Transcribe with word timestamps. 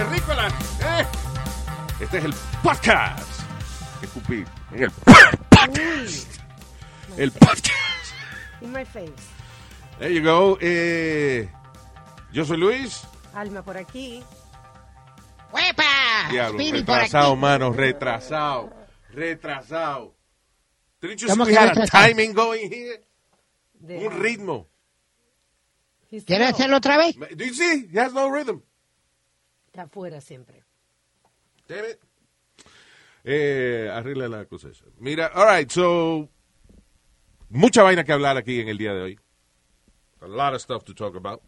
Saludos, 0.00 0.24
terrícolas. 0.24 0.52
¿eh? 0.82 1.06
Este 2.00 2.18
es 2.18 2.24
el 2.24 2.34
podcast. 2.62 3.42
Escupí 4.02 4.44
en 4.72 4.84
el 4.84 4.90
podcast. 4.90 6.40
El 7.18 7.32
podcast. 7.32 7.74
In 8.62 8.72
my 8.72 8.84
face. 8.84 9.12
There 9.98 10.14
you 10.14 10.22
go. 10.22 10.56
Eh, 10.62 11.50
yo 12.32 12.44
soy 12.46 12.56
Luis. 12.56 13.02
Alma 13.34 13.62
por 13.62 13.76
aquí. 13.76 14.22
¡Huepa! 15.52 15.82
Diablo, 16.30 16.58
Speedy 16.58 16.82
por 16.82 16.94
retrasado, 16.96 17.36
mano, 17.36 17.72
retrasado. 17.72 18.72
Retrasado. 19.10 20.14
Didn't 21.02 21.18
you 21.20 21.28
see 21.28 21.32
¿Cómo 21.34 21.44
we 21.44 21.54
had 21.54 21.76
a 21.76 21.86
timing 21.86 22.32
going 22.32 22.70
here? 22.70 23.02
De- 23.74 23.98
Un 24.06 24.18
ritmo. 24.22 24.66
¿Quieres 26.26 26.54
hacerlo 26.54 26.78
otra 26.78 26.96
vez? 26.96 27.16
Do 27.36 27.44
you 27.44 27.52
see? 27.54 27.88
He 27.92 27.98
has 28.00 28.12
no 28.14 28.30
rhythm. 28.30 28.62
Está 29.70 29.82
afuera 29.82 30.20
siempre. 30.20 30.64
Damn 31.68 31.84
it. 31.84 32.00
Eh, 33.22 33.88
arregla 33.92 34.28
la 34.28 34.44
cosa 34.46 34.68
esa. 34.68 34.84
Mira, 34.98 35.30
all 35.32 35.46
right, 35.46 35.70
so 35.70 36.28
mucha 37.50 37.84
vaina 37.84 38.02
que 38.02 38.12
hablar 38.12 38.36
aquí 38.36 38.58
en 38.58 38.68
el 38.68 38.78
día 38.78 38.92
de 38.94 39.00
hoy. 39.00 39.20
A 40.22 40.26
lot 40.26 40.54
of 40.54 40.60
stuff 40.60 40.82
to 40.82 40.92
talk 40.92 41.14
about. 41.14 41.40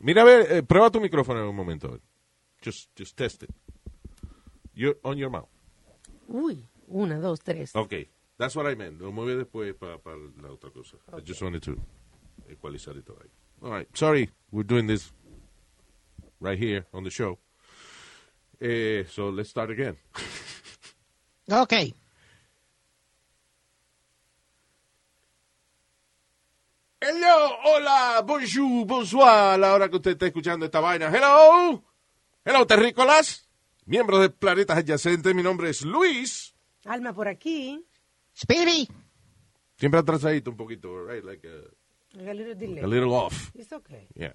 Mira, 0.00 0.22
a 0.22 0.24
ver, 0.24 0.52
eh, 0.52 0.62
prueba 0.62 0.90
tu 0.90 1.00
micrófono 1.02 1.40
en 1.40 1.48
un 1.48 1.54
momento. 1.54 1.88
a 1.88 1.90
ver. 1.90 2.00
Just, 2.62 2.88
just 2.96 3.14
test 3.14 3.42
it. 3.42 3.50
You're 4.72 4.96
on 5.04 5.18
your 5.18 5.30
mouth. 5.30 5.50
Uy, 6.28 6.66
una, 6.88 7.20
dos, 7.20 7.40
tres. 7.40 7.76
Okay, 7.76 8.08
that's 8.38 8.56
what 8.56 8.66
I 8.66 8.74
meant. 8.74 9.02
Lo 9.02 9.12
mueve 9.12 9.36
después 9.36 9.74
para 9.74 9.98
la 10.40 10.48
otra 10.48 10.70
cosa. 10.70 10.96
I 11.14 11.20
just 11.20 11.42
wanted 11.42 11.60
to 11.64 11.76
ecualizar 12.48 12.96
it 12.96 13.06
all 13.10 13.16
right. 13.16 13.30
All 13.62 13.70
right, 13.70 13.88
sorry, 13.94 14.30
we're 14.50 14.66
doing 14.66 14.86
this 14.86 15.12
right 16.40 16.58
here 16.58 16.86
on 16.92 17.04
the 17.04 17.10
show. 17.10 17.38
Eh, 18.60 19.04
so 19.08 19.30
let's 19.30 19.50
start 19.50 19.70
again. 19.70 19.96
Ok. 21.50 21.74
Hello, 27.00 27.50
hola, 27.64 28.22
bonjour, 28.24 28.86
bonsoir, 28.86 29.54
a 29.54 29.58
la 29.58 29.74
hora 29.74 29.88
que 29.90 29.96
usted 29.96 30.12
está 30.12 30.26
escuchando 30.26 30.64
esta 30.64 30.80
vaina. 30.80 31.10
Hello, 31.14 31.82
hello, 32.44 32.66
terrícolas, 32.66 33.46
miembros 33.84 34.22
de 34.22 34.30
planetas 34.30 34.78
adyacentes. 34.78 35.34
Mi 35.34 35.42
nombre 35.42 35.68
es 35.68 35.82
Luis. 35.82 36.54
Alma 36.86 37.12
por 37.12 37.28
aquí. 37.28 37.84
Speedy. 38.34 38.88
Siempre 39.76 40.00
atrasadito 40.00 40.50
un 40.50 40.56
poquito, 40.56 41.04
right? 41.06 41.22
Like 41.24 41.46
a, 41.46 42.20
A 42.30 42.32
little 42.32 42.54
delay. 42.54 42.80
a 42.82 42.86
little 42.86 43.12
off. 43.12 43.50
It's 43.54 43.72
okay. 43.72 44.08
Yeah. 44.14 44.32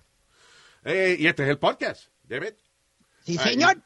Eh, 0.84 1.16
y 1.20 1.28
este 1.28 1.44
es 1.44 1.50
el 1.50 1.60
podcast, 1.60 2.10
damn 2.24 2.44
it. 2.44 2.56
Sí, 3.22 3.38
Ay, 3.40 3.52
señor. 3.54 3.82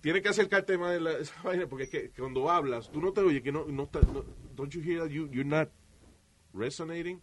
Tienes 0.00 0.22
que 0.22 0.28
acercarte 0.28 0.76
más 0.78 0.92
de 0.92 1.00
la, 1.00 1.12
esa 1.18 1.34
vaina 1.42 1.66
porque 1.66 1.84
es 1.84 1.90
que 1.90 2.10
cuando 2.10 2.50
hablas, 2.50 2.90
tú 2.90 3.00
no 3.00 3.12
te 3.12 3.20
oyes, 3.22 3.42
que 3.42 3.52
no, 3.52 3.64
no, 3.66 3.84
está- 3.84 4.00
no- 4.02 4.24
don't 4.54 4.72
you 4.72 4.80
hear 4.80 5.00
that 5.00 5.08
you, 5.10 5.26
you're 5.30 5.44
not 5.44 5.68
resonating? 6.52 7.20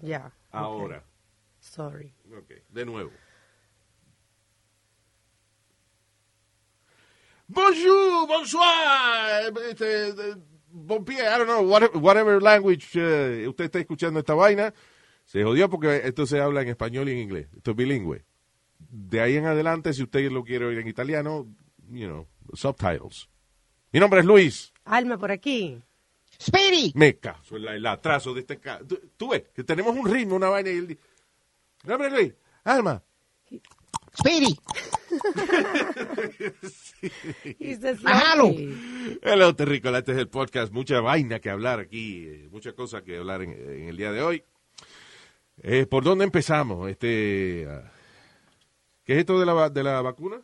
Ya. 0.00 0.32
Ahora. 0.50 0.98
okay. 0.98 1.08
Sorry. 1.60 2.14
Ok, 2.36 2.50
de 2.70 2.84
nuevo. 2.84 3.10
Bonjour, 7.46 8.26
bonsoir, 8.26 9.52
este, 9.68 10.14
bon 10.70 11.04
pie, 11.04 11.20
I 11.22 11.38
don't 11.38 11.46
know, 11.46 11.60
whatever, 11.62 11.98
whatever 11.98 12.40
language 12.42 12.88
eh, 12.94 13.46
usted 13.46 13.64
está 13.66 13.78
escuchando 13.80 14.18
esta 14.20 14.32
vaina, 14.34 14.72
se 15.26 15.42
jodió 15.44 15.68
porque 15.68 16.00
esto 16.04 16.24
se 16.26 16.40
habla 16.40 16.62
en 16.62 16.68
español 16.68 17.08
y 17.08 17.12
en 17.12 17.18
inglés, 17.18 17.48
esto 17.54 17.72
es 17.72 17.76
bilingüe. 17.76 18.24
De 18.90 19.20
ahí 19.20 19.36
en 19.36 19.46
adelante, 19.46 19.92
si 19.92 20.02
usted 20.02 20.30
lo 20.30 20.44
quiere 20.44 20.66
oír 20.66 20.78
en 20.78 20.88
italiano, 20.88 21.46
you 21.90 22.06
know, 22.06 22.26
subtitles. 22.52 23.28
Mi 23.92 24.00
nombre 24.00 24.20
es 24.20 24.26
Luis. 24.26 24.72
Alma 24.84 25.18
por 25.18 25.30
aquí. 25.30 25.80
Speedy. 26.40 26.92
Me 26.96 27.16
caso 27.18 27.56
en 27.56 27.64
la- 27.64 27.74
el 27.76 27.86
atraso 27.86 28.34
de 28.34 28.40
este 28.40 28.58
ca- 28.58 28.80
tú, 28.86 29.00
tú 29.16 29.28
ves 29.30 29.44
que 29.54 29.62
tenemos 29.64 29.96
un 29.96 30.10
ritmo, 30.10 30.34
una 30.36 30.48
vaina 30.48 30.70
y 30.70 30.76
el... 30.78 30.86
Mi 30.88 30.96
nombre 31.84 32.08
es 32.08 32.14
Luis. 32.14 32.34
Alma. 32.64 33.02
Speedy. 34.16 34.56
He's 37.58 37.80
the 37.80 37.94
Bájalo. 37.94 38.46
sloppy. 38.46 39.18
Hello, 39.22 39.54
Terrícola. 39.54 39.98
Este 39.98 40.12
es 40.12 40.18
el 40.18 40.28
podcast. 40.28 40.72
Mucha 40.72 41.00
vaina 41.00 41.40
que 41.40 41.50
hablar 41.50 41.80
aquí. 41.80 42.24
eh, 42.26 42.48
Muchas 42.50 42.74
cosas 42.74 43.02
que 43.02 43.16
hablar 43.18 43.42
en, 43.42 43.52
en 43.52 43.88
el 43.88 43.96
día 43.96 44.12
de 44.12 44.22
hoy. 44.22 44.42
Eh, 45.62 45.86
¿Por 45.86 46.04
dónde 46.04 46.24
empezamos? 46.24 46.88
Este, 46.90 47.66
ah, 47.68 47.92
¿Qué 49.04 49.14
es 49.14 49.18
esto 49.20 49.38
de 49.38 49.46
la, 49.46 49.68
de 49.70 49.82
la 49.82 50.00
vacuna? 50.02 50.40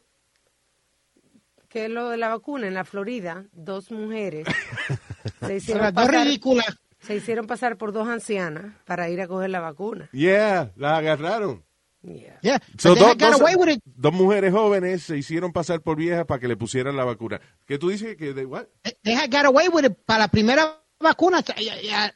Que 1.68 1.84
es 1.84 1.90
lo 1.90 2.08
de 2.08 2.16
la 2.16 2.28
vacuna 2.28 2.66
en 2.66 2.74
la 2.74 2.84
Florida, 2.84 3.44
dos 3.52 3.90
mujeres 3.92 4.46
se 5.40 5.56
hicieron, 5.56 5.84
las 5.84 5.94
dos 5.94 6.06
pasar, 6.06 6.24
ridículas. 6.26 6.78
se 6.98 7.14
hicieron 7.16 7.46
pasar 7.46 7.76
por 7.76 7.92
dos 7.92 8.08
ancianas 8.08 8.74
para 8.84 9.08
ir 9.08 9.20
a 9.20 9.28
coger 9.28 9.50
la 9.50 9.60
vacuna. 9.60 10.08
Yeah, 10.12 10.72
la 10.76 10.96
agarraron. 10.96 11.62
Yeah. 12.02 12.38
Yeah. 12.42 12.60
So, 12.78 12.94
dos, 12.96 13.16
dos- 13.16 13.40
away 13.40 13.54
with 13.56 13.68
it. 13.74 13.82
dos 13.84 14.12
mujeres 14.12 14.52
jóvenes 14.52 15.02
se 15.04 15.16
hicieron 15.18 15.52
pasar 15.52 15.80
por 15.82 15.96
viejas 15.96 16.24
para 16.24 16.40
que 16.40 16.48
le 16.48 16.56
pusieran 16.56 16.96
la 16.96 17.04
vacuna. 17.04 17.40
¿Qué 17.66 17.78
tú 17.78 17.90
dices? 17.90 18.16
que 18.16 18.32
de, 18.34 18.46
what? 18.46 18.64
They 19.02 19.14
had 19.14 19.30
got 19.30 19.44
away 19.44 19.68
with 19.68 19.84
it 19.84 19.96
para 20.06 20.20
la 20.20 20.28
primera 20.28 20.82
vacuna. 20.98 21.44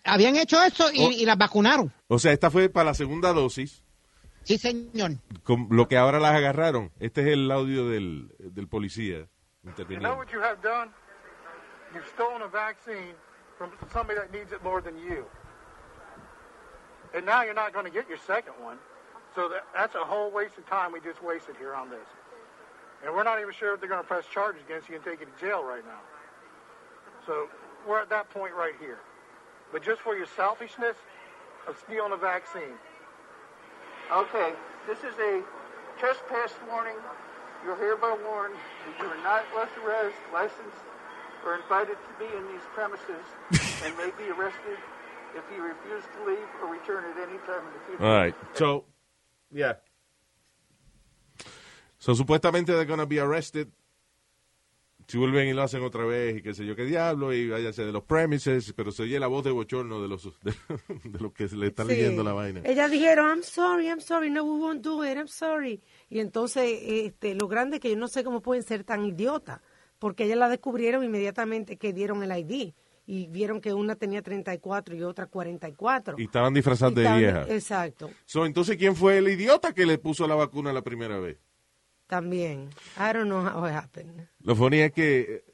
Habían 0.04 0.34
hecho 0.36 0.60
eso 0.64 0.90
y, 0.92 1.04
Oh. 1.04 1.10
y 1.12 1.24
las 1.26 1.36
vacunaron. 1.38 1.92
O 2.08 2.18
sea, 2.18 2.32
esta 2.32 2.50
fue 2.50 2.70
para 2.70 2.86
la 2.86 2.94
segunda 2.94 3.32
dosis. 3.32 3.83
Sí, 4.44 4.58
señor. 4.58 5.12
Con 5.42 5.68
lo 5.70 5.88
que 5.88 5.96
ahora 5.96 6.20
las 6.20 6.34
agarraron. 6.34 6.92
Este 7.00 7.22
es 7.22 7.28
el 7.28 7.50
audio 7.50 7.88
del, 7.88 8.30
del 8.38 8.68
policía 8.68 9.26
You 9.88 9.98
know 9.98 10.14
what 10.16 10.30
you 10.30 10.40
have 10.40 10.60
done? 10.60 10.90
You've 11.94 12.06
stolen 12.08 12.42
a 12.42 12.48
vaccine 12.48 13.14
from 13.56 13.72
somebody 13.92 14.18
that 14.18 14.30
needs 14.30 14.52
it 14.52 14.62
more 14.62 14.82
than 14.82 14.98
you. 14.98 15.24
And 17.14 17.24
now 17.24 17.42
you're 17.42 17.54
not 17.54 17.72
going 17.72 17.86
to 17.86 17.90
get 17.90 18.08
your 18.08 18.18
second 18.18 18.54
one. 18.60 18.78
So 19.34 19.48
that, 19.48 19.64
that's 19.74 19.94
a 19.94 20.04
whole 20.04 20.30
waste 20.30 20.58
of 20.58 20.68
time 20.68 20.92
we 20.92 21.00
just 21.00 21.22
wasted 21.22 21.56
here 21.56 21.74
on 21.74 21.88
this. 21.88 22.06
And 23.04 23.14
we're 23.14 23.24
not 23.24 23.40
even 23.40 23.52
sure 23.54 23.74
if 23.74 23.80
they're 23.80 23.88
going 23.88 24.02
to 24.02 24.06
press 24.06 24.26
charges 24.26 24.62
against 24.66 24.88
you 24.88 24.96
and 24.96 25.04
take 25.04 25.20
you 25.20 25.26
to 25.26 25.40
jail 25.40 25.64
right 25.64 25.84
now. 25.84 26.00
So 27.26 27.48
we're 27.88 28.00
at 28.00 28.10
that 28.10 28.28
point 28.30 28.54
right 28.54 28.74
here. 28.78 28.98
But 29.72 29.82
just 29.82 30.02
for 30.02 30.14
your 30.16 30.26
selfishness 30.36 30.96
of 31.66 31.78
stealing 31.86 32.12
a 32.12 32.16
vaccine. 32.16 32.76
Okay, 34.12 34.52
this 34.86 34.98
is 34.98 35.14
a 35.18 35.42
trespass 35.98 36.52
warning. 36.68 36.96
You're 37.64 37.76
hereby 37.76 38.16
warned 38.28 38.54
that 38.54 38.98
you 39.00 39.06
are 39.06 39.22
not 39.22 39.44
less 39.56 39.70
arrest, 39.82 40.16
licensed, 40.32 40.84
or 41.44 41.56
invited 41.56 41.96
to 41.96 42.12
be 42.18 42.26
in 42.36 42.46
these 42.52 42.64
premises 42.74 43.24
and 43.84 43.96
may 43.96 44.10
be 44.18 44.30
arrested 44.30 44.78
if 45.34 45.44
you 45.54 45.62
refuse 45.62 46.02
to 46.16 46.24
leave 46.26 46.48
or 46.62 46.70
return 46.70 47.04
at 47.04 47.16
any 47.16 47.38
time 47.38 47.66
in 47.66 47.72
the 47.72 47.80
future. 47.86 48.04
All 48.04 48.14
right. 48.14 48.34
So, 48.52 48.84
yeah. 49.50 49.74
So, 51.98 52.12
supuestamente 52.12 52.66
they're 52.66 52.84
gonna 52.84 53.06
be 53.06 53.18
arrested. 53.18 53.72
Si 55.06 55.18
vuelven 55.18 55.48
y 55.48 55.52
lo 55.52 55.62
hacen 55.62 55.82
otra 55.82 56.04
vez 56.04 56.38
y 56.38 56.42
qué 56.42 56.54
sé 56.54 56.64
yo 56.64 56.74
qué 56.74 56.84
diablo 56.84 57.32
y 57.32 57.48
váyase 57.48 57.84
de 57.84 57.92
los 57.92 58.04
premises, 58.04 58.72
pero 58.74 58.90
se 58.90 59.02
oye 59.02 59.18
la 59.20 59.26
voz 59.26 59.44
de 59.44 59.50
bochorno 59.50 60.00
de 60.00 60.08
los 60.08 60.24
de, 60.42 60.52
de 61.04 61.18
los 61.18 61.32
que 61.32 61.46
se 61.48 61.56
le 61.56 61.66
están 61.68 61.86
Sí. 61.88 61.94
leyendo 61.94 62.22
la 62.24 62.32
vaina. 62.32 62.60
Ellas 62.64 62.90
dijeron, 62.90 63.28
I'm 63.28 63.42
sorry, 63.42 63.86
I'm 63.88 64.00
sorry, 64.00 64.30
no, 64.30 64.44
we 64.44 64.58
won't 64.60 64.82
do 64.82 65.04
it, 65.04 65.16
I'm 65.16 65.28
sorry. 65.28 65.80
Y 66.08 66.20
entonces, 66.20 66.78
este, 66.82 67.34
lo 67.34 67.48
grande 67.48 67.76
es 67.76 67.80
que 67.82 67.90
yo 67.90 67.96
no 67.96 68.08
sé 68.08 68.24
cómo 68.24 68.40
pueden 68.40 68.62
ser 68.62 68.84
tan 68.84 69.04
idiotas, 69.04 69.60
porque 69.98 70.24
ellas 70.24 70.38
la 70.38 70.48
descubrieron 70.48 71.04
inmediatamente 71.04 71.76
que 71.76 71.92
dieron 71.92 72.22
el 72.22 72.36
ID 72.36 72.72
y 73.06 73.26
vieron 73.26 73.60
que 73.60 73.74
una 73.74 73.96
tenía 73.96 74.22
34 74.22 74.96
y 74.96 75.02
otra 75.02 75.26
44. 75.26 76.16
Y 76.18 76.24
estaban 76.24 76.54
disfrazadas 76.54 76.94
de 76.94 77.02
vieja. 77.18 77.44
Exacto, 77.50 78.10
So, 78.24 78.46
entonces, 78.46 78.76
¿quién 78.78 78.96
fue 78.96 79.18
el 79.18 79.28
idiota 79.28 79.74
que 79.74 79.84
le 79.84 79.98
puso 79.98 80.26
la 80.26 80.34
vacuna 80.34 80.72
la 80.72 80.80
primera 80.82 81.18
vez? 81.18 81.36
También. 82.14 82.70
I 82.96 83.12
don't 83.12 83.24
know 83.26 83.40
how 83.44 83.66
it 83.66 83.72
happened. 83.74 84.28
Lo 84.40 84.54
funny 84.54 84.80
es 84.80 84.92
que... 84.92 85.20
eh, 85.20 85.44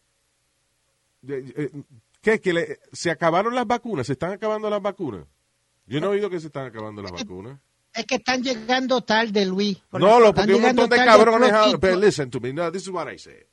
eh, 1.29 1.53
eh, 1.57 1.83
¿Qué? 2.21 2.41
Que 2.41 2.53
le- 2.53 2.79
se 2.93 3.11
acabaron 3.11 3.55
las 3.55 3.67
vacunas, 3.67 4.07
se 4.07 4.12
están 4.12 4.33
acabando 4.33 4.69
las 4.69 4.83
vacunas. 4.83 5.25
Yo 5.87 6.01
no 6.01 6.09
he 6.09 6.11
oído 6.11 6.29
que 6.29 6.39
se 6.39 6.49
están 6.49 6.67
acabando 6.67 7.03
las 7.03 7.12
vacunas. 7.12 7.59
Es 7.95 8.05
que 8.07 8.17
están 8.17 8.43
llegando 8.43 9.01
tarde, 9.01 9.45
Luis. 9.47 9.83
No, 9.93 10.21
lo, 10.21 10.33
porque 10.35 10.55
un 10.55 10.62
montón 10.62 10.89
de 10.91 10.97
cabrones 10.97 11.51
ahora. 11.51 11.79
Pero 11.79 11.97
listen 11.97 12.31
to 12.31 12.39
me. 12.41 12.53
No, 12.53 12.71
this 12.71 12.83
is 12.83 12.89
what 12.89 13.11
I 13.11 13.19
said. 13.19 13.45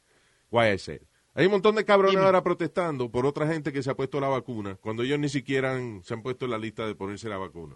Why 0.51 0.74
I 0.74 0.77
said. 0.77 1.01
Hay 1.33 1.45
un 1.45 1.51
montón 1.54 1.75
de 1.75 1.86
cabrones 1.86 2.12
Dime. 2.15 2.25
ahora 2.25 2.44
protestando 2.44 3.09
por 3.09 3.25
otra 3.25 3.48
gente 3.48 3.71
que 3.71 3.81
se 3.81 3.89
ha 3.89 3.95
puesto 3.95 4.19
la 4.19 4.27
vacuna 4.27 4.75
cuando 4.75 5.04
ellos 5.04 5.18
ni 5.19 5.30
siquiera 5.30 5.75
han- 5.75 6.04
se 6.04 6.13
han 6.13 6.21
puesto 6.21 6.45
en 6.45 6.51
la 6.51 6.57
lista 6.57 6.86
de 6.86 6.94
ponerse 6.95 7.30
la 7.30 7.38
vacuna. 7.38 7.75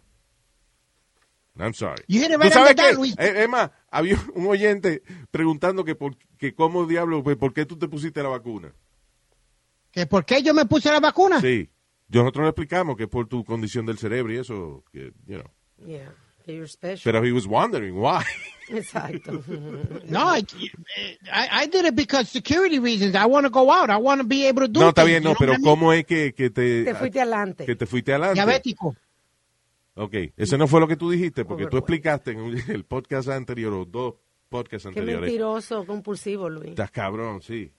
I'm 1.58 1.74
sorry. 1.74 2.04
You 2.08 2.22
hit 2.22 2.32
it 2.32 2.38
¿Tú 2.38 2.44
right 2.44 2.48
on 2.48 2.52
sabes 2.54 2.76
the 2.76 2.82
dot, 2.82 2.92
qué? 2.92 2.96
Luis. 2.96 3.16
Eh, 3.20 3.44
Es 3.44 3.50
más, 3.50 3.72
había 3.90 4.18
un 4.36 4.48
oyente 4.48 5.04
preguntando 5.32 5.84
que 5.84 5.96
por 5.96 6.16
que 6.38 6.54
cómo 6.56 6.86
diablo, 6.86 7.24
pues, 7.24 7.36
por 7.38 7.54
qué 7.54 7.66
tú 7.66 7.78
te 7.78 7.88
pusiste 7.88 8.24
la 8.24 8.30
vacuna. 8.30 8.74
¿Que 9.92 10.06
¿Por 10.06 10.24
qué 10.26 10.42
yo 10.42 10.54
me 10.54 10.66
puse 10.66 10.90
la 10.92 11.00
vacuna? 11.02 11.42
Sí. 11.42 11.70
Nosotros 12.08 12.44
le 12.44 12.50
explicamos 12.50 12.96
que 12.96 13.04
es 13.04 13.10
por 13.10 13.28
tu 13.28 13.44
condición 13.44 13.86
del 13.86 13.98
cerebro 13.98 14.34
y 14.34 14.38
eso, 14.38 14.84
que, 14.92 15.12
you 15.26 15.38
know. 15.40 15.52
Yeah, 15.86 16.14
you're 16.46 16.68
special. 16.68 17.02
Pero 17.04 17.26
he 17.26 17.32
was 17.32 17.46
wondering 17.46 17.96
why. 17.96 18.24
Exacto. 18.70 19.44
No, 20.08 20.34
I, 20.36 20.44
I, 21.32 21.64
I 21.64 21.68
did 21.68 21.86
it 21.86 21.96
because 21.96 22.30
security 22.30 22.80
reasons. 22.80 23.16
I 23.16 23.26
want 23.26 23.46
to 23.46 23.50
go 23.50 23.70
out. 23.72 23.90
I 23.90 23.98
want 23.98 24.22
to 24.22 24.28
be 24.28 24.48
able 24.48 24.62
to 24.62 24.68
do 24.68 24.80
No, 24.80 24.90
está 24.90 25.04
bien, 25.04 25.24
no, 25.24 25.36
pero? 25.38 25.56
¿cómo 25.62 25.92
es 25.94 26.06
que, 26.06 26.34
que 26.34 26.50
te... 26.50 26.84
Te 26.86 26.96
fuiste 26.96 27.22
adelante. 27.22 27.66
Que 27.66 27.76
te 27.76 27.86
fuiste 27.86 28.12
adelante. 28.14 28.36
Diabético. 28.36 28.96
Ok, 29.96 30.16
ese 30.38 30.58
no 30.58 30.68
fue 30.68 30.80
lo 30.80 30.88
que 30.88 30.96
tú 30.96 31.10
dijiste, 31.12 31.44
porque 31.46 31.68
tú 31.68 31.78
explicaste 31.78 32.32
en 32.32 32.40
un- 32.42 32.58
el 32.70 32.86
podcast 32.86 33.28
anterior, 33.30 33.74
o 33.74 33.86
dos 33.86 34.16
podcasts 34.50 34.84
Qué 34.84 34.90
anteriores. 34.90 35.22
mentiroso, 35.22 35.86
compulsivo, 35.86 36.50
Luis. 36.50 36.70
Estás 36.72 36.92
cabrón, 36.92 37.42
sí. 37.42 37.74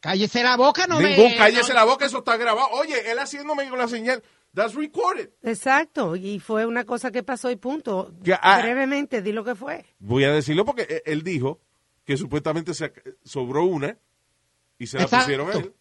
Cállese 0.00 0.42
la 0.42 0.56
boca, 0.56 0.86
no 0.88 1.00
Ningún 1.00 1.30
me... 1.30 1.36
cállese 1.36 1.68
no- 1.72 1.74
la 1.78 1.84
boca, 1.84 2.06
eso 2.06 2.18
está 2.18 2.36
grabado. 2.36 2.66
Oye, 2.72 3.10
él 3.10 3.18
haciéndome 3.20 3.68
con 3.68 3.78
la 3.78 3.86
señal, 3.86 4.20
that's 4.52 4.74
recorded. 4.74 5.30
Exacto, 5.42 6.16
y 6.16 6.40
fue 6.40 6.66
una 6.66 6.84
cosa 6.84 7.12
que 7.12 7.22
pasó 7.22 7.50
y 7.52 7.56
punto. 7.56 8.12
Ya, 8.20 8.40
ah. 8.42 8.60
Brevemente, 8.60 9.22
di 9.22 9.30
lo 9.30 9.44
que 9.44 9.54
fue. 9.54 9.84
Voy 10.00 10.24
a 10.24 10.32
decirlo 10.32 10.64
porque 10.64 10.82
e- 10.82 11.02
él 11.06 11.22
dijo 11.22 11.60
que 12.04 12.16
supuestamente 12.16 12.74
se 12.74 12.92
ac- 12.92 13.16
sobró 13.22 13.62
una 13.64 13.96
y 14.78 14.88
se 14.88 14.96
la 14.96 15.04
Exacto. 15.04 15.24
pusieron 15.26 15.50
a 15.50 15.52
él. 15.54 15.72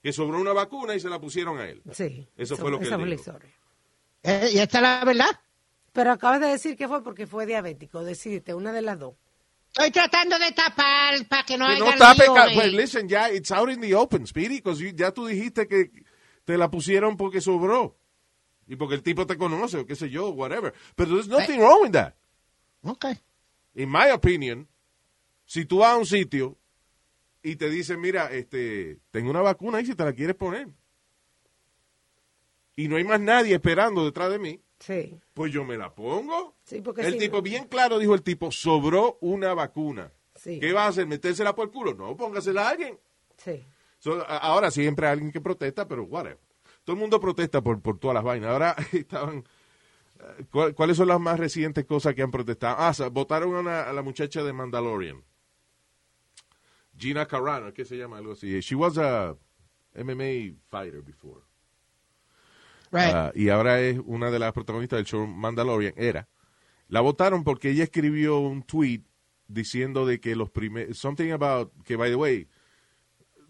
Que 0.00 0.12
sobró 0.12 0.38
una 0.40 0.52
vacuna 0.52 0.94
y 0.94 1.00
se 1.00 1.08
la 1.08 1.18
pusieron 1.20 1.58
a 1.58 1.68
él. 1.68 1.82
Sí. 1.90 2.28
Eso 2.36 2.56
fue 2.56 2.70
lo 2.70 2.78
que 2.78 2.86
él 2.86 3.10
dijo. 3.16 3.32
Eh, 4.24 4.50
y 4.54 4.58
esta 4.58 4.78
es 4.78 4.82
la 4.82 5.04
verdad. 5.04 5.40
Pero 5.92 6.10
acabas 6.10 6.40
de 6.40 6.48
decir 6.48 6.76
que 6.76 6.88
fue 6.88 7.04
porque 7.04 7.26
fue 7.26 7.46
diabético. 7.46 8.02
Decidiste, 8.02 8.52
una 8.54 8.72
de 8.72 8.82
las 8.82 8.98
dos. 8.98 9.14
Estoy 9.68 9.90
tratando 9.92 10.38
de 10.38 10.50
tapar 10.52 11.14
para 11.28 11.44
que 11.44 11.56
no 11.58 11.66
Que 11.66 11.72
haya 11.74 11.84
no 11.84 11.96
tape, 11.96 12.24
lío, 12.24 12.34
ca- 12.34 12.46
eh. 12.50 12.54
pues 12.54 12.72
listen, 12.72 13.08
ya, 13.08 13.30
it's 13.30 13.50
out 13.52 13.68
in 13.70 13.80
the 13.80 13.94
open, 13.94 14.26
Speedy, 14.26 14.56
because 14.56 14.82
you- 14.82 14.94
ya 14.94 15.12
tú 15.12 15.26
dijiste 15.26 15.68
que 15.68 15.90
te 16.44 16.56
la 16.58 16.70
pusieron 16.70 17.16
porque 17.16 17.40
sobró. 17.40 17.96
Y 18.66 18.76
porque 18.76 18.94
el 18.94 19.02
tipo 19.02 19.26
te 19.26 19.36
conoce, 19.36 19.78
o 19.78 19.86
qué 19.86 19.94
sé 19.94 20.10
yo, 20.10 20.30
whatever. 20.30 20.72
Pero 20.96 21.10
there's 21.10 21.28
nothing 21.28 21.58
wrong 21.60 21.82
with 21.82 21.92
that. 21.92 22.14
Ok. 22.82 23.06
In 23.74 23.90
my 23.90 24.10
opinion, 24.12 24.68
si 25.44 25.64
tú 25.64 25.78
vas 25.78 25.90
a 25.92 25.96
un 25.96 26.06
sitio 26.06 26.56
y 27.42 27.56
te 27.56 27.68
dicen, 27.68 28.00
mira, 28.00 28.30
este, 28.32 28.98
tengo 29.10 29.30
una 29.30 29.42
vacuna 29.42 29.78
ahí 29.78 29.86
si 29.86 29.94
te 29.94 30.04
la 30.04 30.12
quieres 30.12 30.36
poner. 30.36 30.68
Y 32.76 32.88
no 32.88 32.96
hay 32.96 33.04
más 33.04 33.20
nadie 33.20 33.54
esperando 33.54 34.04
detrás 34.04 34.30
de 34.30 34.38
mí, 34.38 34.60
Sí. 34.80 35.18
pues 35.32 35.52
yo 35.52 35.64
me 35.64 35.76
la 35.78 35.94
pongo. 35.94 36.56
Sí, 36.64 36.80
porque 36.80 37.02
el 37.02 37.12
si 37.14 37.18
tipo, 37.20 37.36
no- 37.36 37.42
bien 37.42 37.68
claro, 37.68 37.98
dijo 37.98 38.14
el 38.14 38.22
tipo, 38.22 38.50
sobró 38.50 39.18
una 39.20 39.54
vacuna. 39.54 40.12
Sí. 40.34 40.58
¿Qué 40.58 40.72
va 40.72 40.84
a 40.84 40.88
hacer? 40.88 41.06
¿Metérsela 41.06 41.54
por 41.54 41.66
el 41.66 41.70
culo? 41.72 41.94
No, 41.94 42.16
póngasela 42.16 42.66
a 42.66 42.70
alguien. 42.70 42.98
Sí. 43.36 43.64
So, 44.00 44.24
ahora 44.28 44.70
siempre 44.70 45.06
hay 45.06 45.12
alguien 45.12 45.30
que 45.32 45.40
protesta, 45.40 45.86
pero 45.86 46.02
whatever. 46.04 46.38
Todo 46.82 46.94
el 46.94 47.00
mundo 47.00 47.20
protesta 47.20 47.62
por, 47.62 47.80
por 47.80 47.98
todas 47.98 48.14
las 48.16 48.24
vainas. 48.24 48.50
Ahora 48.50 48.74
estaban... 48.92 49.44
eh, 50.20 50.44
¿cuál- 50.50 50.74
¿Cuáles 50.74 50.96
son 50.96 51.08
las 51.08 51.20
más 51.20 51.38
recientes 51.38 51.84
cosas 51.86 52.14
que 52.14 52.22
han 52.22 52.30
protestado? 52.32 52.76
Ah, 52.78 52.92
votaron 53.10 53.54
a, 53.54 53.60
una- 53.60 53.82
a 53.84 53.92
la 53.92 54.02
muchacha 54.02 54.42
de 54.42 54.52
Mandalorian. 54.52 55.22
Gina 56.98 57.26
Carano, 57.26 57.72
¿qué 57.72 57.84
se 57.84 57.96
llama? 57.96 58.18
Algo 58.18 58.32
así. 58.32 58.60
She 58.60 58.74
was 58.74 58.98
a 58.98 59.36
MMA 59.94 60.56
fighter 60.68 61.02
before. 61.02 61.40
Right. 62.94 63.12
Ah, 63.14 63.32
y 63.34 63.48
ahora 63.48 63.80
es 63.80 63.98
una 64.04 64.30
de 64.30 64.38
las 64.38 64.52
protagonistas 64.52 64.98
del 64.98 65.06
show 65.06 65.26
Mandalorian. 65.26 65.94
Era. 65.96 66.28
La 66.88 67.00
votaron 67.00 67.42
porque 67.42 67.70
ella 67.70 67.84
escribió 67.84 68.38
un 68.38 68.62
tweet 68.62 69.02
diciendo 69.48 70.06
de 70.06 70.20
que 70.20 70.36
los 70.36 70.50
primeros. 70.50 70.96
Something 70.96 71.30
about. 71.32 71.72
Que, 71.82 71.96
by 71.96 72.10
the 72.10 72.16
way. 72.16 72.48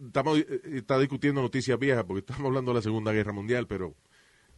Estamos, 0.06 0.38
eh, 0.38 0.60
está 0.72 0.98
discutiendo 0.98 1.42
noticias 1.42 1.78
viejas 1.78 2.04
porque 2.04 2.20
estamos 2.26 2.46
hablando 2.46 2.72
de 2.72 2.76
la 2.76 2.82
Segunda 2.82 3.12
Guerra 3.12 3.32
Mundial, 3.32 3.66
pero 3.66 3.94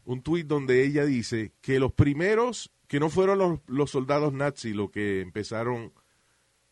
un 0.05 0.23
tweet 0.23 0.45
donde 0.45 0.85
ella 0.85 1.05
dice 1.05 1.53
que 1.61 1.81
los 1.81 1.93
primeros, 1.93 2.73
que 2.87 3.01
no 3.01 3.11
fueron 3.11 3.39
los, 3.39 3.61
los 3.67 3.91
soldados 3.91 4.33
nazis 4.33 4.75
los 4.75 4.91
que 4.91 5.21
empezaron 5.21 5.93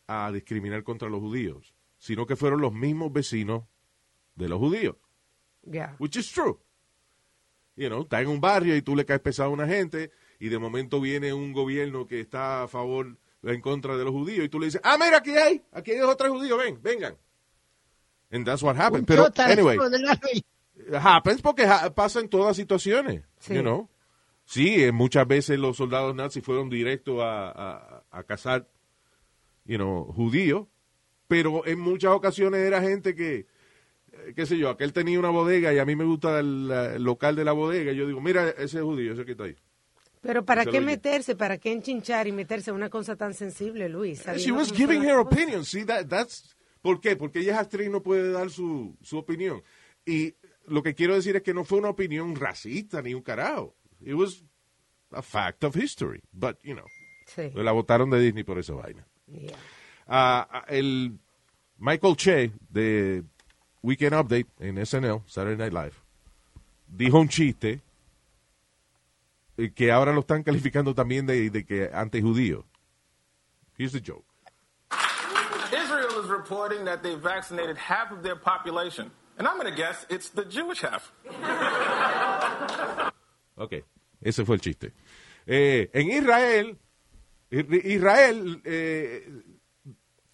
a 0.07 0.31
discriminar 0.33 0.85
contra 0.85 1.09
los 1.09 1.19
judíos, 1.21 1.75
sino 1.99 2.27
que 2.27 2.37
fueron 2.37 2.61
los 2.61 2.73
mismos 2.73 3.13
vecinos 3.13 3.65
de 4.37 4.49
los 4.49 4.59
judíos 4.59 4.97
Ya. 5.63 5.97
which 5.99 6.17
is 6.17 6.31
true. 6.31 6.59
You 7.77 7.89
know, 7.89 8.03
está 8.03 8.21
en 8.21 8.29
un 8.29 8.41
barrio 8.41 8.77
y 8.77 8.83
tú 8.83 8.95
le 8.95 9.05
caes 9.05 9.21
pesado 9.21 9.49
a 9.51 9.53
una 9.53 9.67
gente 9.67 10.11
y 10.39 10.49
de 10.49 10.59
momento 10.59 11.01
viene 11.01 11.33
un 11.33 11.53
gobierno 11.53 12.07
que 12.07 12.21
está 12.21 12.63
a 12.65 12.69
favor 12.69 13.17
en 13.43 13.61
contra 13.61 13.97
de 13.97 14.05
los 14.05 14.13
judíos 14.13 14.45
y 14.45 14.49
tú 14.49 14.59
le 14.61 14.67
dices, 14.67 14.81
ah, 14.85 14.97
mira, 14.99 15.19
aquí 15.19 15.33
hay, 15.37 15.63
aquí 15.73 15.91
hay 15.93 15.99
dos 15.99 16.11
o 16.13 16.17
tres 16.17 16.31
judíos, 16.31 16.57
ven, 16.59 16.79
vengan. 16.83 17.17
And 18.31 18.45
that's 18.47 18.63
what 18.63 18.77
happened. 18.77 19.07
Pero, 19.07 19.29
anyway, 19.37 19.77
happens 21.01 21.43
porque 21.43 21.65
ha- 21.65 21.95
pasa 21.95 22.21
en 22.21 22.29
todas 22.29 22.57
situaciones, 22.57 23.23
Sí. 23.39 23.55
you 23.55 23.61
know. 23.63 23.89
Sí, 24.47 24.85
eh, 24.85 24.93
muchas 24.93 25.27
veces 25.27 25.59
los 25.59 25.77
soldados 25.77 26.15
nazis 26.15 26.45
fueron 26.45 26.69
directos 26.69 27.21
a, 27.23 27.49
a, 27.51 28.05
a 28.11 28.23
cazar, 28.25 28.69
you 29.65 29.77
know, 29.79 30.13
judíos, 30.13 30.67
pero 31.29 31.67
en 31.67 31.81
muchas 31.81 32.13
ocasiones 32.13 32.61
era 32.61 32.81
gente 32.83 33.15
que, 33.15 33.47
qué 34.35 34.47
sé 34.47 34.57
yo, 34.59 34.71
aquel 34.71 34.93
tenía 34.93 35.19
una 35.19 35.31
bodega 35.31 35.73
y 35.73 35.79
a 35.79 35.85
mí 35.85 35.97
me 35.97 36.05
gusta 36.05 36.39
el, 36.41 36.71
eh, 36.73 36.93
el 36.97 37.03
local 37.03 37.37
de 37.37 37.45
la 37.45 37.53
bodega 37.53 37.93
y 37.93 37.97
yo 37.97 38.07
digo, 38.07 38.21
mira 38.21 38.51
ese 38.51 38.81
judío, 38.81 39.13
ese 39.13 39.25
que 39.25 39.33
está 39.33 39.45
ahí. 39.45 39.57
Pero 40.21 40.45
¿para 40.45 40.65
qué 40.65 40.81
meterse? 40.81 41.37
¿Para 41.37 41.59
qué 41.59 41.71
enchinchar 41.73 42.27
y 42.27 42.33
meterse 42.33 42.71
en 42.71 42.77
una 42.77 42.89
cosa 42.89 43.15
tan 43.15 43.35
sensible, 43.35 43.89
Luis? 43.91 44.21
She 44.21 44.25
Sabiendo 44.25 44.55
was 44.57 44.73
giving 44.73 45.03
her 45.03 45.19
opinion. 45.19 45.65
See, 45.67 45.85
that, 45.85 46.07
that's, 46.07 46.57
¿Por 46.81 47.01
qué? 47.01 47.15
Porque 47.17 47.41
ella 47.41 47.53
es 47.53 47.59
actriz 47.59 47.89
y 47.89 47.91
no 47.91 48.03
puede 48.03 48.31
dar 48.33 48.49
su, 48.51 48.97
su 49.03 49.19
opinión. 49.19 49.63
Y 50.07 50.35
lo 50.67 50.83
que 50.83 50.95
quiero 50.95 51.15
decir 51.15 51.37
es 51.37 51.43
que 51.43 51.53
no 51.53 51.65
fue 51.65 51.79
una 51.79 51.91
opinión 51.91 52.35
racista 52.37 53.03
ni 53.03 53.13
un 53.13 53.21
carajo. 53.23 53.75
It 54.01 54.15
was 54.15 54.43
a 55.11 55.21
fact 55.21 55.63
of 55.65 55.77
history. 55.77 56.21
But, 56.33 56.57
you 56.63 56.75
know, 56.75 56.87
Sí. 57.27 57.51
la 57.55 57.73
votaron 57.73 58.11
de 58.11 58.21
Disney 58.21 58.45
por 58.45 58.59
esa 58.59 58.75
vaina. 58.75 59.07
Yeah. 59.27 59.57
Ah, 60.07 60.47
ah, 60.51 60.65
el 60.69 61.19
Michael 61.79 62.17
Che 62.17 62.53
de 62.69 63.25
Weekend 63.85 64.15
Update 64.15 64.47
en 64.61 64.85
SNL, 64.85 65.23
Saturday 65.27 65.59
Night 65.59 65.75
Live, 65.75 65.95
dijo 66.89 67.19
un 67.19 67.29
chiste 67.29 67.83
eh, 69.59 69.73
que 69.75 69.93
ahora 69.93 70.13
lo 70.15 70.21
están 70.21 70.43
calificando 70.43 70.95
también 70.95 71.27
de, 71.27 71.51
de 71.51 71.67
que 71.67 71.91
antijudío. 71.93 72.65
Here's 73.77 73.93
the 73.93 74.01
joke. 74.01 74.25
Israel 75.71 76.19
is 76.23 76.31
reporting 76.31 76.87
that 76.87 77.03
they 77.03 77.15
vaccinated 77.15 77.77
half 77.77 78.11
of 78.11 78.23
their 78.23 78.37
population. 78.37 79.11
And 79.37 79.47
I'm 79.47 79.59
going 79.59 79.71
to 79.71 79.77
guess 79.77 80.07
it's 80.09 80.31
the 80.31 80.47
Jewish 80.47 80.81
half. 80.81 81.13
Ok, 83.57 83.85
ese 84.23 84.45
fue 84.47 84.55
el 84.55 84.61
chiste. 84.61 84.93
Eh, 85.47 85.91
en 85.93 86.11
Israel, 86.11 86.79
Israel 87.51 88.63
eh, 88.65 89.29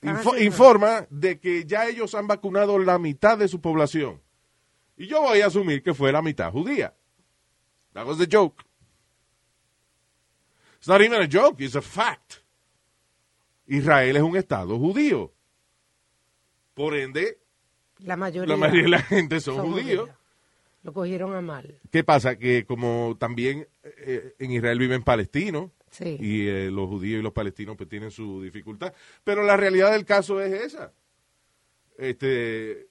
info- 0.03 0.39
informa 0.39 1.07
de 1.11 1.39
que 1.39 1.65
ya 1.65 1.87
ellos 1.87 2.15
han 2.15 2.27
vacunado 2.27 2.79
la 2.79 2.99
mitad 2.99 3.37
de 3.39 3.49
su 3.49 3.61
población. 3.61 4.21
Y 4.97 5.07
yo 5.07 5.21
voy 5.23 5.41
a 5.41 5.47
asumir 5.47 5.83
que 5.83 5.95
fue 5.95 6.13
la 6.13 6.23
mitad 6.23 6.51
judía. 6.53 6.95
That 7.93 8.07
was 8.07 8.19
the 8.19 8.27
joke. 8.31 8.63
It's 10.79 10.89
not 10.89 11.01
even 11.03 11.21
a 11.21 11.27
joke, 11.31 11.61
it's 11.63 11.77
a 11.77 11.83
fact. 11.83 12.37
Israel 13.67 14.17
es 14.17 14.23
un 14.23 14.37
estado 14.37 14.79
judío. 14.79 15.33
Por 16.75 16.97
ende, 16.97 17.39
La 17.99 18.17
mayoría. 18.17 18.55
la 18.55 18.57
mayoría 18.57 18.83
de 18.85 18.89
la 18.89 19.03
gente 19.03 19.41
son, 19.41 19.59
judíos. 19.59 20.01
judíos. 20.01 20.11
Lo 20.83 20.93
cogieron 20.95 21.35
a 21.35 21.43
mal. 21.43 21.79
¿Qué 21.91 22.03
pasa? 22.03 22.37
Que 22.39 22.65
como 22.65 23.17
también 23.19 23.69
eh, 23.83 24.35
en 24.39 24.51
Israel 24.53 24.79
viven 24.79 25.03
palestinos 25.03 25.71
Sí. 25.91 26.17
y 26.21 26.47
eh, 26.47 26.71
los 26.71 26.89
judíos 26.89 27.19
y 27.21 27.23
los 27.23 27.33
palestinos 27.33 27.77
pues 27.77 27.89
tienen 27.89 28.11
su 28.11 28.41
dificultad. 28.43 28.93
Pero 29.25 29.43
la 29.43 29.57
realidad 29.57 29.91
del 29.93 30.05
caso 30.05 30.41
es 30.41 30.53
esa. 30.53 30.93
Este, 31.99 32.89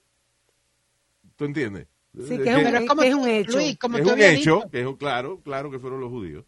¿Tú 1.36 1.44
entiendes? 1.46 1.86
Sí, 2.14 2.34
Eh, 2.34 2.40
que 2.42 2.50
es 2.50 2.56
un- 2.56 2.62
Pero 2.64 2.78
es 2.78 2.88
como 2.88 3.02
que 3.02 3.08
es 3.08 3.14
un 3.14 3.28
hecho. 3.28 3.52
Luis, 3.52 3.78
como 3.78 3.96
es 3.98 4.02
tú 4.02 4.08
un 4.08 4.12
habías 4.14 4.32
hecho, 4.34 4.56
dicho, 4.56 4.70
que 4.70 4.80
es 4.80 4.86
un- 4.86 4.96
claro, 4.96 5.40
claro 5.42 5.70
que 5.70 5.78
fueron 5.78 6.00
los 6.00 6.10
judíos 6.10 6.44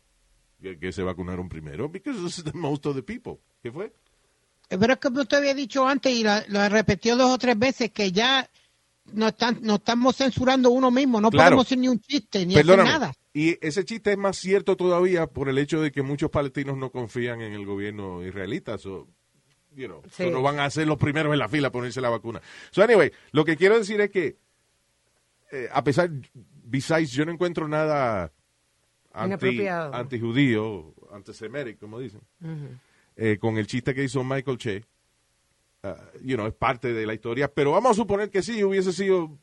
que, 0.61 0.79
que 0.79 0.93
se 0.93 1.03
vacunaron 1.03 1.49
primero, 1.49 1.89
because 1.89 2.21
is 2.27 2.45
the 2.45 2.53
most 2.53 2.85
of 2.87 2.95
the 2.97 3.03
people. 3.03 3.39
¿Qué 3.63 3.73
fue? 3.73 3.93
Pero 4.69 4.93
es 4.95 4.99
como 4.99 5.21
usted 5.23 5.39
había 5.39 5.55
dicho 5.55 5.87
antes 5.87 6.13
y 6.13 6.23
lo, 6.23 6.33
lo 6.49 6.69
repetió 6.69 7.17
dos 7.17 7.31
o 7.31 7.39
tres 7.39 7.59
veces, 7.59 7.91
que 7.93 8.11
ya 8.13 8.49
nos, 9.13 9.31
están, 9.33 9.59
nos 9.63 9.79
estamos 9.79 10.17
censurando 10.17 10.71
uno 10.71 10.91
mismo. 10.91 11.21
No 11.21 11.31
Claro. 11.31 11.51
podemos 11.51 11.67
hacer 11.67 11.79
ni 11.79 11.89
un 11.89 12.01
chiste, 12.01 12.47
ni 12.47 12.55
Perdóname. 12.55 12.89
hacer 12.91 13.01
nada. 13.01 13.13
Y 13.35 13.57
ese 13.67 13.85
chiste 13.85 14.13
es 14.13 14.19
más 14.19 14.37
cierto 14.37 14.77
todavía 14.77 15.27
por 15.27 15.49
el 15.49 15.59
hecho 15.59 15.81
de 15.81 15.91
que 15.91 16.03
muchos 16.03 16.31
palestinos 16.31 16.77
no 16.77 16.91
confían 16.91 17.41
en 17.41 17.53
el 17.55 17.65
gobierno 17.65 18.23
israelita. 18.25 18.77
So, 18.79 19.09
you 19.75 19.87
know, 19.87 20.03
so 20.11 20.31
no 20.31 20.43
van 20.43 20.61
a 20.61 20.69
ser 20.71 20.87
los 20.87 20.99
primeros 20.99 21.33
en 21.33 21.39
la 21.39 21.49
fila 21.49 21.69
a 21.69 21.73
ponerse 21.73 22.01
la 22.01 22.11
vacuna. 22.11 22.41
So, 22.71 22.83
anyway, 22.83 23.11
lo 23.33 23.45
que 23.45 23.57
quiero 23.57 23.79
decir 23.79 24.01
es 24.03 24.11
que, 24.11 24.37
eh, 25.51 25.69
a 25.73 25.83
pesar, 25.83 26.11
besides, 26.65 27.11
yo 27.13 27.25
no 27.25 27.33
encuentro 27.33 27.67
nada 27.69 28.31
anti, 29.13 29.67
antijudío, 29.67 30.95
antisemítico, 31.13 31.81
como 31.81 31.99
dicen, 32.01 32.21
eh, 33.17 33.39
con 33.41 33.59
el 33.59 33.67
chiste 33.67 33.95
que 33.95 34.05
hizo 34.05 34.23
Michael 34.25 34.59
Che. 34.59 34.85
Ah, 35.85 35.97
you 36.23 36.37
know, 36.37 36.47
es 36.47 36.55
parte 36.55 36.93
de 36.93 37.05
la 37.07 37.12
historia, 37.15 37.49
pero 37.53 37.73
vamos 37.73 37.91
a 37.91 37.95
suponer 37.95 38.31
que 38.31 38.41
sí, 38.41 38.62
hubiese 38.62 38.93
sido 38.93 39.37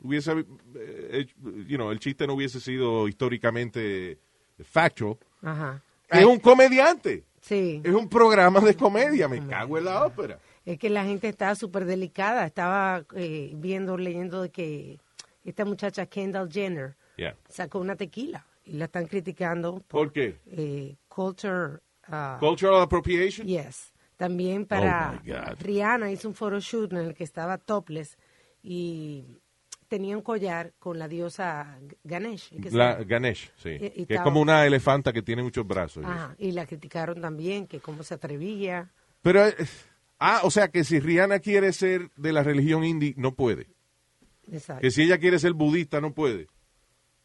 hubiese, 0.00 0.44
eh, 0.74 1.26
you 1.66 1.76
know, 1.76 1.90
el 1.90 1.98
chiste 1.98 2.26
no 2.26 2.34
hubiese 2.34 2.60
sido 2.60 3.08
históricamente 3.08 4.18
factual. 4.62 5.16
Ajá. 5.42 5.82
Es 6.10 6.24
un 6.26 6.38
comediante. 6.40 7.24
Sí. 7.40 7.80
Es 7.82 7.94
un 7.94 8.06
programa 8.08 8.60
de 8.60 8.76
comedia. 8.76 9.28
Me 9.28 9.44
cago 9.46 9.78
en 9.78 9.86
la 9.86 10.04
ópera. 10.04 10.38
Es 10.66 10.78
que 10.78 10.90
la 10.90 11.04
gente 11.04 11.28
está 11.28 11.54
súper 11.54 11.86
delicada. 11.86 12.44
Estaba 12.44 13.04
eh, 13.14 13.52
viendo, 13.54 13.96
leyendo 13.96 14.42
de 14.42 14.50
que 14.50 14.98
esta 15.44 15.64
muchacha 15.64 16.06
Kendall 16.06 16.50
Jenner 16.52 16.94
Yeah. 17.18 17.34
sacó 17.48 17.78
una 17.78 17.96
tequila 17.96 18.44
y 18.66 18.72
la 18.74 18.84
están 18.84 19.06
criticando 19.06 19.82
¿Por 19.88 20.12
qué? 20.12 20.36
eh, 20.48 20.96
culture. 21.08 21.78
ah, 22.08 22.36
Cultural 22.38 22.82
appropriation. 22.82 23.46
Yes. 23.46 23.90
También 24.16 24.64
para 24.66 25.20
Oh, 25.20 25.22
God. 25.26 25.60
Rihanna 25.60 26.10
hizo 26.10 26.28
un 26.28 26.34
photoshoot 26.34 26.92
en 26.92 26.98
el 26.98 27.14
que 27.14 27.24
estaba 27.24 27.58
topless 27.58 28.16
y 28.62 29.24
tenía 29.88 30.16
un 30.16 30.22
collar 30.22 30.72
con 30.78 30.98
la 30.98 31.06
diosa 31.06 31.78
Ganesh. 32.02 32.50
que 32.60 32.70
La. 32.70 32.94
Ganesh, 33.04 33.52
sí. 33.56 33.70
Y- 33.70 34.02
y 34.02 34.06
que 34.06 34.14
es 34.14 34.20
como 34.22 34.40
una 34.40 34.64
elefanta 34.66 35.12
que 35.12 35.22
tiene 35.22 35.42
muchos 35.42 35.66
brazos. 35.66 36.04
Ajá, 36.04 36.34
y 36.38 36.52
la 36.52 36.66
criticaron 36.66 37.20
también, 37.20 37.66
que 37.66 37.78
cómo 37.80 38.02
se 38.02 38.14
atrevía. 38.14 38.90
Pero, 39.22 39.46
eh, 39.46 39.54
ah, 40.18 40.40
o 40.44 40.50
sea 40.50 40.68
que 40.68 40.82
si 40.82 40.98
Rihanna 40.98 41.38
quiere 41.40 41.72
ser 41.72 42.10
de 42.16 42.32
la 42.32 42.42
religión 42.42 42.84
indie, 42.84 43.14
no 43.16 43.34
puede. 43.34 43.68
Exacto. 44.50 44.80
Que 44.80 44.90
si 44.90 45.02
ella 45.02 45.18
quiere 45.18 45.38
ser 45.38 45.52
budista, 45.52 46.00
no 46.00 46.14
puede. 46.14 46.46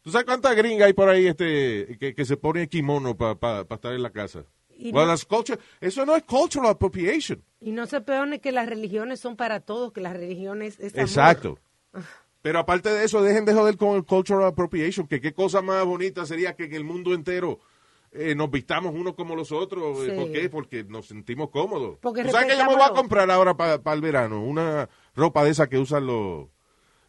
¿Tú 0.02 0.10
sabes 0.10 0.24
cuántas 0.26 0.54
gringas 0.56 0.86
hay 0.88 0.92
por 0.92 1.08
ahí 1.08 1.26
este, 1.28 1.96
que, 1.98 2.14
que 2.14 2.24
se 2.24 2.36
ponen 2.36 2.66
kimono 2.68 3.16
para 3.16 3.60
estar 3.70 3.92
en 3.92 4.02
la 4.02 4.10
casa? 4.10 4.44
Y 4.88 4.92
Well, 4.92 5.06
no- 5.06 5.12
that's 5.12 5.24
culture- 5.24 5.58
eso 5.80 6.04
no 6.04 6.16
es 6.16 6.22
cultural 6.24 6.70
appropriation. 6.70 7.42
Y 7.60 7.70
no 7.72 7.86
se 7.86 8.00
peone 8.00 8.40
que 8.40 8.50
las 8.52 8.68
religiones 8.68 9.20
son 9.20 9.36
para 9.36 9.60
todos, 9.60 9.92
que 9.92 10.00
las 10.00 10.12
religiones 10.14 10.78
es 10.80 10.92
amor. 10.94 11.06
Exacto. 11.06 11.58
Pero 12.42 12.58
aparte 12.58 12.88
de 12.90 13.04
eso, 13.04 13.22
dejen 13.22 13.44
de 13.44 13.54
joder 13.54 13.76
con 13.76 13.94
el 13.96 14.04
cultural 14.04 14.46
appropriation, 14.48 15.06
que 15.06 15.20
qué 15.20 15.32
cosa 15.32 15.62
más 15.62 15.84
bonita 15.84 16.26
sería 16.26 16.56
que 16.56 16.64
en 16.64 16.74
el 16.74 16.84
mundo 16.84 17.14
entero 17.14 17.60
eh, 18.14 18.34
nos 18.34 18.50
vistamos 18.50 18.92
unos 18.94 19.14
como 19.14 19.34
los 19.36 19.52
otros. 19.52 20.00
eh, 20.00 20.10
Sí. 20.10 20.16
¿Por 20.20 20.32
qué? 20.32 20.50
Porque 20.50 20.84
nos 20.84 21.06
sentimos 21.06 21.48
cómodos. 21.50 21.98
Porque 22.02 22.24
¿Tú 22.24 22.30
sabes 22.30 22.48
que 22.52 22.58
yo 22.58 22.66
me 22.66 22.74
voy 22.74 22.82
a 22.82 22.90
comprar 22.90 23.30
ahora 23.30 23.56
para 23.56 23.80
el 23.94 24.00
verano? 24.02 24.42
Una 24.44 24.88
ropa 25.14 25.44
de 25.44 25.50
esa 25.50 25.66
que 25.68 25.78
usan 25.78 26.06
los, 26.06 26.48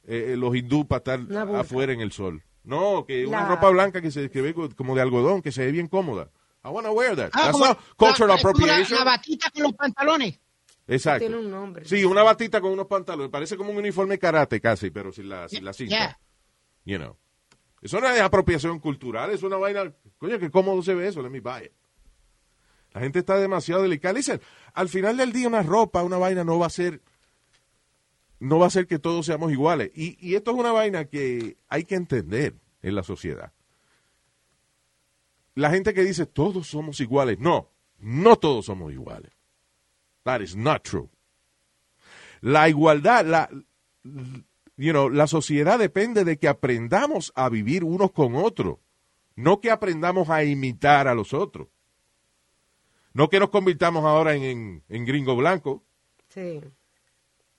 eh, 0.06 0.36
los 0.38 0.56
hindú 0.56 0.88
para 0.88 1.00
estar 1.00 1.20
afuera 1.58 1.92
en 1.92 2.00
el 2.02 2.12
sol. 2.14 2.42
No, 2.64 3.04
que 3.06 3.26
una 3.26 3.42
La- 3.42 3.48
ropa 3.50 3.70
blanca 3.72 4.02
que 4.02 4.12
se 4.12 4.30
que 4.30 4.42
ve 4.42 4.54
co- 4.54 4.70
como 4.78 4.96
de 4.96 5.02
algodón, 5.02 5.42
que 5.42 5.52
se 5.52 5.66
ve 5.66 5.72
bien 5.74 5.88
cómoda. 5.88 6.30
I 6.64 6.70
want 6.70 6.86
to 6.88 6.94
wear 6.94 7.16
that. 7.16 7.32
Ah, 7.34 7.46
That's 7.48 7.60
not 7.60 7.78
cultural 7.98 8.08
la- 8.08 8.16
como 8.16 8.28
la- 8.28 8.36
appropriation. 8.36 9.00
La, 9.00 9.04
batita 9.06 9.52
con 9.52 9.64
los 9.64 9.74
pantalones. 9.74 10.40
Exacto. 10.88 11.26
Tiene 11.28 11.38
un 11.38 11.50
nombre. 11.52 11.86
Sí, 11.86 12.04
una 12.04 12.24
batita 12.24 12.62
con 12.62 12.72
unos 12.72 12.88
pantalones. 12.88 13.30
Parece 13.30 13.58
como 13.58 13.72
un 13.72 13.78
uniforme 13.78 14.18
karate 14.20 14.60
casi, 14.62 14.90
pero 14.92 15.12
sin 15.12 15.30
la, 15.30 15.48
sin 15.50 15.64
la 15.66 15.74
cinta. 15.74 15.96
Yeah. 15.96 16.20
You 16.86 16.98
know. 16.98 17.18
Eso 17.82 18.00
no 18.00 18.10
es 18.10 18.22
apropiación 18.22 18.80
cultural, 18.80 19.32
es 19.32 19.44
una 19.44 19.58
vaina. 19.58 19.94
Coño, 20.18 20.40
que 20.40 20.50
cómodo 20.50 20.82
se 20.82 20.94
ve 20.94 21.08
eso, 21.08 21.22
let 21.22 21.30
me 21.30 21.42
buy 21.42 21.66
it. 21.66 21.72
La 22.94 23.02
gente 23.02 23.20
está 23.20 23.38
demasiado 23.38 23.82
delicada. 23.82 24.14
Listen, 24.14 24.40
al 24.74 24.88
final 24.88 25.18
del 25.18 25.34
día 25.34 25.48
una 25.48 25.64
ropa, 25.64 26.04
una 26.04 26.18
vaina 26.18 26.44
no 26.44 26.60
va 26.60 26.68
a 26.68 26.70
ser 26.70 27.02
no 28.40 28.60
va 28.60 28.68
a 28.68 28.70
ser 28.70 28.88
que 28.88 29.00
todos 29.00 29.26
seamos 29.26 29.52
iguales. 29.52 29.92
Y, 29.96 30.18
y 30.20 30.36
esto 30.36 30.52
es 30.52 30.58
una 30.58 30.72
vaina 30.72 31.06
que 31.06 31.58
hay 31.70 31.86
que 31.86 31.96
entender 31.96 32.56
en 32.82 32.96
la 32.96 33.04
sociedad. 33.04 33.54
La 35.56 35.70
gente 35.70 35.94
que 35.94 36.04
dice 36.04 36.26
todos 36.26 36.68
somos 36.68 37.00
iguales. 37.00 37.40
No, 37.40 37.70
no 38.00 38.36
todos 38.38 38.66
somos 38.66 38.92
iguales. 38.92 39.32
That 40.24 40.42
is 40.42 40.56
not 40.56 40.84
true. 40.84 41.10
La 42.42 42.68
igualdad, 42.70 43.26
la, 43.26 43.50
you 44.76 44.92
know, 44.92 45.10
la 45.10 45.28
sociedad 45.28 45.80
depende 45.80 46.24
de 46.26 46.38
que 46.38 46.48
aprendamos 46.48 47.32
a 47.36 47.50
vivir 47.50 47.84
unos 47.84 48.12
con 48.12 48.36
otros, 48.36 48.80
no 49.36 49.62
que 49.62 49.72
aprendamos 49.72 50.30
a 50.30 50.44
imitar 50.44 51.08
a 51.08 51.16
los 51.16 51.34
otros. 51.34 51.68
No 53.14 53.30
que 53.30 53.40
nos 53.40 53.50
convirtamos 53.50 54.04
ahora 54.04 54.34
en, 54.36 54.44
en, 54.44 54.84
en 54.90 55.06
gringo 55.06 55.36
blanco, 55.36 55.84
Sí. 56.30 56.62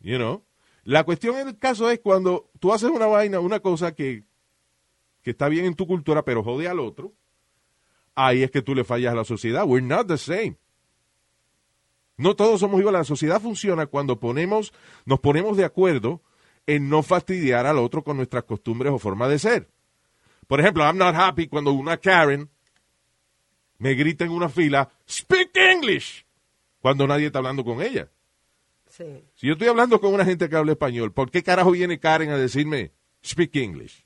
you 0.00 0.16
know. 0.16 0.42
La 0.82 1.04
cuestión 1.04 1.36
en 1.36 1.48
el 1.48 1.58
caso 1.58 1.88
es 1.90 2.00
cuando 2.00 2.50
tú 2.58 2.72
haces 2.72 2.90
una 2.90 3.06
vaina, 3.06 3.38
una 3.40 3.60
cosa 3.60 3.94
que, 3.94 4.24
que 5.22 5.30
está 5.30 5.48
bien 5.48 5.64
en 5.64 5.74
tu 5.76 5.86
cultura, 5.86 6.24
pero 6.24 6.42
jode 6.42 6.68
al 6.68 6.80
otro, 6.80 7.12
ahí 8.14 8.42
es 8.42 8.50
que 8.50 8.62
tú 8.62 8.75
le 8.75 8.85
fallas 8.85 9.12
a 9.12 9.16
la 9.16 9.25
sociedad. 9.25 9.64
We're 9.66 9.87
not 9.87 10.06
the 10.06 10.18
same. 10.18 10.56
No 12.16 12.37
todos 12.37 12.61
somos 12.61 12.80
iguales. 12.80 13.00
La 13.00 13.04
sociedad 13.04 13.40
funciona 13.40 13.87
cuando 13.87 14.18
ponemos, 14.21 14.73
nos 15.04 15.21
ponemos 15.21 15.56
de 15.56 15.64
acuerdo 15.64 16.23
en 16.66 16.88
no 16.88 17.02
fastidiar 17.02 17.66
al 17.66 17.78
otro 17.78 18.02
con 18.02 18.16
nuestras 18.16 18.44
costumbres 18.44 18.92
o 18.92 18.99
forma 18.99 19.28
de 19.28 19.38
ser. 19.38 19.68
Por 20.47 20.61
ejemplo, 20.61 20.85
I'm 20.85 20.99
not 20.99 21.14
happy 21.14 21.49
cuando 21.49 21.73
una 21.73 21.97
Karen 21.97 22.49
me 23.78 23.94
grita 23.94 24.25
en 24.25 24.30
una 24.30 24.49
fila, 24.49 24.88
speak 25.09 25.56
English, 25.56 26.25
cuando 26.80 27.06
nadie 27.06 27.26
está 27.26 27.38
hablando 27.38 27.64
con 27.64 27.83
ella. 27.83 28.09
Sí. 28.88 29.25
Si 29.35 29.47
yo 29.47 29.54
estoy 29.54 29.68
hablando 29.68 30.00
con 30.00 30.14
una 30.14 30.25
gente 30.25 30.49
que 30.49 30.56
habla 30.56 30.73
español, 30.73 31.12
¿por 31.12 31.30
qué 31.30 31.42
carajo 31.42 31.73
viene 31.73 31.99
Karen 31.99 32.30
a 32.30 32.38
decirme 32.38 32.92
speak 33.25 33.56
English? 33.56 34.03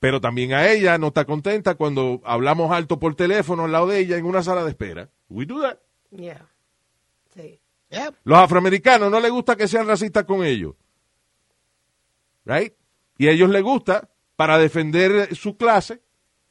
Pero 0.00 0.20
también 0.20 0.52
a 0.52 0.68
ella 0.68 0.98
no 0.98 1.08
está 1.08 1.24
contenta 1.24 1.74
cuando 1.74 2.20
hablamos 2.24 2.72
alto 2.72 2.98
por 2.98 3.14
teléfono 3.14 3.64
al 3.64 3.72
lado 3.72 3.88
de 3.88 3.98
ella 4.00 4.16
en 4.16 4.26
una 4.26 4.42
sala 4.42 4.64
de 4.64 4.70
espera. 4.70 5.10
We 5.28 5.46
do 5.46 5.60
that. 5.60 5.78
Yeah. 6.10 6.46
Sí. 7.34 7.60
Yep. 7.90 8.14
Los 8.24 8.38
afroamericanos 8.38 9.10
no 9.10 9.20
les 9.20 9.30
gusta 9.30 9.56
que 9.56 9.68
sean 9.68 9.86
racistas 9.86 10.24
con 10.24 10.44
ellos. 10.44 10.74
Right? 12.44 12.74
Y 13.18 13.28
a 13.28 13.30
ellos 13.30 13.50
les 13.50 13.62
gusta, 13.62 14.10
para 14.36 14.58
defender 14.58 15.34
su 15.34 15.56
clase, 15.56 16.02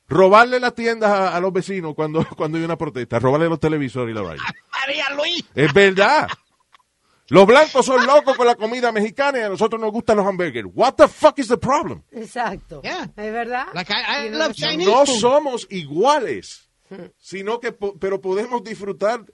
robarle 0.07 0.59
las 0.59 0.73
tiendas 0.73 1.12
a, 1.12 1.35
a 1.35 1.39
los 1.39 1.51
vecinos 1.51 1.93
cuando, 1.95 2.25
cuando 2.38 2.57
hay 2.57 2.63
una 2.63 2.77
protesta, 2.77 3.19
robarle 3.19 3.50
los 3.50 3.59
televisores 3.59 4.13
y 4.13 4.15
la 4.15 4.21
vaina. 4.21 4.43
María 4.71 5.05
Luis. 5.15 5.45
Es 5.53 5.73
verdad. 5.73 6.27
Los 7.33 7.47
blancos 7.47 7.85
son 7.85 8.05
locos 8.05 8.37
con 8.37 8.45
la 8.45 8.53
comida 8.55 8.91
mexicana 8.91 9.39
y 9.39 9.41
a 9.41 9.49
nosotros 9.49 9.81
nos 9.81 9.91
gustan 9.91 10.17
los 10.17 10.25
hamburgers. 10.27 10.69
What 10.73 10.93
the 10.93 11.07
fuck 11.07 11.39
is 11.39 11.47
the 11.47 11.57
problem? 11.57 12.03
Exacto. 12.11 12.81
Yeah. 12.83 13.05
¿Es 13.15 13.33
verdad? 13.33 13.67
Like 13.73 13.91
I- 13.91 14.27
I 14.27 14.29
love 14.29 14.51
es- 14.51 14.57
Chinese 14.57 14.89
No 14.91 15.05
food. 15.05 15.19
somos 15.19 15.67
iguales, 15.71 16.69
sino 17.17 17.59
que 17.59 17.71
po- 17.71 17.97
pero 17.99 18.21
podemos 18.21 18.63
disfrutar 18.63 19.25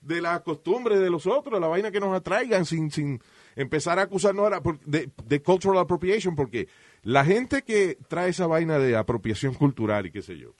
de 0.00 0.20
las 0.20 0.42
costumbres 0.42 1.00
de 1.00 1.10
los 1.10 1.26
otros, 1.26 1.60
la 1.60 1.66
vaina 1.66 1.90
que 1.90 1.98
nos 1.98 2.14
atraigan 2.14 2.64
sin, 2.64 2.92
sin 2.92 3.20
empezar 3.56 3.98
a 3.98 4.02
acusarnos 4.02 4.52
de, 4.86 5.10
de 5.24 5.42
cultural 5.42 5.78
appropriation, 5.80 6.36
porque 6.36 6.68
la 7.02 7.24
gente 7.24 7.62
que 7.62 7.98
trae 8.08 8.30
esa 8.30 8.46
vaina 8.46 8.78
de 8.78 8.96
apropiación 8.96 9.54
cultural 9.54 10.06
y 10.06 10.12
qué 10.12 10.22
sé 10.22 10.38
yo, 10.38 10.54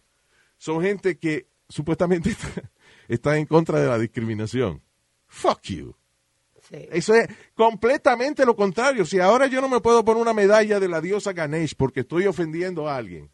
son 0.56 0.82
gente 0.82 1.16
que 1.18 1.46
supuestamente 1.68 2.30
está, 2.30 2.48
está 3.08 3.36
en 3.38 3.46
contra 3.46 3.78
de 3.78 3.86
la 3.86 3.98
discriminación. 4.00 4.82
Fuck 5.28 5.62
you. 5.66 5.94
Sí. 6.70 6.86
Eso 6.90 7.14
es 7.14 7.26
completamente 7.54 8.44
lo 8.44 8.54
contrario. 8.54 9.04
Si 9.04 9.18
ahora 9.20 9.46
yo 9.46 9.60
no 9.60 9.68
me 9.68 9.80
puedo 9.80 10.04
poner 10.04 10.20
una 10.22 10.34
medalla 10.34 10.78
de 10.80 10.88
la 10.88 11.00
diosa 11.00 11.32
Ganesh 11.32 11.74
porque 11.76 12.00
estoy 12.00 12.26
ofendiendo 12.26 12.88
a 12.88 12.96
alguien, 12.96 13.30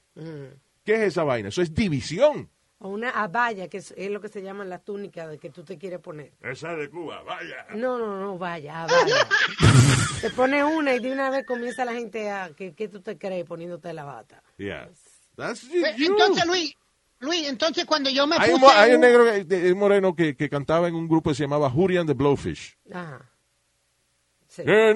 ¿qué 0.84 0.94
es 0.94 1.00
esa 1.02 1.24
vaina? 1.24 1.48
Eso 1.48 1.62
es 1.62 1.74
división. 1.74 2.50
O 2.78 2.88
una 2.90 3.10
abaya, 3.10 3.68
que 3.68 3.78
es, 3.78 3.94
es 3.96 4.10
lo 4.10 4.20
que 4.20 4.28
se 4.28 4.42
llama 4.42 4.64
la 4.64 4.78
túnica 4.78 5.26
de 5.26 5.38
que 5.38 5.48
tú 5.48 5.64
te 5.64 5.78
quieres 5.78 6.00
poner. 6.00 6.32
Esa 6.42 6.74
de 6.74 6.90
Cuba, 6.90 7.22
vaya. 7.22 7.66
No, 7.74 7.98
no, 7.98 8.20
no, 8.20 8.36
vaya, 8.36 8.82
abaya. 8.82 9.26
te 10.20 10.28
pones 10.30 10.64
una 10.64 10.94
y 10.94 10.98
de 11.00 11.10
una 11.10 11.30
vez 11.30 11.46
comienza 11.46 11.84
la 11.84 11.94
gente 11.94 12.28
a... 12.30 12.50
¿Qué, 12.54 12.74
qué 12.74 12.88
tú 12.88 13.00
te 13.00 13.16
crees 13.16 13.44
poniéndote 13.46 13.92
la 13.94 14.04
bata? 14.04 14.42
Yeah. 14.58 14.90
That's 15.36 15.64
Eh, 15.64 15.94
you. 15.96 16.12
Entonces, 16.12 16.44
Luis, 16.46 16.76
Luis, 17.24 17.48
entonces 17.48 17.84
cuando 17.86 18.10
yo 18.10 18.26
me 18.26 18.36
hay, 18.38 18.52
un, 18.52 18.60
puse... 18.60 18.72
mo- 18.72 18.78
hay 18.80 18.90
un 18.90 18.96
un- 18.96 19.00
negro, 19.00 19.24
un 19.72 19.78
moreno 19.78 20.14
que, 20.14 20.36
que 20.36 20.48
cantaba 20.48 20.88
en 20.88 20.94
un 20.94 21.08
grupo 21.08 21.30
que 21.30 21.34
se 21.36 21.42
llamaba 21.44 21.72
Hurian 21.74 22.06
the 22.06 22.12
Blowfish. 22.14 22.76
Ajá. 22.92 23.30
Sí. 24.48 24.62
Eh. 24.66 24.94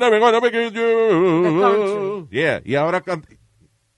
Yeah, 2.30 2.62
y 2.64 2.74
ahora 2.74 3.00
canta. 3.00 3.28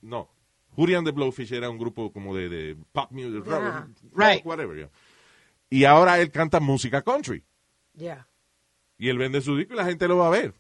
No. 0.01 0.29
Hurian 0.77 1.05
the 1.05 1.11
Blowfish 1.11 1.53
era 1.53 1.69
un 1.69 1.79
grupo 1.79 2.13
como 2.13 2.35
de, 2.35 2.49
de 2.49 2.77
pop 2.93 3.11
music, 3.11 3.45
rock, 3.45 3.89
Right. 4.15 4.45
whatever. 4.47 4.77
yeah. 4.77 4.91
Y 5.69 5.85
ahora 5.85 6.19
él 6.21 6.31
canta 6.31 6.61
música 6.61 7.03
country. 7.03 7.45
Ya. 7.95 8.27
Y 8.99 9.09
él 9.09 9.19
vende 9.19 9.41
su 9.41 9.57
disco 9.57 9.75
y 9.75 9.77
la 9.77 9.85
gente 9.85 10.09
lo 10.09 10.17
va 10.19 10.29
a 10.29 10.31
ver. 10.31 10.55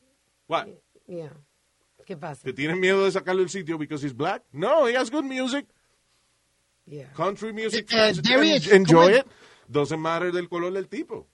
What? 0.48 0.66
Ya. 1.06 1.32
¿Qué 2.04 2.16
pasa? 2.16 2.42
Que 2.44 2.52
tienen 2.52 2.80
miedo 2.80 3.04
de 3.04 3.12
sacarlo 3.12 3.40
del 3.40 3.50
sitio 3.50 3.78
because 3.78 4.04
he's 4.04 4.14
black. 4.16 4.42
No, 4.52 4.86
he 4.88 4.96
has 4.96 5.10
good 5.10 5.24
music. 5.24 5.66
Yeah. 6.90 7.12
Country 7.14 7.52
music 7.52 7.86
en- 7.92 8.10
is- 8.44 8.72
enjoy 8.72 9.18
it. 9.18 9.26
Doesn't 9.68 10.00
matter 10.00 10.32
del 10.32 10.48
color 10.48 10.72
del 10.72 10.88
tipo. 10.88 11.28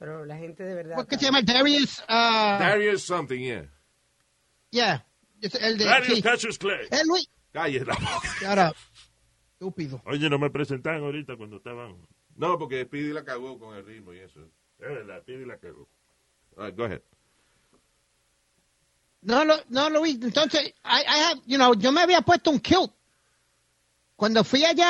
Pero 0.00 0.24
la 0.24 0.36
gente 0.36 0.64
de 0.64 0.74
verdad. 0.74 0.96
¿Por 0.96 1.06
qué 1.06 1.16
se 1.16 1.26
llama 1.26 1.40
Darius? 1.42 2.00
Uh, 2.08 2.58
Darius 2.58 3.02
something, 3.04 3.40
yeah. 3.40 3.64
yeah. 4.70 5.06
Es 5.40 5.54
el 5.54 5.78
de, 5.78 5.84
Darius 5.84 6.16
sí. 6.16 6.22
Cassius 6.22 6.58
Clay. 6.58 6.86
Eh, 6.90 7.02
Luis. 7.06 7.28
Calle 7.52 7.84
la 7.84 7.94
boca. 7.94 8.28
Shut 8.40 8.58
up. 8.58 8.76
Estúpido. 9.52 10.02
Oye, 10.06 10.28
no 10.28 10.38
me 10.38 10.50
presentaban 10.50 11.02
ahorita 11.02 11.36
cuando 11.36 11.58
estaban. 11.58 11.96
No, 12.34 12.58
porque 12.58 12.84
Speedy 12.84 13.12
la 13.12 13.24
cagó 13.24 13.56
con 13.58 13.76
el 13.76 13.84
ritmo 13.86 14.12
y 14.12 14.18
eso. 14.18 14.40
Es 14.80 14.88
verdad, 14.88 15.22
pide 15.24 15.46
la 15.46 15.58
cagó. 15.58 15.88
All 16.56 16.66
right, 16.66 16.76
go 16.76 16.84
ahead. 16.84 17.02
No, 19.22 19.44
no, 19.68 19.90
Luis. 19.90 20.18
Entonces, 20.22 20.74
I, 20.84 21.02
I 21.06 21.18
have, 21.30 21.40
you 21.46 21.56
know, 21.56 21.74
yo 21.74 21.90
me 21.92 22.00
había 22.02 22.20
puesto 22.22 22.50
un 22.50 22.60
kilt. 22.60 22.92
Cuando 24.18 24.42
fui 24.42 24.64
allá 24.64 24.88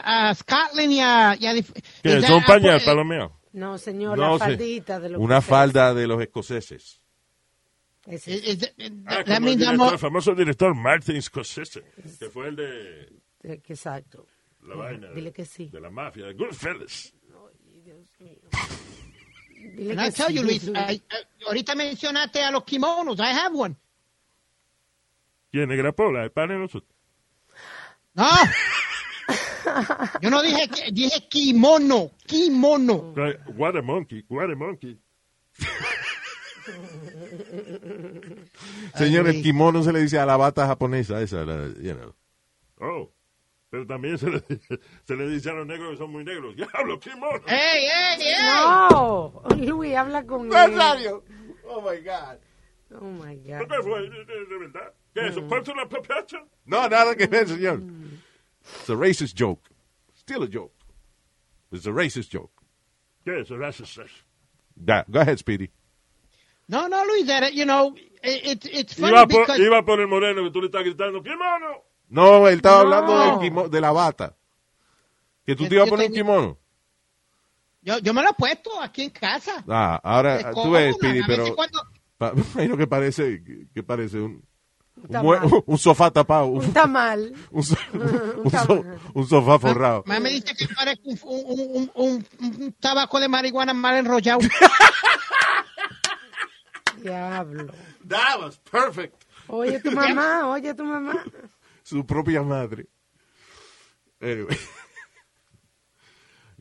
a, 0.00 0.30
a 0.30 0.34
Scotland 0.34 0.90
y 0.90 0.98
a... 0.98 1.36
y 1.38 1.46
a 1.46 1.54
¿Qué? 2.02 2.20
¿Son 2.22 2.42
a- 2.42 2.44
pañal, 2.44 2.80
eh, 2.80 2.84
palomeo? 2.84 3.40
No, 3.52 3.78
señor, 3.78 4.18
No 4.18 4.32
la 4.32 4.38
sé. 4.38 4.44
faldita 4.56 4.98
de 4.98 5.10
los 5.10 5.20
Una 5.20 5.36
escoceses. 5.38 5.48
falda 5.48 5.94
de 5.94 6.06
los 6.08 6.20
escoceses. 6.20 7.00
Ese- 8.04 8.32
is- 8.34 8.72
is- 8.76 8.92
Ah, 9.06 9.22
that 9.24 9.36
como 9.36 9.48
el, 9.50 9.58
director, 9.58 9.92
el 9.92 9.98
famoso 10.00 10.34
director 10.34 10.74
Martin 10.74 11.22
Scorsese, 11.22 11.84
que 12.18 12.28
fue 12.28 12.48
el 12.48 12.56
de 12.56 13.02
eh, 13.44 13.60
que 13.62 13.74
Exacto. 13.74 14.26
la 14.66 14.74
vaina 14.74 15.12
Dile 15.12 15.32
que 15.32 15.44
sí. 15.44 15.68
de 15.68 15.80
la 15.80 15.90
mafia, 15.90 16.26
de 16.26 16.34
Goodfellas. 16.34 17.14
Dile 19.76 19.94
que 19.96 20.06
I 20.06 20.10
tell 20.10 20.26
sí, 20.26 20.34
you, 20.34 20.42
Luis, 20.42 20.64
Luis. 20.64 20.78
I- 20.90 20.94
I- 20.94 21.44
ahorita 21.46 21.76
mencionaste 21.76 22.42
a 22.42 22.50
los 22.50 22.64
kimonos. 22.64 23.18
I 23.20 23.22
have 23.32 23.56
one. 23.56 23.76
¿Quién 25.52 25.70
es 25.70 25.78
Grapola? 25.78 26.24
El 26.24 26.32
padre 26.32 26.54
de 26.54 26.60
nosotros. 26.60 26.90
No. 28.14 28.26
Yo 30.20 30.30
no 30.30 30.42
dije, 30.42 30.68
que- 30.68 30.92
dije 30.92 31.26
kimono, 31.28 32.10
kimono. 32.26 33.14
What 33.56 33.76
a 33.76 33.82
monkey, 33.82 34.24
what 34.28 34.50
a 34.50 34.54
monkey. 34.54 34.98
Señor, 38.94 39.26
el 39.28 39.42
kimono 39.42 39.82
se 39.82 39.92
le 39.92 40.00
dice 40.00 40.18
a 40.18 40.26
la 40.26 40.36
bata 40.36 40.66
japonesa 40.66 41.20
esa, 41.20 41.44
la, 41.44 41.68
you 41.80 41.94
know. 41.94 42.14
Oh, 42.80 43.10
pero 43.70 43.86
también 43.86 44.18
se 44.18 44.30
le, 44.30 44.42
se 45.04 45.16
le 45.16 45.28
dice 45.28 45.50
a 45.50 45.54
los 45.54 45.66
negros 45.66 45.92
que 45.92 45.96
son 45.98 46.10
muy 46.12 46.24
negros. 46.24 46.54
¡Diablo, 46.56 46.98
kimono! 47.00 47.40
Hey, 47.46 47.86
hey, 47.88 48.16
hey. 48.20 48.34
No, 48.90 49.42
Luis, 49.56 49.94
habla 49.96 50.24
con 50.24 50.46
él. 50.46 51.10
Oh 51.66 51.80
my 51.80 51.98
God. 52.02 52.38
Oh 53.00 53.10
my 53.10 53.36
¿Pero 53.44 53.66
God. 53.66 53.74
qué 53.76 53.82
fue? 53.82 54.00
¿De, 54.02 54.24
de- 54.24 54.46
de 54.46 54.58
verdad? 54.58 54.92
¿Qué 55.14 55.20
es 55.20 55.30
eso? 55.36 55.46
¿Cuánto 55.46 55.74
la 55.74 55.88
papacha? 55.88 56.38
No, 56.66 56.88
nada 56.88 57.14
que 57.14 57.26
ver, 57.26 57.46
señor. 57.48 57.80
It's 58.80 58.90
a 58.90 58.96
racist 58.96 59.36
joke. 59.38 59.62
Still 60.16 60.42
a 60.42 60.48
joke. 60.52 60.74
It's 61.70 61.86
a 61.86 61.92
racist 61.92 62.32
joke. 62.32 62.52
¿Qué 63.24 63.40
es 63.40 63.46
eso? 63.46 63.56
Gracias. 63.56 63.98
Da- 64.74 65.04
go 65.08 65.20
ahead, 65.20 65.38
Speedy. 65.38 65.70
No, 66.66 66.88
no, 66.88 67.04
Luis, 67.04 67.26
that, 67.26 67.52
you 67.52 67.64
know, 67.64 67.94
it, 68.22 68.64
it, 68.64 68.64
it's 68.66 68.94
funny 68.94 69.12
Iba 69.12 69.26
por, 69.28 69.40
because... 69.42 69.58
iba 69.60 69.84
por 69.84 70.00
el 70.00 70.08
moreno 70.08 70.42
que 70.44 70.50
tú 70.50 70.60
le 70.62 70.66
estás 70.68 70.82
gritando, 70.82 71.22
¡Kimono! 71.22 71.84
No, 72.08 72.48
él 72.48 72.56
estaba 72.56 72.82
No. 72.84 72.94
hablando 72.96 73.38
del 73.64 73.70
de 73.70 73.80
la 73.80 73.92
bata. 73.92 74.34
Que 75.44 75.54
tú 75.54 75.64
Yo- 75.64 75.68
te 75.68 75.74
ibas 75.76 75.86
a 75.88 75.90
poner 75.90 76.08
un 76.08 76.14
kimono. 76.14 76.58
Yo, 77.82 77.98
yo 77.98 78.14
me 78.14 78.22
lo 78.22 78.30
he 78.30 78.34
puesto 78.34 78.80
aquí 78.80 79.02
en 79.02 79.10
casa. 79.10 79.62
Ah, 79.68 80.00
ahora 80.02 80.50
tú 80.52 80.70
ves, 80.70 80.96
Speedy, 80.96 81.20
pero 81.26 81.54
cuando- 81.54 81.82
pa- 82.16 82.32
imagino 82.54 82.76
que 82.78 82.86
parece, 82.86 83.42
que 83.74 83.82
parece 83.82 84.20
un, 84.20 84.42
un, 85.66 85.78
sofá 85.78 86.10
tapado, 86.10 86.46
un, 86.46 86.64
Un 86.64 86.72
tamal. 86.72 87.32
un 87.50 87.62
so- 87.62 87.76
un 87.92 88.50
so- 88.50 88.84
un 89.14 89.26
sofá 89.26 89.58
forrado. 89.58 90.04
Mamá 90.06 90.20
me 90.20 90.30
dice 90.30 90.54
que 90.54 90.66
parece 90.68 91.00
un, 91.04 91.18
un, 91.24 91.90
un, 91.94 92.24
un, 92.40 92.62
un 92.62 92.72
tabaco 92.80 93.18
de 93.20 93.28
marihuana 93.28 93.74
mal 93.74 93.96
enrollado. 93.96 94.40
Diablo. 97.02 97.68
That 98.08 98.38
was 98.40 98.56
perfect. 98.58 99.24
Oye 99.48 99.78
tu 99.80 99.90
mamá, 99.90 100.46
oye 100.52 100.72
tu 100.74 100.84
mamá. 100.84 101.22
Su 101.82 102.04
propia 102.04 102.42
madre. 102.42 102.86
Anyway. 104.22 104.56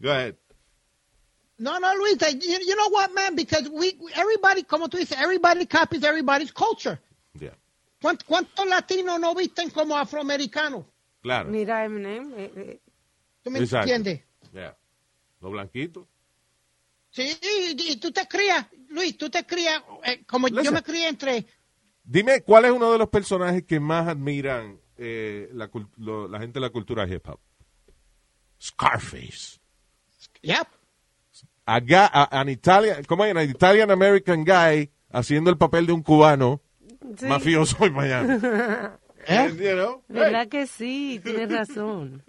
Go 0.02 0.10
ahead. 0.10 0.36
No, 1.60 1.78
no, 1.78 1.94
Luis, 1.96 2.18
you, 2.42 2.58
you 2.66 2.76
know 2.76 2.90
what, 2.90 3.14
man? 3.14 3.36
Because 3.36 3.70
we, 3.70 3.94
we- 4.02 4.12
everybody, 4.16 4.64
como 4.64 4.88
tú 4.90 4.98
dices, 4.98 5.18
everybody 5.22 5.66
copies 5.66 6.04
everybody's 6.04 6.52
culture. 6.52 7.00
¿Cuántos, 8.04 8.28
cuántos 8.28 8.68
latinos 8.68 9.18
no 9.18 9.34
visten 9.34 9.70
como 9.70 9.98
afroamericanos? 9.98 10.86
Claro. 11.22 11.50
Mira, 11.50 11.86
Eminem. 11.86 12.34
eh, 12.38 12.52
eh, 12.56 12.82
¿Tú 13.42 13.50
me 13.50 13.60
Exacto. 13.60 13.90
entiendes? 13.94 14.26
Yeah. 14.52 14.78
Los 15.40 15.52
blanquitos. 15.54 16.06
Sí, 17.12 17.32
y, 17.42 17.92
y 17.94 17.96
tú 18.02 18.12
te 18.12 18.28
crías, 18.28 18.68
Luis, 18.90 19.18
tú 19.18 19.30
te 19.30 19.46
crías, 19.46 19.82
eh, 20.04 20.26
como 20.26 20.50
yo 20.50 20.70
me 20.74 20.84
crié 20.84 21.08
entre... 21.08 21.46
Dime, 22.04 22.42
¿cuál 22.42 22.66
es 22.66 22.72
uno 22.72 22.92
de 22.92 22.98
los 22.98 23.08
personajes 23.08 23.64
que 23.64 23.80
más 23.80 24.10
admiran 24.10 24.82
eh, 24.98 25.48
la, 25.54 25.72
cul- 25.72 25.90
lo- 25.96 26.28
la 26.28 26.40
gente 26.40 26.60
de 26.60 26.66
la 26.66 26.72
cultura 26.72 27.08
hip 27.08 27.26
hop? 27.30 27.40
Scarface. 28.62 29.60
Yep. 30.42 30.68
A 31.66 31.80
ga- 31.80 32.10
a- 32.12 32.40
an 32.42 32.50
Italian, 32.50 33.04
¿cómo 33.06 33.24
es? 33.26 33.36
An 33.36 33.50
Italian 33.50 33.92
American 33.92 34.44
guy 34.44 34.92
haciendo 35.10 35.50
el 35.50 35.58
papel 35.58 35.86
de 35.86 35.94
un 35.94 36.02
cubano 36.04 36.62
sí, 37.18 37.26
mafioso 37.26 37.84
en 37.86 37.94
Miami. 37.94 38.34
¿Eh? 39.28 39.50
You 39.58 39.72
know? 39.76 40.04
¿Verdad 40.10 40.48
que 40.48 40.68
sí? 40.68 41.20
Tienes 41.24 41.50
razón. 41.52 42.24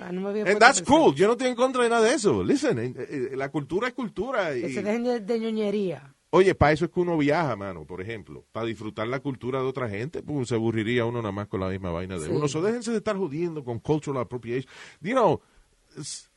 Ah, 0.00 0.12
no 0.12 0.20
me 0.20 0.40
And 0.40 0.48
a 0.50 0.58
that's 0.58 0.82
cool. 0.82 1.14
Yo 1.14 1.26
no 1.26 1.32
estoy 1.32 1.48
en 1.48 1.54
contra 1.56 1.82
de 1.82 1.88
nada 1.90 2.02
de 2.06 2.14
eso. 2.14 2.42
Listen, 2.44 2.78
eh, 2.78 2.94
eh, 2.96 3.30
la 3.36 3.50
cultura 3.50 3.88
es 3.88 3.94
cultura. 3.94 4.52
Que 4.52 4.68
y- 4.70 4.72
se 4.74 4.82
dejen 4.82 5.04
de, 5.04 5.20
de 5.20 5.40
ñoñería. 5.40 6.14
Oye, 6.30 6.54
para 6.54 6.72
eso 6.72 6.84
es 6.84 6.90
que 6.90 7.00
uno 7.00 7.16
viaja, 7.16 7.56
mano, 7.56 7.84
por 7.86 8.00
ejemplo. 8.02 8.44
Para 8.52 8.66
disfrutar 8.66 9.08
la 9.08 9.18
cultura 9.20 9.60
de 9.60 9.66
otra 9.66 9.88
gente, 9.88 10.22
pues 10.22 10.48
se 10.48 10.54
aburriría 10.56 11.04
uno 11.04 11.22
nada 11.22 11.32
más 11.32 11.48
con 11.48 11.60
la 11.60 11.68
misma 11.68 11.90
vaina 11.90 12.16
de 12.18 12.26
Sí. 12.26 12.30
uno. 12.32 12.46
So 12.48 12.60
déjense 12.62 12.90
de 12.92 12.98
estar 12.98 13.16
jodiendo 13.16 13.64
con 13.64 13.78
cultural 13.80 14.22
appropriation. 14.22 14.70
You 15.00 15.12
know, 15.14 15.40
it's, 15.96 16.30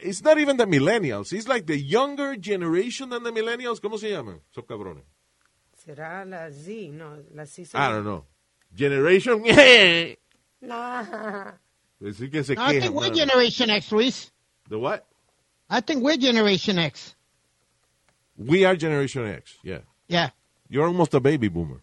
it's 0.00 0.22
not 0.22 0.38
even 0.38 0.56
the 0.56 0.66
millennials. 0.66 1.32
It's 1.32 1.48
like 1.48 1.66
the 1.66 1.82
younger 1.84 2.38
generation 2.40 3.10
than 3.10 3.24
the 3.24 3.32
millennials. 3.32 3.80
¿Cómo 3.80 3.98
se 3.98 4.10
llaman? 4.10 4.40
Esos 4.52 4.64
cabrones. 4.64 5.04
¿Será 5.84 6.24
la 6.24 6.50
Z? 6.50 6.90
No, 6.92 7.16
la 7.34 7.46
Z. 7.46 7.74
I 7.74 7.90
don't 7.90 8.04
know. 8.04 8.24
Generation. 8.74 9.42
Nah. 10.62 11.52
Decir 11.98 12.30
que 12.30 12.44
se 12.44 12.54
No, 12.54 12.66
I 12.66 12.78
think 12.80 12.94
we're 12.94 13.08
mano. 13.08 13.14
Generation 13.14 13.70
X, 13.70 13.90
Luis. 13.92 14.30
The 14.68 14.78
what? 14.78 15.06
I 15.70 15.80
think 15.80 16.02
we're 16.02 16.18
Generation 16.18 16.78
X. 16.78 17.14
We 18.36 18.66
are 18.66 18.76
Generation 18.76 19.26
X. 19.26 19.56
Yeah. 19.64 19.80
Yeah. 20.06 20.30
You're 20.68 20.86
almost 20.86 21.14
a 21.14 21.20
baby 21.20 21.48
boomer. 21.48 21.82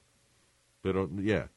Pero, 0.83 1.10
yeah. 1.19 1.47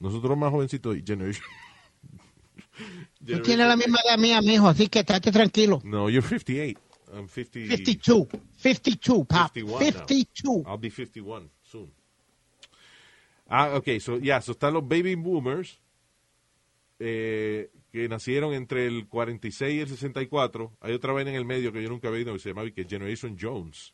Nosotros 0.00 0.36
más 0.36 0.50
jovencitos, 0.50 1.02
Generation. 1.02 1.44
Tú 3.26 3.40
tienes 3.40 3.66
la 3.66 3.76
misma 3.76 3.98
edad 4.04 4.18
mía, 4.18 4.42
mijo, 4.42 4.68
así 4.68 4.88
que 4.88 4.98
estate 5.00 5.32
tranquilo. 5.32 5.80
No, 5.82 6.10
you're 6.10 6.20
58. 6.20 6.78
I'm 7.14 7.28
50. 7.28 7.74
52. 7.76 8.28
52, 8.64 9.26
pop. 9.26 9.52
51 9.52 9.92
now. 9.92 10.06
52. 10.06 10.64
I'll 10.66 10.78
be 10.78 10.88
51 10.88 11.50
soon. 11.62 11.92
Ah, 13.46 13.76
ok, 13.76 14.00
so, 14.00 14.18
yeah, 14.18 14.40
so 14.40 14.52
están 14.52 14.72
los 14.72 14.88
baby 14.88 15.14
boomers 15.16 15.78
eh, 16.98 17.70
que 17.92 18.08
nacieron 18.08 18.54
entre 18.54 18.86
el 18.86 19.06
46 19.06 19.74
y 19.74 19.80
el 19.80 19.88
64. 19.88 20.78
Hay 20.80 20.94
otra 20.94 21.12
vaina 21.12 21.30
en 21.30 21.36
el 21.36 21.44
medio 21.44 21.72
que 21.72 21.82
yo 21.82 21.90
nunca 21.90 22.08
había 22.08 22.20
oído 22.20 22.32
que 22.32 22.38
se 22.38 22.48
llama 22.48 22.70
que 22.70 22.84
Generation 22.84 23.36
Jones. 23.38 23.92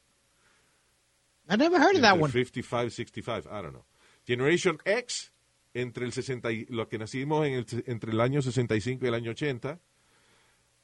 I 1.49 1.57
never 1.57 1.81
heard 1.81 1.97
of 1.97 2.03
that 2.03 2.21
one. 2.21 2.31
55 2.31 2.87
y 2.87 2.91
65, 2.91 3.49
I 3.49 3.63
don't 3.63 3.73
know. 3.73 3.85
Generation 4.25 4.79
X, 4.85 5.33
entre 5.75 6.07
el 6.07 6.13
60 6.13 6.53
y, 6.53 6.67
los 6.67 6.87
que 6.87 6.99
nacimos 6.99 7.45
en 7.45 7.55
el, 7.55 7.67
entre 7.87 8.13
el 8.13 8.21
año 8.21 8.41
65 8.41 9.05
y 9.05 9.09
el 9.09 9.15
año 9.15 9.33
80. 9.33 9.81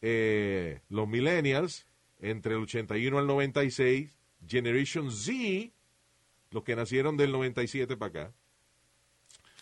Eh, 0.03 0.81
los 0.89 1.07
millennials, 1.07 1.87
entre 2.21 2.55
el 2.55 2.63
81 2.63 3.19
al 3.19 3.27
96. 3.27 4.13
Generation 4.47 5.11
Z, 5.11 5.73
los 6.51 6.63
que 6.63 6.77
nacieron 6.77 7.17
del 7.17 7.33
97 7.33 7.97
para 7.97 8.09
acá. 8.09 8.35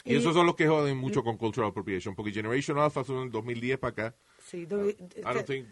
Y, 0.05 0.13
Y- 0.15 0.17
esos 0.17 0.35
son 0.35 0.45
los 0.47 0.55
que 0.55 0.67
joden 0.69 0.97
mucho 0.99 1.23
con 1.25 1.37
cultural 1.39 1.71
appropriation, 1.71 2.15
porque 2.15 2.33
Generation 2.33 2.79
Alpha 2.79 3.05
son 3.05 3.21
del 3.23 3.31
2010 3.31 3.79
para 3.79 3.91
acá. 3.93 4.17
Sí, 4.45 4.67
tú- 4.67 4.89
I 4.91 4.97
don't 5.23 5.47
think- 5.49 5.67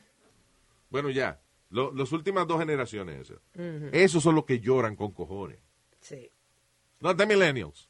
bueno, 0.89 1.11
ya. 1.11 1.41
Lo- 1.71 1.93
las 1.93 2.13
últimas 2.13 2.47
dos 2.47 2.59
generaciones 2.61 3.31
esas. 3.31 3.39
Esos 3.93 4.23
son 4.23 4.35
los 4.35 4.45
que 4.45 4.61
lloran 4.61 4.97
con 4.97 5.13
cojones. 5.13 5.59
sí. 6.01 6.31
Not 7.01 7.19
the 7.19 7.27
millennials. 7.27 7.89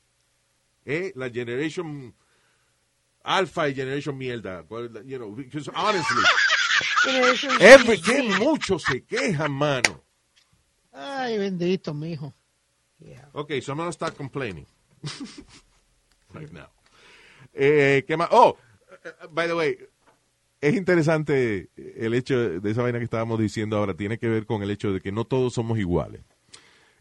Eh, 0.87 1.13
la 1.17 1.29
generation 1.29 2.15
alpha 3.23 3.69
y 3.69 3.75
generation 3.75 4.17
mierda. 4.17 4.65
You 5.05 5.19
know, 5.19 5.35
because 5.37 5.71
honestly, 5.77 6.23
Z. 6.83 8.03
que 8.05 8.23
muchos 8.39 8.83
se 8.83 9.05
quejan, 9.05 9.53
mano. 9.53 10.03
Ay, 10.93 11.39
bendito, 11.39 11.95
mijo. 11.95 12.35
Yeah. 12.99 13.29
Okay, 13.33 13.61
so 13.61 13.73
I'm 13.73 13.79
gonna 13.79 13.93
start 13.93 14.17
complaining. 14.17 14.67
right 16.35 16.53
now. 16.53 16.69
Eh, 17.53 18.05
¿Qué 18.07 18.17
más? 18.17 18.29
Oh, 18.31 18.57
by 19.31 19.49
the 19.49 19.55
way, 19.55 19.79
es 20.61 20.75
interesante 20.75 21.71
el 21.77 22.15
hecho 22.15 22.61
de 22.61 22.71
esa 22.71 22.83
vaina 22.83 22.99
que 22.99 23.05
estábamos 23.05 23.39
diciendo 23.41 23.77
ahora, 23.77 23.95
tiene 23.95 24.19
que 24.19 24.29
ver 24.29 24.47
con 24.47 24.63
el 24.63 24.71
hecho 24.71 24.93
de 24.93 25.01
que 25.01 25.13
no 25.13 25.25
todos 25.25 25.55
somos 25.55 25.79
iguales. 25.79 26.23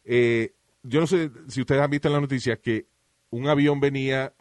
Eh, 0.04 0.54
yo 0.84 1.00
no 1.00 1.08
sé 1.08 1.30
si 1.48 1.62
ustedes 1.62 1.82
han 1.82 1.91
visto 1.91 2.08
en 2.08 2.15
la 2.15 2.22
noticia 2.22 2.58
que 2.58 2.88
un 3.30 3.48
avión 3.48 3.80
venía, 3.80 4.34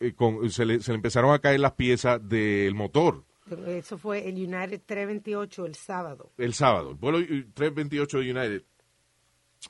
eh, 0.00 0.14
con, 0.14 0.50
se, 0.50 0.64
le, 0.64 0.80
se 0.80 0.92
le 0.92 0.96
empezaron 0.96 1.32
a 1.34 1.40
caer 1.40 1.60
las 1.60 1.72
piezas 1.72 2.26
del 2.26 2.74
motor 2.74 3.24
Eso 3.66 3.98
fue 3.98 4.28
el 4.28 4.34
United 4.34 4.80
328 4.86 5.66
el 5.66 5.74
sábado. 5.74 6.32
el 6.38 6.54
sábado, 6.54 6.90
el 6.90 6.96
vuelo 6.96 7.18
328 7.54 8.18
de 8.18 8.30
United. 8.32 8.62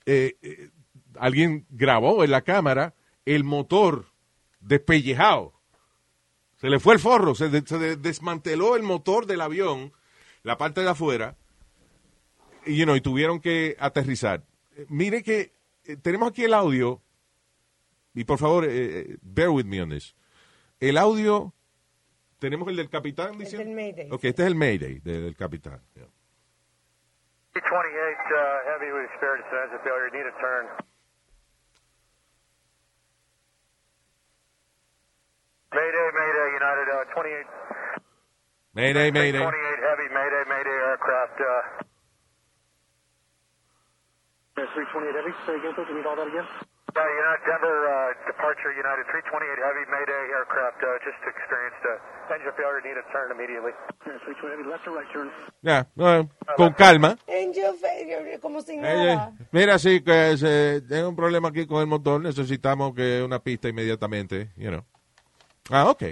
Eh, 0.07 0.37
eh, 0.43 0.71
alguien 1.19 1.67
grabó 1.71 2.25
en 2.25 2.31
la 2.31 2.43
cámara 2.43 2.95
el 3.25 3.45
motor 3.45 4.07
despellejado. 4.61 5.53
Se 6.57 6.69
le 6.71 6.79
fue 6.81 6.95
el 6.95 7.01
forro, 7.01 7.35
se, 7.35 7.51
se 7.67 7.79
de- 7.79 7.97
desmanteló 7.97 8.77
el 8.77 8.83
motor 8.85 9.27
del 9.27 9.41
avión, 9.41 9.93
la 10.45 10.57
parte 10.57 10.81
de 10.81 10.89
afuera, 10.91 11.37
y, 12.65 12.77
you 12.77 12.95
y 12.95 13.01
tuvieron 13.01 13.41
que 13.41 13.77
aterrizar. 13.81 14.45
Eh, 14.77 14.87
mire 14.89 15.23
que 15.23 15.53
tenemos 16.03 16.29
aquí 16.31 16.45
el 16.45 16.55
audio, 16.55 17.03
y 18.15 18.25
por 18.25 18.39
favor, 18.39 18.67
bear 19.23 19.49
with 19.51 19.65
me 19.65 19.83
on 19.83 19.91
this. 19.91 20.15
El 20.79 20.97
audio, 20.97 21.53
tenemos 22.43 22.67
el 22.69 22.75
del 22.77 22.91
capitán 22.91 23.31
Es 23.35 23.39
diciendo. 23.39 23.65
del 23.65 23.75
Mayday. 23.77 24.09
Ok, 24.11 24.25
este 24.25 24.43
es 24.43 24.49
el 24.49 24.57
Mayday 24.57 24.99
de- 24.99 25.21
del 25.21 25.37
capitán. 25.37 25.81
Yeah. 25.95 26.09
28 27.55 27.71
uh, 27.71 28.67
heavy, 28.67 28.91
we 28.91 29.05
experienced 29.07 29.47
an 29.53 29.59
engine 29.63 29.79
failure. 29.87 30.11
Need 30.11 30.27
a 30.27 30.35
turn. 30.43 30.67
Mayday, 35.71 36.07
Mayday, 36.19 36.49
United 36.59 36.87
uh, 36.91 37.15
28. 37.15 37.47
Mayday, 38.75 39.11
Mayday. 39.13 39.39
28 39.39 39.79
heavy, 39.87 40.09
Mayday, 40.11 40.43
Mayday 40.51 40.77
aircraft. 40.91 41.39
Uh, 41.39 41.85
328 44.59 45.15
heavy, 45.15 45.33
say 45.47 45.55
again, 45.63 45.73
please. 45.79 45.89
You 45.89 45.97
need 45.97 46.07
all 46.11 46.17
that 46.17 46.27
again? 46.27 46.47
Yeah, 46.95 47.09
United 47.09 47.45
Denver 47.49 47.77
uh, 47.89 48.13
departure, 48.29 48.69
United 48.77 49.05
328 49.09 49.65
heavy, 49.65 49.85
Mayday 49.89 50.23
aircraft. 50.37 50.77
Uh, 50.85 51.01
just 51.01 51.21
experienced 51.25 51.81
uh, 51.89 52.35
engine 52.35 52.53
failure. 52.53 52.81
Need 52.85 53.01
a 53.01 53.05
turn 53.09 53.33
immediately. 53.33 53.73
328 54.05 54.53
heavy, 54.53 54.65
left 54.69 54.85
or 54.87 54.93
right 55.01 55.09
turn? 55.13 55.31
Ya, 55.65 55.87
eh, 55.97 56.29
con 56.57 56.73
calma. 56.75 57.17
Angel 57.29 57.73
Failure, 57.81 58.39
como 58.41 58.61
sin 58.61 58.85
Eh, 58.85 58.89
eh, 58.93 59.17
nada. 59.17 59.33
mira, 59.53 59.79
sí, 59.79 60.03
que 60.03 60.37
se, 60.37 60.83
tengo 60.83 61.09
un 61.09 61.17
problema 61.17 61.49
aquí 61.49 61.67
con 61.67 61.81
el 61.81 61.87
motor, 61.87 62.21
necesitamos 62.21 62.95
que 62.95 63.23
una 63.23 63.39
pista 63.39 63.69
inmediatamente, 63.69 64.51
you 64.57 64.69
know. 64.69 64.85
Ah, 65.71 65.89
ok. 65.89 66.03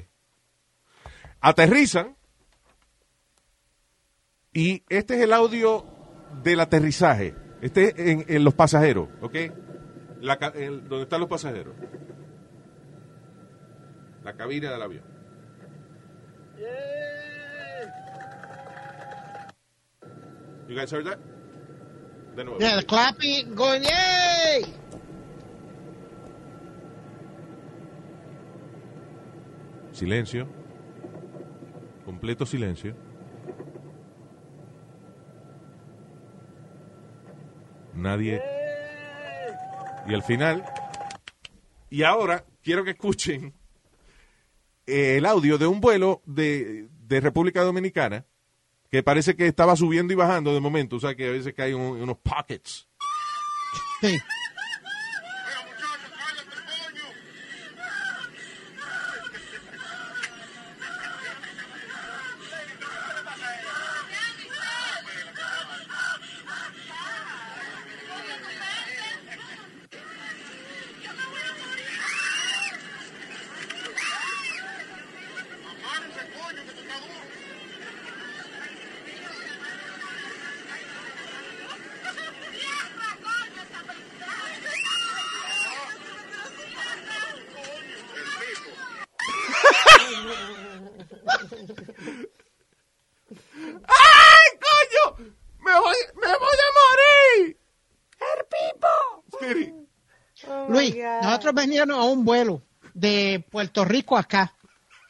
Aterrizan 1.43 2.17
y 4.53 4.83
este 4.89 5.17
es 5.17 5.21
el 5.23 5.33
audio 5.35 5.85
del 6.43 6.61
aterrizaje. 6.61 7.35
Este 7.61 8.13
en, 8.13 8.25
en 8.29 8.45
los 8.45 8.55
pasajeros, 8.55 9.09
¿ok? 9.21 9.35
La, 10.21 10.35
el- 10.55 10.89
donde 10.89 11.05
están 11.05 11.21
los 11.21 11.29
pasajeros. 11.29 11.75
La 14.23 14.35
cabina 14.35 14.71
del 14.71 14.83
avión. 14.83 15.05
You 20.69 20.77
guys 20.77 20.91
heard 20.91 21.05
that? 21.07 21.19
De 22.37 22.45
nuevo. 22.45 22.61
Yeah, 22.61 22.77
the 22.77 22.85
clapping, 22.87 23.55
going, 23.55 23.83
yay! 23.83 24.63
Silencio. 29.93 30.47
Completo 32.05 32.47
silencio. 32.47 32.95
Nadie. 37.95 38.41
Y 40.07 40.15
al 40.15 40.23
final. 40.23 40.65
Y 41.91 42.03
ahora 42.03 42.45
quiero 42.63 42.85
que 42.85 42.91
escuchen 42.91 43.53
eh, 44.87 45.17
el 45.19 45.27
audio 45.27 45.59
de 45.59 45.67
un 45.67 45.81
vuelo 45.81 46.23
de, 46.27 46.89
de 47.07 47.21
República 47.21 47.63
Dominicana 47.63 48.25
que 48.91 49.03
parece 49.03 49.37
que 49.37 49.47
estaba 49.47 49.77
subiendo 49.77 50.13
y 50.13 50.17
bajando 50.17 50.53
de 50.55 50.61
momento. 50.61 50.97
O 50.97 51.01
sea 51.01 51.15
que 51.15 51.29
a 51.29 51.33
veces 51.33 51.55
un- 51.75 52.01
unos 52.03 52.19
pockets. 52.19 52.89
Sí. 54.01 54.19
¡Ay, 93.87 94.49
coño! 94.67 95.33
¡Me 95.61 95.73
voy, 95.79 95.97
me 96.15 96.27
voy 96.39 96.57
a 96.67 96.71
morir! 96.81 97.59
¡El 98.21 98.47
pipo! 98.47 99.25
Spirit. 99.33 99.75
Oh, 100.49 100.69
my 100.69 100.75
Luis, 100.75 100.95
God. 100.95 101.23
Nosotros 101.51 101.67
veníamos 101.67 101.97
a 101.97 102.09
un 102.09 102.25
vuelo 102.25 102.63
de 102.95 103.45
Puerto 103.51 103.85
Rico 103.85 104.17
acá 104.17 104.55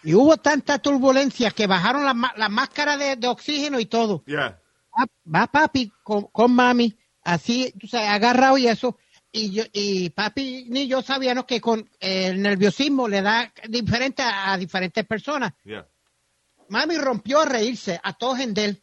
y 0.02 0.14
hubo 0.14 0.38
tanta 0.38 0.78
turbulencia 0.78 1.50
que 1.50 1.66
bajaron 1.66 2.04
la, 2.04 2.32
la 2.36 2.48
máscara 2.48 2.96
de, 2.96 3.16
de 3.16 3.28
oxígeno 3.28 3.78
y 3.78 3.86
todo. 3.86 4.22
Ya. 4.26 4.58
Va, 4.98 5.06
va 5.26 5.46
papi 5.46 5.92
con, 6.02 6.24
con 6.28 6.52
mami, 6.52 6.96
así, 7.22 7.72
tú 7.78 7.86
sabes, 7.86 8.08
agarrado 8.08 8.56
y 8.56 8.68
eso. 8.68 8.96
Y 9.32 9.52
yo, 9.52 9.64
y 9.72 10.10
papi 10.10 10.66
ni 10.70 10.88
yo 10.88 11.02
sabíamos 11.02 11.44
que 11.44 11.60
con 11.60 11.88
el 12.00 12.40
nerviosismo 12.40 13.06
le 13.06 13.22
da 13.22 13.52
diferente 13.68 14.22
a, 14.22 14.52
a 14.52 14.56
diferentes 14.56 15.04
personas. 15.06 15.52
Mami 16.68 16.96
rompió 16.96 17.40
a 17.40 17.44
reírse 17.44 18.00
a 18.02 18.14
todos 18.14 18.40
en 18.40 18.56
él. 18.56 18.82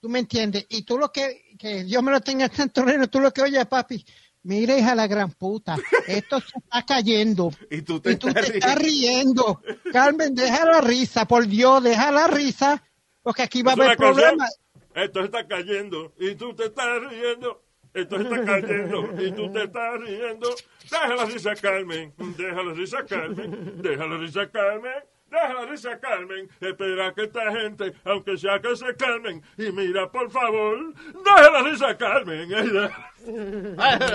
¿Tú 0.00 0.08
me 0.08 0.18
entiendes? 0.18 0.66
Y 0.68 0.82
tú 0.82 0.98
lo 0.98 1.10
que, 1.10 1.54
que 1.58 1.84
Dios 1.84 2.02
me 2.02 2.10
lo 2.10 2.20
tenga 2.20 2.48
tanto 2.50 2.82
reino, 2.82 3.08
tú 3.08 3.20
lo 3.20 3.32
que 3.32 3.42
oyes, 3.42 3.64
papi, 3.66 4.04
mira 4.46 4.78
hija 4.78 4.94
la 4.94 5.06
gran 5.06 5.30
puta, 5.32 5.76
esto 6.06 6.40
se 6.40 6.58
está 6.58 6.84
cayendo. 6.86 7.50
Y 7.70 7.82
tú 7.82 8.00
te 8.00 8.12
y 8.12 8.16
tú 8.16 8.28
estás 8.28 8.46
te 8.46 8.58
estás 8.58 8.76
riendo. 8.76 9.60
Carmen, 9.92 10.34
deja 10.34 10.64
la 10.64 10.80
risa, 10.80 11.26
por 11.26 11.46
Dios, 11.46 11.82
deja 11.82 12.10
la 12.10 12.28
risa, 12.28 12.82
porque 13.22 13.42
aquí 13.42 13.62
va 13.62 13.72
a 13.72 13.74
haber 13.74 13.96
canción. 13.96 14.14
problemas. 14.14 14.60
Esto 14.94 15.24
está 15.24 15.46
cayendo 15.46 16.14
y 16.18 16.34
tú 16.36 16.54
te 16.54 16.66
estás 16.66 17.02
riendo. 17.10 17.62
Esto 17.92 18.16
está 18.16 18.44
cayendo 18.44 19.22
y 19.22 19.32
tú 19.32 19.52
te 19.52 19.64
estás 19.64 20.00
riendo. 20.00 20.54
Deja 20.90 21.14
la 21.14 21.24
risa, 21.24 21.54
Carmen. 21.56 22.14
Deja 22.36 22.62
la 22.62 22.72
risa, 22.72 23.04
Carmen. 23.04 23.82
Deja 23.82 24.06
la 24.06 24.18
risa, 24.18 24.50
Carmen. 24.50 25.02
Deja 25.30 25.52
la 25.54 25.66
risa, 25.66 25.98
Carmen. 25.98 26.48
Espera 26.60 27.12
que 27.12 27.24
esta 27.24 27.50
gente, 27.52 27.92
aunque 28.04 28.36
sea 28.38 28.60
que 28.60 28.76
se 28.76 28.94
calmen. 28.96 29.42
Y 29.58 29.72
mira, 29.72 30.10
por 30.10 30.30
favor, 30.30 30.94
deja 30.94 31.50
la 31.50 31.62
risa, 31.62 31.96
Carmen. 31.96 32.48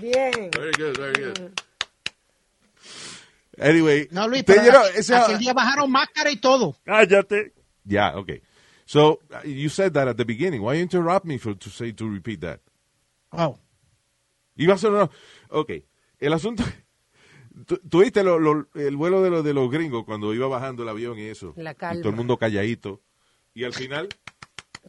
Bien. 0.00 0.50
Very 0.52 0.72
good, 0.72 0.96
very 0.96 1.14
good. 1.24 1.50
Anyway, 3.58 4.06
No, 4.12 4.28
Luis, 4.28 4.44
te 4.44 4.54
pero 4.54 4.84
ese- 4.94 5.14
aquel 5.14 5.38
día 5.38 5.52
bajaron 5.52 5.90
máscara 5.90 6.30
y 6.30 6.36
todo. 6.36 6.76
Cállate. 6.84 7.54
Yeah, 7.84 8.16
okay. 8.16 8.42
So 8.86 9.18
uh, 9.32 9.40
you 9.44 9.68
said 9.68 9.94
that 9.94 10.06
at 10.08 10.16
the 10.16 10.24
beginning. 10.24 10.62
Why 10.62 10.74
you 10.74 10.82
interrupt 10.82 11.26
me 11.26 11.38
for 11.38 11.54
to 11.54 11.68
say 11.70 11.90
to 11.92 12.08
repeat 12.08 12.40
that? 12.42 12.60
Oh. 13.32 13.58
Iba 14.56 14.74
a 14.74 14.78
ser 14.78 14.90
una. 14.92 15.10
Ok. 15.50 15.70
El 16.20 16.32
asunto. 16.32 16.62
¿Tú- 17.66 17.78
¿Tuviste 17.88 18.22
lo- 18.22 18.38
lo- 18.38 18.68
el 18.74 18.96
vuelo 18.96 19.22
de, 19.22 19.30
los 19.30 19.44
de 19.44 19.54
los 19.54 19.70
gringos 19.70 20.04
cuando 20.04 20.32
iba 20.34 20.46
bajando 20.48 20.82
el 20.82 20.88
avión 20.88 21.18
y 21.18 21.26
eso? 21.26 21.52
La 21.56 21.72
Y 21.72 21.74
calma. 21.74 22.00
todo 22.02 22.10
el 22.10 22.16
mundo 22.16 22.36
calladito. 22.36 23.00
Y 23.54 23.64
al 23.64 23.72
final, 23.74 24.08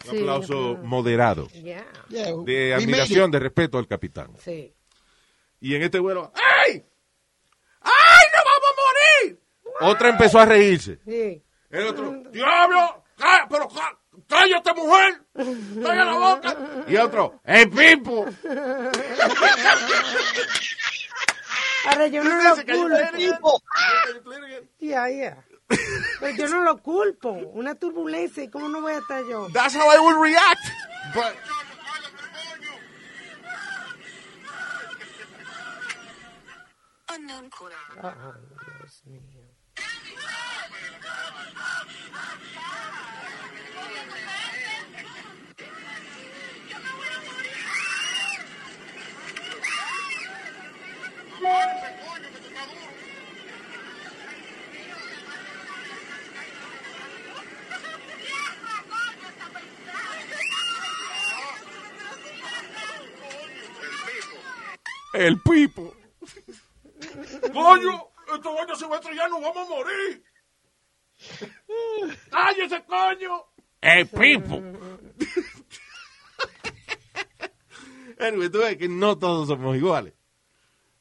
un 0.06 0.12
Sí, 0.12 0.20
aplauso 0.20 0.78
moderado. 0.84 1.48
Yeah. 1.50 1.86
Yeah, 2.10 2.32
De 2.46 2.74
admiración, 2.74 3.32
de 3.32 3.40
respeto 3.40 3.78
al 3.78 3.88
capitán. 3.88 4.32
Sí. 4.44 4.74
Y 5.62 5.76
en 5.76 5.82
este 5.84 6.00
vuelo, 6.00 6.32
¡ay! 6.36 6.84
¡Ay, 7.82 8.26
no 8.34 8.40
vamos 8.46 8.70
a 8.70 8.76
morir! 9.26 9.40
Otra 9.82 10.10
empezó 10.10 10.40
a 10.40 10.46
reírse. 10.46 11.00
Sí. 11.06 11.42
El 11.70 11.88
otro, 11.88 12.24
¡diablo! 12.32 13.04
¡Cá- 13.18 13.48
¡Pero 13.50 13.68
cá- 13.68 13.98
cállate, 14.28 14.74
mujer! 14.74 15.22
¡Cállate 15.34 15.96
la 16.06 16.14
boca! 16.18 16.58
Y 16.88 16.96
otro, 16.98 17.42
¡el 17.44 17.70
pipo! 17.70 18.26
Ahora 21.86 22.08
yo 22.08 22.24
no 22.24 22.36
lo 22.42 22.56
culpo. 22.56 23.62
Ya, 24.80 25.10
ya. 25.10 25.44
Pero 26.20 26.36
yo 26.36 26.48
no 26.50 26.64
lo 26.64 26.78
culpo. 26.82 27.32
Una 27.54 27.76
turbulencia, 27.76 28.44
¿y 28.44 28.50
cómo 28.50 28.70
no 28.70 28.82
voy 28.82 28.94
a 28.94 28.98
estar 29.00 29.24
yo? 29.26 29.48
That's 29.54 29.76
how 29.76 29.90
I 29.90 30.00
would 30.00 30.20
react. 30.22 30.66
But 31.14 31.36
Unknown 37.12 37.50
caller. 37.50 37.76
Ah, 38.04 38.34
Dios 38.80 39.02
mío. 39.06 39.22
El 65.14 65.42
pipo. 65.42 65.94
¡Coño! 67.54 68.08
¡Esto 68.34 68.54
vaina 68.54 68.76
se 68.76 68.88
va 68.88 68.96
a 68.96 69.00
estrellar! 69.00 69.30
¡Nos 69.30 69.42
vamos 69.42 69.58
a 69.58 69.70
morir! 69.70 70.24
¡Cállese, 72.30 72.84
coño! 72.86 73.46
El 73.82 74.08
pipo. 74.08 74.62
anyway, 78.20 78.50
tú 78.50 78.60
ves 78.60 78.78
que 78.78 78.88
no 78.88 79.18
todos 79.18 79.48
somos 79.48 79.76
iguales. 79.76 80.14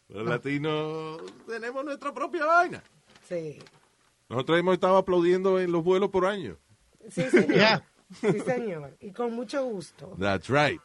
Los 0.08 0.26
latinos 0.26 1.20
tenemos 1.46 1.84
nuestra 1.84 2.12
propia 2.14 2.46
vaina. 2.46 2.82
Sí. 3.28 3.58
Nosotros 4.28 4.58
hemos 4.58 4.74
estado 4.74 4.96
aplaudiendo 4.96 5.60
en 5.60 5.70
los 5.70 5.84
vuelos 5.84 6.10
por 6.10 6.26
años. 6.26 6.56
Sí, 7.10 7.22
señor. 7.30 7.82
Sí, 8.20 8.40
señor. 8.40 8.96
Y 9.00 9.12
con 9.12 9.34
mucho 9.34 9.64
gusto. 9.64 10.16
That's 10.18 10.48
right. 10.48 10.80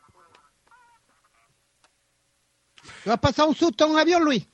¿Tú 3.04 3.12
has 3.12 3.20
pasado 3.20 3.50
un 3.50 3.56
susto 3.56 3.86
en 3.86 3.92
un 3.92 4.00
avión, 4.00 4.24
Luis? 4.26 4.48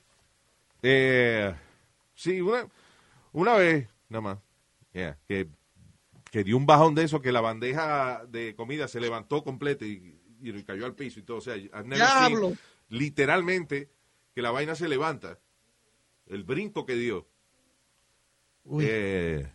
Eh, 0.84 1.54
sí, 2.14 2.42
una, 2.42 2.68
una 3.34 3.56
vez, 3.56 3.88
nada 4.08 4.22
más, 4.22 4.38
yeah, 4.94 5.18
que, 5.28 5.50
que 6.32 6.44
dio 6.44 6.58
un 6.58 6.66
bajón 6.66 6.94
de 6.96 7.04
eso, 7.04 7.22
que 7.22 7.32
la 7.32 7.42
bandeja 7.42 8.24
de 8.28 8.56
comida 8.56 8.88
se 8.88 9.00
levantó 9.00 9.44
completa 9.44 9.86
y, 9.86 10.20
y 10.42 10.64
cayó 10.64 10.86
al 10.86 10.96
piso 10.96 11.20
y 11.20 11.24
todo. 11.24 11.38
O 11.38 11.42
sea, 11.42 11.58
I've 11.58 11.84
never 11.86 12.08
seen, 12.08 12.28
Diablo. 12.30 12.54
literalmente, 12.90 13.90
que 14.40 14.44
la 14.44 14.52
vaina 14.52 14.74
se 14.74 14.88
levanta. 14.88 15.38
El 16.26 16.46
brinco 16.46 16.86
que 16.86 16.96
dio. 16.96 17.28
Uy. 18.64 18.86
Eh, 18.88 19.52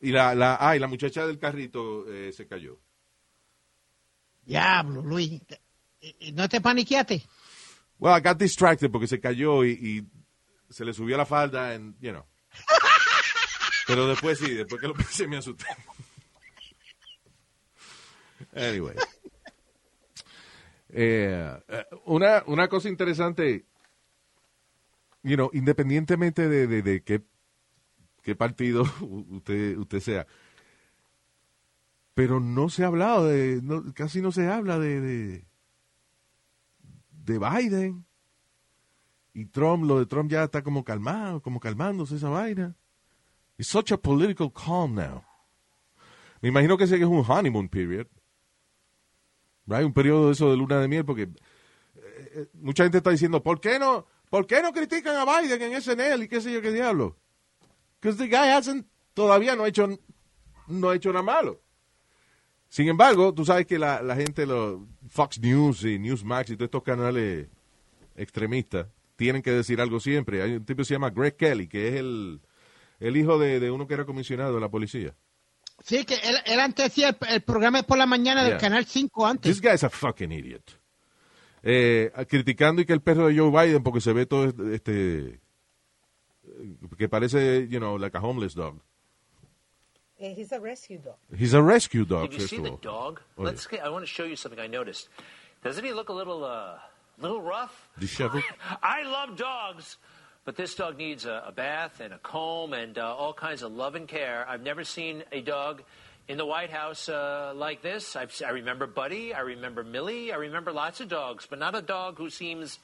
y 0.00 0.10
la, 0.10 0.34
la, 0.34 0.56
ah, 0.58 0.74
y 0.74 0.80
la 0.80 0.88
muchacha 0.88 1.24
del 1.24 1.38
carrito 1.38 2.04
eh, 2.12 2.32
se 2.32 2.48
cayó. 2.48 2.80
Diablo, 4.42 5.02
Luis. 5.02 5.40
¿Y- 6.00 6.16
y 6.18 6.32
¿No 6.32 6.48
te 6.48 6.60
paniqueaste? 6.60 7.22
Well, 8.00 8.18
I 8.18 8.20
got 8.20 8.38
distracted 8.38 8.90
porque 8.90 9.06
se 9.06 9.20
cayó 9.20 9.64
y, 9.64 9.70
y 9.70 10.72
se 10.72 10.84
le 10.84 10.92
subió 10.92 11.16
la 11.16 11.24
falda, 11.26 11.72
and, 11.72 11.94
you 12.00 12.10
know. 12.10 12.24
Pero 13.86 14.08
después 14.08 14.36
sí, 14.40 14.52
después 14.52 14.80
que 14.80 14.88
lo 14.88 14.94
pensé 14.96 15.28
me 15.28 15.36
asusté. 15.36 15.66
Anyway. 18.52 18.96
Eh, 20.92 21.62
eh, 21.68 21.86
una, 22.06 22.42
una 22.46 22.68
cosa 22.68 22.88
interesante, 22.88 23.64
you 25.22 25.36
know, 25.36 25.50
independientemente 25.52 26.48
de, 26.48 26.66
de, 26.66 27.02
qué, 27.02 27.22
qué 28.22 28.34
partido 28.34 28.82
usted, 29.30 29.76
usted 29.78 30.00
sea, 30.00 30.26
pero 32.14 32.40
no 32.40 32.68
se 32.68 32.84
ha 32.84 32.88
hablado 32.88 33.26
de, 33.26 33.60
no, 33.62 33.94
casi 33.94 34.20
no 34.20 34.32
se 34.32 34.48
habla 34.48 34.78
de, 34.78 35.00
de, 35.00 35.44
de 37.24 37.38
Biden. 37.38 38.04
Y 39.32 39.46
Trump, 39.46 39.84
lo 39.84 40.00
de 40.00 40.06
Trump 40.06 40.30
ya 40.30 40.42
está 40.42 40.62
como 40.62 40.82
calmado, 40.84 41.40
como 41.40 41.60
calmándose 41.60 42.16
esa 42.16 42.28
vaina. 42.28 42.74
It's 43.56 43.68
such 43.68 43.92
a 43.92 43.96
political 43.96 44.52
calm 44.52 44.96
now. 44.96 45.22
Me 46.40 46.48
imagino 46.48 46.76
que 46.76 46.84
ese 46.84 46.96
es 46.96 47.04
un 47.04 47.24
honeymoon 47.26 47.68
period. 47.68 48.06
Right? 49.70 49.86
Un 49.86 49.92
periodo 49.92 50.26
de 50.26 50.32
eso 50.32 50.50
de 50.50 50.56
luna 50.56 50.80
de 50.80 50.88
miel, 50.88 51.04
porque 51.04 51.22
eh, 51.22 51.30
eh, 51.94 52.46
mucha 52.54 52.82
gente 52.82 52.98
está 52.98 53.10
diciendo, 53.10 53.40
¿por 53.40 53.60
qué 53.60 53.78
no, 53.78 54.04
por 54.28 54.44
qué 54.46 54.62
no 54.62 54.72
critican 54.72 55.14
a 55.16 55.40
Biden 55.40 55.62
en 55.62 55.80
SNL 55.80 56.24
y 56.24 56.28
qué 56.28 56.40
sé 56.40 56.52
yo 56.52 56.60
qué 56.60 56.72
diablo? 56.72 57.16
Because 58.00 58.18
the 58.18 58.28
guy 58.28 58.48
hasn't, 58.48 58.84
todavía 59.14 59.54
no 59.54 59.62
ha 59.62 59.68
hecho, 59.68 59.88
no 60.66 60.90
ha 60.90 60.96
hecho 60.96 61.12
nada 61.12 61.22
malo. 61.22 61.60
Sin 62.68 62.88
embargo, 62.88 63.32
tú 63.32 63.44
sabes 63.44 63.66
que 63.66 63.78
la, 63.78 64.02
la 64.02 64.16
gente, 64.16 64.44
los 64.44 64.80
Fox 65.08 65.38
News 65.38 65.84
y 65.84 66.00
Newsmax 66.00 66.50
y 66.50 66.56
todos 66.56 66.66
estos 66.66 66.82
canales 66.82 67.48
extremistas 68.16 68.88
tienen 69.14 69.42
que 69.42 69.52
decir 69.52 69.80
algo 69.80 70.00
siempre. 70.00 70.42
Hay 70.42 70.56
un 70.56 70.64
tipo 70.64 70.78
que 70.78 70.84
se 70.84 70.94
llama 70.94 71.10
Greg 71.10 71.36
Kelly, 71.36 71.68
que 71.68 71.88
es 71.88 71.94
el, 71.94 72.40
el 72.98 73.16
hijo 73.16 73.38
de 73.38 73.70
uno 73.70 73.86
que 73.86 73.94
era 73.94 74.04
comisionado 74.04 74.54
de 74.54 74.60
la 74.60 74.68
policía. 74.68 75.14
Sí, 75.84 76.04
que 76.04 76.14
él, 76.14 76.36
él 76.44 76.60
antes 76.60 76.86
hacía 76.86 77.08
el, 77.10 77.16
el 77.28 77.40
programa 77.42 77.82
por 77.82 77.96
la 77.98 78.06
mañana 78.06 78.42
del 78.42 78.52
Yeah. 78.52 78.58
Canal 78.60 78.84
5 78.86 79.26
antes. 79.26 79.50
This 79.50 79.60
guy's 79.62 79.82
a 79.84 79.90
fucking 79.90 80.30
idiot. 80.32 80.78
Eh, 81.62 82.10
criticando 82.28 82.80
y 82.82 82.86
que 82.86 82.92
el 82.92 83.00
perro 83.02 83.26
de 83.28 83.36
Joe 83.38 83.50
Biden 83.50 83.82
porque 83.82 84.00
se 84.00 84.12
ve 84.12 84.24
todo 84.26 84.46
este, 84.46 84.74
este 84.74 85.40
que 86.96 87.08
parece, 87.08 87.66
you 87.68 87.78
know, 87.78 87.98
like 87.98 88.16
a 88.16 88.20
homeless 88.20 88.54
dog. 88.54 88.80
Eh, 90.18 90.34
He's 90.36 90.52
a 90.52 90.58
rescue 90.60 90.98
dog. 90.98 91.16
He's 91.34 91.54
a 91.54 91.62
rescue 91.62 92.04
dog, 92.04 92.30
Did 92.30 92.40
you 92.40 92.46
see 92.46 92.58
the 92.62 92.76
dog? 92.82 93.20
Oh, 93.36 93.42
Let's 93.42 93.66
get, 93.66 93.80
I 93.82 93.88
want 93.88 94.04
to 94.04 94.06
show 94.10 94.24
you 94.24 94.36
something 94.36 94.60
I 94.60 94.68
noticed. 94.68 95.08
Doesn't 95.62 95.84
he 95.84 95.92
look 95.92 96.08
a 96.10 96.12
little, 96.14 96.44
uh, 96.44 96.78
little 97.18 97.40
rough? 97.40 97.88
Disheveled. 97.98 98.42
I 98.82 99.02
love 99.02 99.36
dogs, 99.38 99.96
but 100.44 100.56
this 100.56 100.74
dog 100.74 100.96
needs 100.96 101.26
a, 101.26 101.44
a 101.46 101.52
bath 101.52 102.00
and 102.00 102.12
a 102.14 102.18
comb 102.18 102.72
and 102.72 102.96
uh, 102.98 103.14
all 103.14 103.32
kinds 103.32 103.62
of 103.62 103.72
love 103.72 103.94
and 103.94 104.08
care. 104.08 104.46
I've 104.48 104.62
never 104.62 104.84
seen 104.84 105.22
a 105.32 105.40
dog 105.40 105.82
in 106.28 106.38
the 106.38 106.46
White 106.46 106.70
House 106.70 107.08
uh, 107.08 107.52
like 107.54 107.82
this. 107.82 108.16
I've, 108.16 108.34
I 108.46 108.50
remember 108.50 108.86
Buddy, 108.86 109.34
I 109.34 109.40
remember 109.40 109.82
Millie, 109.84 110.32
I 110.32 110.36
remember 110.36 110.72
lots 110.72 111.00
of 111.00 111.08
dogs, 111.08 111.46
but 111.48 111.58
not 111.58 111.74
a 111.74 111.82
dog 111.82 112.18
who 112.18 112.30
seems. 112.30 112.78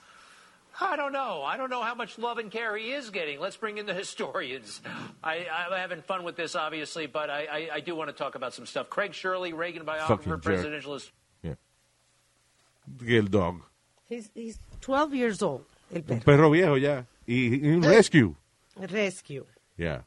I 0.79 0.97
don't 0.97 1.13
know. 1.13 1.43
I 1.43 1.57
don't 1.57 1.71
know 1.71 1.83
how 1.83 1.95
much 1.95 2.19
love 2.19 2.37
and 2.37 2.51
care 2.51 2.77
he 2.77 2.93
is 2.93 3.09
getting. 3.09 3.41
Let's 3.41 3.57
bring 3.57 3.79
in 3.79 3.87
the 3.87 3.95
historians. 4.05 4.83
I, 5.25 5.47
I'm 5.51 5.73
having 5.73 6.03
fun 6.03 6.23
with 6.23 6.37
this, 6.37 6.55
obviously, 6.55 7.07
but 7.07 7.31
I, 7.31 7.47
I, 7.51 7.69
I 7.77 7.81
do 7.81 7.97
want 7.97 8.11
to 8.11 8.15
talk 8.15 8.35
about 8.35 8.53
some 8.53 8.67
stuff. 8.67 8.91
Craig 8.91 9.15
Shirley, 9.15 9.55
Reagan 9.55 9.85
biographer, 9.87 10.17
Fucking 10.23 10.33
jerk. 10.33 10.43
presidentialist. 10.43 11.11
El 13.09 13.23
dog. 13.25 13.63
He's, 14.09 14.31
he's 14.35 14.59
12 14.81 15.15
years 15.15 15.43
old, 15.43 15.65
el 15.91 15.99
Un 15.99 16.03
perro. 16.05 16.21
perro 16.21 16.51
viejo 16.51 16.75
ya. 16.75 17.03
Y, 17.27 17.67
y 17.67 17.69
un 17.73 17.83
rescue. 17.83 18.35
Rescue. 18.77 19.45
Yeah. 19.77 20.05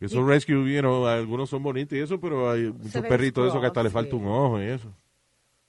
Esos 0.00 0.26
rescue, 0.26 0.54
you 0.72 0.80
know, 0.80 1.06
algunos 1.06 1.48
son 1.48 1.62
bonitos 1.62 1.96
y 1.96 2.00
eso, 2.00 2.18
pero 2.20 2.50
hay 2.50 2.72
muchos 2.72 3.02
perritos 3.02 3.44
de 3.44 3.48
esos 3.50 3.60
que 3.60 3.66
hasta 3.68 3.82
le 3.84 3.90
falta 3.90 4.16
un 4.16 4.26
ojo 4.26 4.60
y 4.60 4.64
eso. 4.66 4.92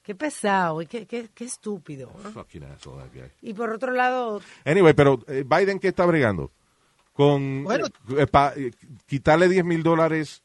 Qué 0.01 0.15
pesado 0.15 0.81
y 0.81 0.87
qué, 0.87 1.05
qué, 1.05 1.29
qué 1.33 1.45
estúpido. 1.45 2.09
¿eh? 2.25 2.29
Fucking 2.33 2.63
asshole, 2.63 3.03
that 3.03 3.13
guy. 3.13 3.29
Y 3.41 3.53
por 3.53 3.69
otro 3.69 3.91
lado, 3.93 4.41
Anyway, 4.65 4.93
pero 4.93 5.19
eh, 5.27 5.45
Biden, 5.47 5.79
¿qué 5.79 5.89
está 5.89 6.05
bregando? 6.05 6.51
Con 7.13 7.63
Bueno. 7.63 7.85
eh, 8.17 8.25
pa- 8.27 8.53
quitarle 9.05 9.47
10 9.47 9.63
mil 9.63 9.83
dólares 9.83 10.41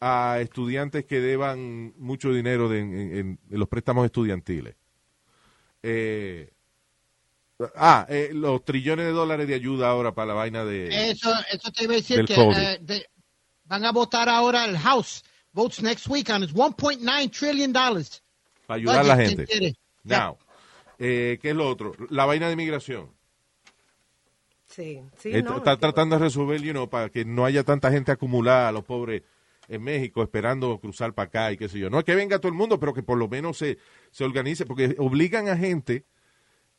a 0.00 0.38
estudiantes 0.40 1.04
que 1.04 1.20
deban 1.20 1.92
mucho 1.98 2.32
dinero 2.32 2.68
de- 2.70 2.80
en, 2.80 2.92
en- 2.94 3.38
en 3.50 3.58
los 3.60 3.68
préstamos 3.68 4.06
estudiantiles. 4.06 4.74
Eh, 5.82 6.50
ah, 7.76 8.06
eh, 8.08 8.30
los 8.32 8.64
trillones 8.64 9.06
de 9.06 9.12
dólares 9.12 9.46
de 9.48 9.54
ayuda 9.54 9.88
ahora 9.88 10.12
para 10.14 10.26
la 10.28 10.34
vaina 10.34 10.64
de... 10.64 11.10
Eso, 11.10 11.32
eso 11.50 11.70
te 11.72 11.84
iba 11.84 11.94
a 11.94 11.96
decir 11.96 12.24
que 12.24 12.34
eh, 12.34 12.78
de- 12.80 13.06
van 13.64 13.84
a 13.84 13.92
votar 13.92 14.28
ahora 14.28 14.64
el 14.64 14.76
House. 14.78 15.22
Votes 15.52 15.82
next 15.82 16.06
week 16.08 16.28
on 16.30 16.42
its 16.42 16.52
1.9 16.54 17.30
trillion 17.30 17.72
dollars. 17.72 18.22
para 18.66 18.78
ayudar 18.78 18.98
a 19.00 19.02
la 19.04 19.16
gente. 19.16 19.74
Now, 20.04 20.36
eh, 20.98 21.38
¿qué 21.40 21.50
es 21.50 21.56
lo 21.56 21.68
otro? 21.68 21.92
La 22.10 22.26
vaina 22.26 22.48
de 22.48 22.56
migración. 22.56 23.10
sí, 24.68 25.00
sí, 25.18 25.30
Eh, 25.32 25.42
no, 25.42 25.56
está 25.58 25.76
tratando 25.78 26.16
de 26.18 26.24
resolver, 26.24 26.60
you 26.60 26.72
know, 26.72 26.88
para 26.88 27.08
que 27.08 27.24
no 27.24 27.44
haya 27.46 27.64
tanta 27.64 27.90
gente 27.90 28.12
acumulada, 28.12 28.70
los 28.72 28.84
pobres 28.84 29.22
en 29.68 29.82
México, 29.82 30.22
esperando 30.22 30.78
cruzar 30.78 31.12
para 31.14 31.26
acá 31.28 31.52
y 31.52 31.56
qué 31.56 31.68
sé 31.68 31.78
yo. 31.78 31.90
No 31.90 31.98
es 31.98 32.04
que 32.04 32.14
venga 32.14 32.38
todo 32.38 32.48
el 32.48 32.54
mundo, 32.54 32.78
pero 32.78 32.92
que 32.94 33.02
por 33.02 33.16
lo 33.18 33.26
menos 33.28 33.56
se, 33.58 33.78
se 34.10 34.24
organice, 34.24 34.66
porque 34.66 34.94
obligan 34.98 35.48
a 35.48 35.56
gente 35.56 36.04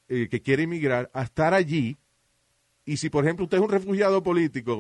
eh, 0.10 0.28
que 0.30 0.41
quiere 0.41 0.63
emigrar 0.63 1.10
a 1.13 1.24
estar 1.24 1.54
allí. 1.54 1.98
Y 2.86 2.98
si, 2.98 3.10
por 3.10 3.26
ejemplo, 3.26 3.43
usted 3.46 3.58
es 3.58 3.63
un 3.63 3.70
refugiado 3.70 4.24
político 4.24 4.74
o, 4.74 4.78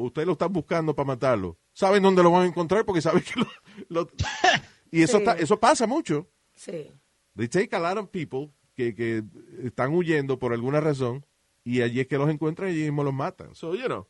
o 0.00 0.04
usted 0.04 0.26
lo 0.26 0.32
están 0.32 0.52
buscando 0.52 0.94
para 0.96 1.06
matarlo, 1.06 1.56
saben 1.72 2.02
dónde 2.02 2.22
lo 2.22 2.30
van 2.32 2.42
a 2.42 2.46
encontrar 2.46 2.84
porque 2.84 3.00
saben 3.00 3.22
que 3.22 3.38
lo... 3.40 3.46
lo- 3.88 4.10
y 4.90 5.02
eso, 5.02 5.18
Sí. 5.18 5.22
está- 5.24 5.34
eso 5.38 5.58
pasa 5.60 5.86
mucho. 5.86 6.26
Sí. 6.54 6.90
They 7.36 7.48
take 7.48 7.74
a 7.76 7.78
lot 7.78 7.98
of 7.98 8.08
people 8.10 8.50
que, 8.74 8.94
que 8.94 9.22
están 9.62 9.92
huyendo 9.94 10.38
por 10.38 10.52
alguna 10.52 10.80
razón 10.80 11.24
y 11.64 11.82
allí 11.82 12.00
es 12.00 12.06
que 12.08 12.18
los 12.18 12.28
encuentran 12.30 12.68
y 12.68 12.72
allí 12.72 12.82
mismo 12.82 13.04
los 13.04 13.14
matan. 13.14 13.54
So, 13.54 13.74
you 13.76 13.84
know, 13.86 14.06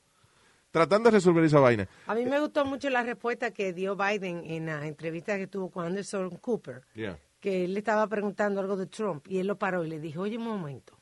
tratando 0.70 1.10
de 1.10 1.16
resolver 1.16 1.44
esa 1.44 1.60
vaina. 1.60 1.88
A 2.06 2.14
mí 2.14 2.24
me 2.24 2.40
gustó 2.40 2.64
mucho 2.64 2.88
la 2.88 3.02
respuesta 3.02 3.50
que 3.50 3.72
dio 3.74 3.96
Biden 3.96 4.44
en 4.44 4.66
la 4.66 4.86
entrevista 4.86 5.36
que 5.36 5.46
tuvo 5.46 5.70
con 5.70 5.84
Anderson 5.86 6.30
Cooper, 6.38 6.82
Yeah. 6.94 7.18
Que 7.46 7.64
él 7.64 7.74
le 7.74 7.78
estaba 7.78 8.08
preguntando 8.08 8.60
algo 8.60 8.76
de 8.76 8.86
Trump 8.86 9.24
y 9.28 9.38
él 9.38 9.46
lo 9.46 9.56
paró 9.56 9.84
y 9.84 9.88
le 9.88 10.00
dijo, 10.00 10.22
oye, 10.22 10.36
un 10.36 10.42
momento, 10.42 10.98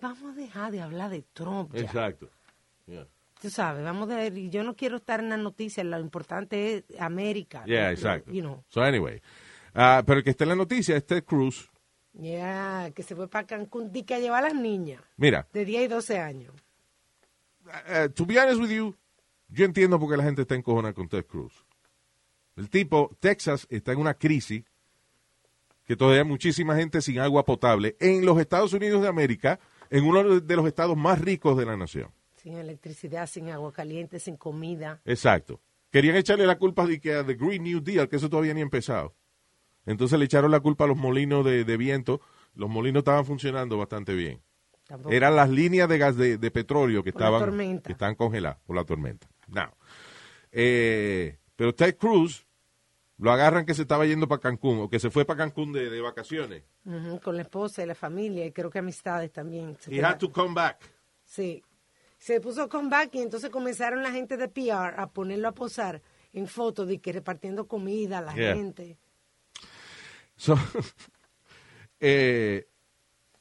vamos 0.00 0.32
a 0.32 0.40
dejar 0.40 0.70
de 0.70 0.80
hablar 0.80 1.10
de 1.10 1.22
Trump 1.32 1.74
ya. 1.74 1.80
Exacto. 1.80 2.30
Yeah. 2.86 3.08
Tú 3.42 3.50
sabes, 3.50 3.82
vamos 3.82 4.08
a 4.08 4.18
ver, 4.18 4.38
y 4.38 4.50
yo 4.50 4.62
no 4.62 4.76
quiero 4.76 4.98
estar 4.98 5.18
en 5.18 5.30
las 5.30 5.40
noticias, 5.40 5.84
lo 5.84 5.98
importante 5.98 6.76
es 6.76 7.00
América. 7.00 7.64
Yeah, 7.66 7.90
exacto. 7.90 8.30
You 8.30 8.42
know. 8.42 8.62
So, 8.68 8.82
anyway. 8.82 9.20
Ah, 9.74 10.04
pero 10.06 10.18
el 10.18 10.24
que 10.24 10.30
está 10.30 10.44
en 10.44 10.50
la 10.50 10.54
noticia 10.54 10.96
es 10.96 11.04
Ted 11.04 11.24
Cruz. 11.24 11.68
Yeah, 12.12 12.92
que 12.94 13.02
se 13.02 13.16
fue 13.16 13.26
para 13.26 13.44
Cancún 13.44 13.90
y 13.92 14.04
que 14.04 14.14
a 14.14 14.20
llevar 14.20 14.44
a 14.44 14.50
las 14.50 14.54
niñas 14.54 15.02
Mira, 15.16 15.48
de 15.52 15.64
10 15.64 15.82
y 15.82 15.88
12 15.88 16.20
años. 16.20 16.54
eh, 17.88 18.08
to 18.14 18.24
be 18.24 18.38
honest 18.38 18.60
with 18.60 18.70
you, 18.70 18.94
yo 19.48 19.64
entiendo 19.64 19.98
por 19.98 20.08
qué 20.08 20.18
la 20.18 20.22
gente 20.22 20.42
está 20.42 20.54
encojona 20.54 20.92
con 20.92 21.08
Ted 21.08 21.26
Cruz. 21.26 21.64
El 22.54 22.70
tipo, 22.70 23.16
Texas 23.18 23.66
está 23.68 23.90
en 23.90 23.98
una 23.98 24.14
crisis 24.14 24.62
que 25.88 25.96
todavía 25.96 26.20
hay 26.20 26.28
muchísima 26.28 26.76
gente 26.76 27.00
sin 27.00 27.18
agua 27.18 27.46
potable 27.46 27.96
en 27.98 28.26
los 28.26 28.38
Estados 28.38 28.74
Unidos 28.74 29.00
de 29.00 29.08
América, 29.08 29.58
en 29.88 30.04
uno 30.04 30.38
de 30.38 30.56
los 30.56 30.66
estados 30.66 30.98
más 30.98 31.18
ricos 31.18 31.56
de 31.56 31.64
la 31.64 31.78
nación. 31.78 32.10
Sin 32.36 32.58
electricidad, 32.58 33.26
sin 33.26 33.48
agua 33.48 33.72
caliente, 33.72 34.20
sin 34.20 34.36
comida. 34.36 35.00
Exacto. 35.06 35.62
Querían 35.90 36.16
echarle 36.16 36.46
la 36.46 36.58
culpa 36.58 36.84
de 36.84 37.00
que 37.00 37.14
a 37.14 37.24
The 37.24 37.34
Green 37.34 37.62
New 37.62 37.80
Deal, 37.80 38.06
que 38.06 38.16
eso 38.16 38.28
todavía 38.28 38.52
ni 38.52 38.60
ha 38.60 38.64
empezado. 38.64 39.14
Entonces 39.86 40.18
le 40.18 40.26
echaron 40.26 40.50
la 40.50 40.60
culpa 40.60 40.84
a 40.84 40.88
los 40.88 40.98
molinos 40.98 41.42
de, 41.42 41.64
de 41.64 41.76
viento. 41.78 42.20
Los 42.54 42.68
molinos 42.68 43.00
estaban 43.00 43.24
funcionando 43.24 43.78
bastante 43.78 44.12
bien. 44.12 44.42
Tampoco. 44.86 45.14
Eran 45.14 45.36
las 45.36 45.48
líneas 45.48 45.88
de 45.88 45.96
gas 45.96 46.16
de, 46.18 46.36
de 46.36 46.50
petróleo 46.50 47.02
que 47.02 47.14
Por 47.14 47.22
estaban, 47.22 47.80
que 47.80 47.92
estaban 47.92 48.14
congeladas 48.14 48.58
por 48.66 48.76
la 48.76 48.84
tormenta. 48.84 49.26
Now, 49.46 49.70
eh, 50.52 51.38
pero 51.56 51.74
Ted 51.74 51.96
Cruz 51.96 52.46
lo 53.18 53.32
agarran 53.32 53.66
que 53.66 53.74
se 53.74 53.82
estaba 53.82 54.06
yendo 54.06 54.28
para 54.28 54.40
Cancún 54.40 54.78
o 54.80 54.88
que 54.88 54.98
se 55.00 55.10
fue 55.10 55.24
para 55.24 55.38
Cancún 55.38 55.72
de, 55.72 55.90
de 55.90 56.00
vacaciones. 56.00 56.62
Con 57.22 57.36
la 57.36 57.42
esposa 57.42 57.82
y 57.82 57.86
la 57.86 57.94
familia 57.94 58.46
y 58.46 58.52
creo 58.52 58.70
que 58.70 58.78
amistades 58.78 59.32
también. 59.32 59.76
Se 59.80 59.90
He 59.90 59.96
queda- 59.96 60.10
had 60.10 60.18
to 60.18 60.30
come 60.32 60.54
back. 60.54 60.78
Sí. 61.24 61.62
Se 62.18 62.40
puso 62.40 62.68
comeback 62.68 63.14
y 63.14 63.20
entonces 63.22 63.48
comenzaron 63.50 64.02
la 64.02 64.10
gente 64.10 64.36
de 64.36 64.48
PR 64.48 64.94
a 65.00 65.08
ponerlo 65.12 65.46
a 65.48 65.52
posar 65.52 66.02
en 66.32 66.46
fotos 66.48 66.88
de 66.88 66.98
que 66.98 67.12
repartiendo 67.12 67.68
comida 67.68 68.18
a 68.18 68.22
la 68.22 68.34
Yeah. 68.34 68.54
gente. 68.54 68.96
So, 70.36 70.54
eh, 72.00 72.66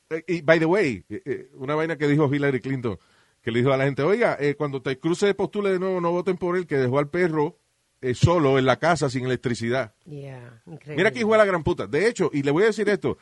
eh, 0.10 0.24
y 0.28 0.42
by 0.42 0.60
the 0.60 0.66
way, 0.66 1.04
eh, 1.10 1.50
una 1.56 1.76
vaina 1.76 1.98
que 1.98 2.08
dijo 2.08 2.34
Hillary 2.34 2.62
Clinton, 2.62 2.98
que 3.42 3.52
le 3.52 3.60
dijo 3.60 3.72
a 3.74 3.78
la 3.78 3.86
gente, 3.86 4.04
oiga, 4.04 4.38
eh, 4.40 4.56
cuando 4.56 4.82
Ted 4.82 5.00
Cruz 5.00 5.20
se 5.20 5.34
postule 5.34 5.72
de 5.72 5.80
nuevo, 5.80 6.02
no 6.02 6.12
voten 6.12 6.38
por 6.38 6.58
él, 6.58 6.66
que 6.68 6.78
dejó 6.78 7.00
al 7.00 7.10
perro 7.10 7.58
eh, 8.02 8.14
solo 8.14 8.60
en 8.60 8.66
la 8.66 8.78
casa 8.78 9.10
sin 9.10 9.26
electricidad. 9.26 9.94
Yeah. 10.06 10.62
Mira 10.96 11.12
que 11.12 11.20
hijo 11.20 11.32
de 11.32 11.38
la 11.38 11.46
gran 11.46 11.64
puta. 11.64 11.88
De 11.88 12.08
hecho, 12.08 12.30
y 12.34 12.44
le 12.44 12.52
voy 12.52 12.64
a 12.64 12.68
decir 12.68 12.88
esto, 12.90 13.18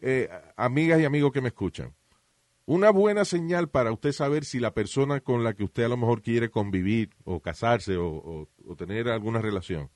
eh, 0.00 0.28
amigas 0.56 1.00
y 1.00 1.04
amigos 1.04 1.32
que 1.32 1.40
me 1.40 1.48
escuchan, 1.48 1.94
una 2.66 2.90
buena 2.90 3.24
señal 3.24 3.68
para 3.68 3.92
usted 3.92 4.10
saber 4.12 4.44
si 4.44 4.58
la 4.58 4.72
persona 4.74 5.20
con 5.20 5.44
la 5.44 5.54
que 5.54 5.62
usted 5.64 5.84
a 5.84 5.88
lo 5.88 5.96
mejor 5.96 6.20
quiere 6.22 6.50
convivir 6.50 7.10
o 7.24 7.38
casarse 7.40 7.96
o, 7.96 8.08
o- 8.08 8.48
o 8.66 8.74
tener 8.76 9.08
alguna 9.08 9.40
relación 9.40 9.88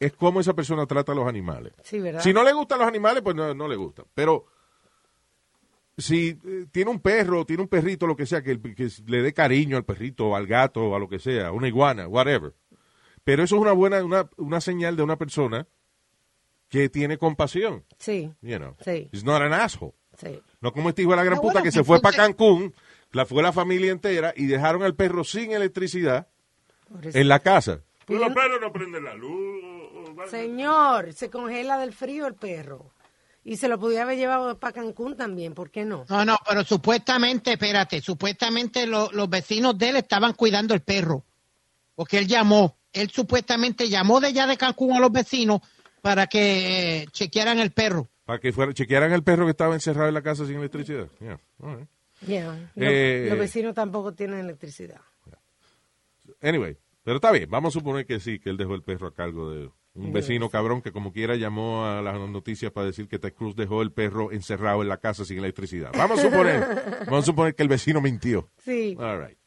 es 0.00 0.12
cómo 0.14 0.40
esa 0.40 0.54
persona 0.54 0.86
trata 0.86 1.12
a 1.12 1.14
los 1.14 1.26
animales. 1.28 1.72
Sí, 1.82 2.00
¿verdad? 2.00 2.20
Si 2.22 2.32
no 2.32 2.42
le 2.44 2.52
gustan 2.52 2.78
los 2.78 2.88
animales, 2.88 3.22
pues 3.22 3.34
no, 3.36 3.52
no 3.54 3.66
le 3.68 3.76
gusta. 3.76 4.04
Pero 4.14 4.46
si 5.98 6.38
eh, 6.44 6.66
tiene 6.70 6.90
un 6.90 7.00
perro, 7.00 7.46
tiene 7.46 7.62
un 7.62 7.68
perrito, 7.68 8.06
lo 8.06 8.16
que 8.16 8.26
sea, 8.26 8.42
que, 8.42 8.60
que 8.60 8.88
le 9.06 9.22
dé 9.22 9.32
cariño 9.32 9.76
al 9.78 9.84
perrito, 9.84 10.26
o 10.28 10.36
al 10.36 10.46
gato, 10.46 10.82
o 10.90 10.94
a 10.96 10.98
lo 10.98 11.08
que 11.08 11.18
sea, 11.18 11.50
una 11.52 11.68
iguana, 11.68 12.06
whatever. 12.08 12.52
Pero 13.26 13.42
eso 13.42 13.56
es 13.56 13.60
una 13.62 13.72
buena, 13.72 14.04
una, 14.04 14.30
una 14.36 14.60
señal 14.60 14.94
de 14.94 15.02
una 15.02 15.16
persona 15.16 15.66
que 16.68 16.88
tiene 16.88 17.18
compasión. 17.18 17.84
Sí, 17.98 18.32
You 18.40 18.58
know. 18.58 18.76
Sí. 18.84 19.08
He's 19.12 19.24
not 19.24 19.42
an 19.42 19.52
asshole. 19.52 19.94
sí. 20.16 20.40
No 20.60 20.72
como 20.72 20.90
este 20.90 21.02
hijo 21.02 21.10
de 21.10 21.16
la 21.16 21.24
gran 21.24 21.38
Ah, 21.38 21.40
puta 21.42 21.52
bueno, 21.54 21.64
que 21.64 21.72
se 21.72 21.82
fue 21.82 22.00
para 22.00 22.16
Cancún, 22.16 22.72
la 23.10 23.26
fue 23.26 23.42
la 23.42 23.52
familia 23.52 23.90
entera 23.90 24.32
y 24.36 24.46
dejaron 24.46 24.82
al 24.84 24.94
perro 24.94 25.24
sin 25.24 25.50
electricidad 25.52 26.28
en 27.02 27.26
la 27.28 27.40
casa. 27.40 27.80
Pero 28.06 28.20
los 28.20 28.32
perros 28.32 28.60
no 28.60 28.72
prenden 28.72 29.02
la 29.04 29.14
luz. 29.14 29.62
Señor, 30.30 31.12
se 31.12 31.30
congela 31.30 31.78
del 31.78 31.92
frío 31.92 32.26
el 32.28 32.34
perro. 32.34 32.92
Y 33.44 33.56
se 33.56 33.68
lo 33.68 33.78
podía 33.78 34.02
haber 34.02 34.18
llevado 34.18 34.58
para 34.58 34.72
Cancún 34.72 35.16
también, 35.16 35.52
¿por 35.54 35.70
qué 35.70 35.84
no? 35.84 36.04
No, 36.08 36.24
no, 36.24 36.36
pero 36.48 36.64
supuestamente, 36.64 37.52
espérate, 37.52 38.00
supuestamente 38.00 38.86
lo- 38.86 39.10
los 39.12 39.28
vecinos 39.28 39.76
de 39.78 39.90
él 39.90 39.96
estaban 39.96 40.32
cuidando 40.32 40.74
el 40.74 40.80
perro. 40.82 41.22
Porque 41.94 42.18
él 42.18 42.26
llamó, 42.26 42.76
él 42.96 43.10
supuestamente 43.10 43.88
llamó 43.88 44.20
de 44.20 44.28
allá 44.28 44.46
de 44.46 44.56
Cancún 44.56 44.96
a 44.96 45.00
los 45.00 45.12
vecinos 45.12 45.60
para 46.02 46.26
que 46.26 47.02
eh, 47.02 47.06
chequearan 47.10 47.58
el 47.58 47.70
perro. 47.70 48.08
Para 48.24 48.40
que 48.40 48.52
fuera, 48.52 48.72
chequearan 48.72 49.12
el 49.12 49.22
perro 49.22 49.44
que 49.44 49.50
estaba 49.50 49.74
encerrado 49.74 50.08
en 50.08 50.14
la 50.14 50.22
casa 50.22 50.46
sin 50.46 50.56
electricidad. 50.56 51.08
Yeah, 51.20 51.38
all 51.60 51.78
right. 51.78 51.88
Yeah. 52.26 52.72
Eh, 52.76 53.26
los 53.28 53.38
vecinos 53.38 53.74
tampoco 53.74 54.12
tienen 54.12 54.40
electricidad. 54.40 55.00
Anyway, 56.42 56.76
pero 57.02 57.16
está 57.16 57.30
bien, 57.30 57.48
vamos 57.48 57.74
a 57.74 57.78
suponer 57.78 58.06
que 58.06 58.18
sí, 58.20 58.38
que 58.38 58.50
él 58.50 58.56
dejó 58.56 58.74
el 58.74 58.82
perro 58.82 59.06
a 59.06 59.14
cargo 59.14 59.50
de 59.50 59.70
un 59.94 60.12
vecino 60.12 60.50
cabrón 60.50 60.82
que 60.82 60.92
como 60.92 61.12
quiera 61.12 61.36
llamó 61.36 61.86
a 61.86 62.02
las 62.02 62.18
noticias 62.28 62.70
para 62.70 62.86
decir 62.86 63.08
que 63.08 63.18
Ted 63.18 63.32
Cruz 63.32 63.56
dejó 63.56 63.80
el 63.80 63.92
perro 63.92 64.30
encerrado 64.30 64.82
en 64.82 64.88
la 64.88 64.98
casa 64.98 65.24
sin 65.24 65.38
electricidad. 65.38 65.90
Vamos 65.96 66.18
a 66.18 66.22
suponer, 66.22 67.04
vamos 67.06 67.22
a 67.22 67.26
suponer 67.26 67.54
que 67.54 67.62
el 67.62 67.68
vecino 67.68 68.00
mintió. 68.00 68.50
Sí. 68.58 68.96
All 68.98 69.26
right. 69.26 69.38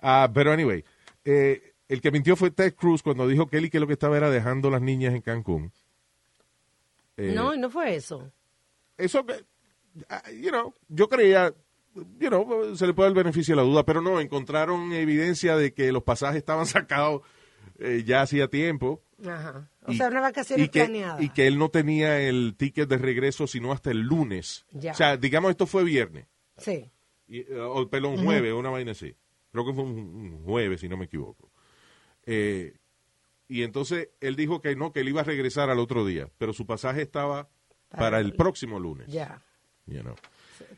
Ah, 0.00 0.30
pero 0.32 0.52
anyway, 0.52 0.84
eh, 1.24 1.69
el 1.90 2.00
que 2.00 2.10
mintió 2.10 2.36
fue 2.36 2.50
Ted 2.50 2.74
Cruz 2.74 3.02
cuando 3.02 3.26
dijo 3.28 3.46
que 3.46 3.58
él 3.58 3.66
y 3.66 3.70
que 3.70 3.80
lo 3.80 3.86
que 3.86 3.92
estaba 3.94 4.16
era 4.16 4.30
dejando 4.30 4.70
las 4.70 4.80
niñas 4.80 5.14
en 5.14 5.20
Cancún. 5.20 5.72
Eh, 7.16 7.32
no, 7.34 7.54
no 7.56 7.68
fue 7.70 7.94
eso. 7.96 8.32
eso 8.96 9.24
que, 9.26 9.34
ah, 10.08 10.22
you 10.30 10.50
know, 10.50 10.72
yo 10.88 11.08
creía, 11.08 11.52
you 11.94 12.28
know, 12.28 12.74
se 12.76 12.86
le 12.86 12.94
puede 12.94 13.08
dar 13.10 13.16
el 13.18 13.24
beneficio 13.24 13.54
de 13.54 13.62
la 13.62 13.68
duda, 13.68 13.84
pero 13.84 14.00
no, 14.00 14.20
encontraron 14.20 14.92
evidencia 14.92 15.56
de 15.56 15.74
que 15.74 15.92
los 15.92 16.02
pasajes 16.02 16.38
estaban 16.38 16.66
sacados 16.66 17.22
eh, 17.78 18.04
ya 18.06 18.22
hacía 18.22 18.48
tiempo. 18.48 19.02
Ajá. 19.26 19.68
O 19.86 19.92
Y- 19.92 19.96
sea, 19.96 20.08
una 20.08 20.20
vacación 20.20 20.60
y 20.60 20.68
que, 20.68 20.80
planeada. 20.84 21.22
y 21.22 21.28
que 21.30 21.46
él 21.46 21.58
no 21.58 21.68
tenía 21.70 22.20
el 22.20 22.54
ticket 22.56 22.88
de 22.88 22.96
regreso 22.98 23.46
sino 23.46 23.72
hasta 23.72 23.90
el 23.90 24.00
lunes. 24.00 24.64
Ya. 24.72 24.92
O 24.92 24.94
sea, 24.94 25.16
digamos, 25.16 25.50
esto 25.50 25.66
fue 25.66 25.84
viernes, 25.84 26.26
Sí. 26.56 26.90
y, 27.28 27.40
eh, 27.40 27.58
o 27.60 27.88
perdón, 27.88 28.22
jueves, 28.24 28.52
una 28.54 28.70
vaina 28.70 28.92
así. 28.92 29.14
Creo 29.52 29.66
que 29.66 29.72
fue 29.74 29.82
un, 29.84 29.98
un 29.98 30.44
jueves, 30.44 30.80
si 30.80 30.88
no 30.88 30.96
me 30.96 31.06
equivoco. 31.06 31.49
Eh, 32.26 32.74
y 33.48 33.62
entonces 33.62 34.10
él 34.20 34.36
dijo 34.36 34.60
que 34.60 34.76
no, 34.76 34.92
que 34.92 35.00
él 35.00 35.08
iba 35.08 35.22
a 35.22 35.24
regresar 35.24 35.70
al 35.70 35.78
otro 35.78 36.04
día, 36.06 36.28
pero 36.38 36.52
su 36.52 36.66
pasaje 36.66 37.02
estaba 37.02 37.48
para, 37.88 38.00
Para 38.02 38.18
el 38.20 38.26
el- 38.26 38.32
próximo 38.34 38.78
lunes. 38.78 39.08
Ya. 39.08 39.42
you 39.86 40.00
know. 40.00 40.14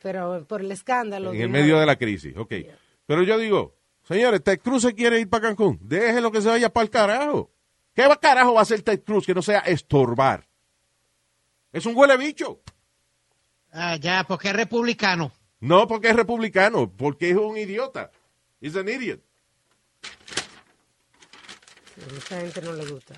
Pero 0.01 0.45
por 0.47 0.61
el 0.63 0.71
escándalo. 0.73 1.33
en 1.35 1.41
el 1.43 1.49
medio 1.49 1.79
de 1.79 1.87
la 1.87 1.97
crisis, 1.97 2.35
ok. 2.37 2.53
Pero 3.07 3.23
yo 3.25 3.37
digo, 3.37 3.77
señores, 4.05 4.43
Ted 4.43 4.61
Cruz 4.61 4.83
se 4.83 4.95
quiere 4.95 5.21
ir 5.21 5.29
para 5.29 5.49
Cancún, 5.49 5.79
déjelo 5.83 6.31
que 6.33 6.41
se 6.41 6.49
vaya 6.49 6.73
para 6.73 6.85
el 6.85 6.91
carajo. 6.91 7.51
¿Qué 7.95 8.07
va- 8.07 8.19
carajo 8.19 8.55
va 8.55 8.61
a 8.61 8.63
hacer 8.63 8.81
Ted 8.83 9.03
Cruz 9.03 9.27
que 9.27 9.35
no 9.35 9.43
sea 9.43 9.59
estorbar? 9.61 10.47
Es 11.73 11.85
un 11.85 11.95
huele 11.97 12.17
bicho. 12.17 12.61
Ah, 13.73 13.97
ya, 13.97 14.25
porque 14.27 14.49
es 14.49 14.57
republicano. 14.57 15.33
No 15.61 15.87
porque 15.87 16.09
es 16.11 16.17
republicano, 16.17 16.91
porque 16.91 17.31
es 17.31 17.37
un 17.37 17.57
idiota. 17.57 18.11
He's 18.61 18.77
an 18.77 18.89
idiot. 18.89 19.21
A 22.01 22.15
mucha 22.15 22.41
gente 22.41 22.63
no 22.63 22.73
le 22.73 22.87
gusta. 22.87 23.15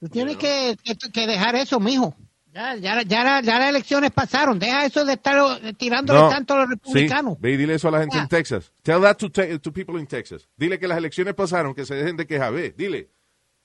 Tú 0.00 0.08
tienes 0.08 0.36
que, 0.36 0.76
que- 0.84 0.96
que 1.12 1.26
dejar 1.26 1.56
eso, 1.56 1.80
mijo. 1.80 2.14
Ya, 2.52 2.74
ya, 2.76 3.02
ya, 3.02 3.22
la- 3.22 3.40
ya 3.42 3.58
las 3.58 3.68
elecciones 3.68 4.10
pasaron. 4.12 4.58
Deja 4.58 4.86
eso 4.86 5.04
de 5.04 5.12
estar 5.14 5.60
tirándole 5.76 6.20
No. 6.20 6.28
tanto 6.30 6.54
a 6.54 6.58
los 6.60 6.70
republicanos. 6.70 7.34
Sí, 7.34 7.38
ve 7.40 7.52
y 7.52 7.56
dile 7.58 7.74
eso 7.74 7.88
a 7.88 7.90
la 7.90 8.00
gente 8.00 8.16
Ya. 8.16 8.22
en 8.22 8.28
Texas. 8.28 8.72
Tell 8.82 9.00
that 9.02 9.16
to, 9.16 9.30
te- 9.30 9.58
to 9.58 9.72
people 9.72 10.00
in 10.00 10.06
Texas. 10.06 10.48
Dile 10.56 10.78
que 10.78 10.88
las 10.88 10.96
elecciones 10.96 11.34
pasaron, 11.34 11.74
que 11.74 11.84
se 11.84 11.94
dejen 11.94 12.16
de 12.16 12.26
quejar. 12.26 12.52
Ve, 12.54 12.74
dile. 12.76 13.10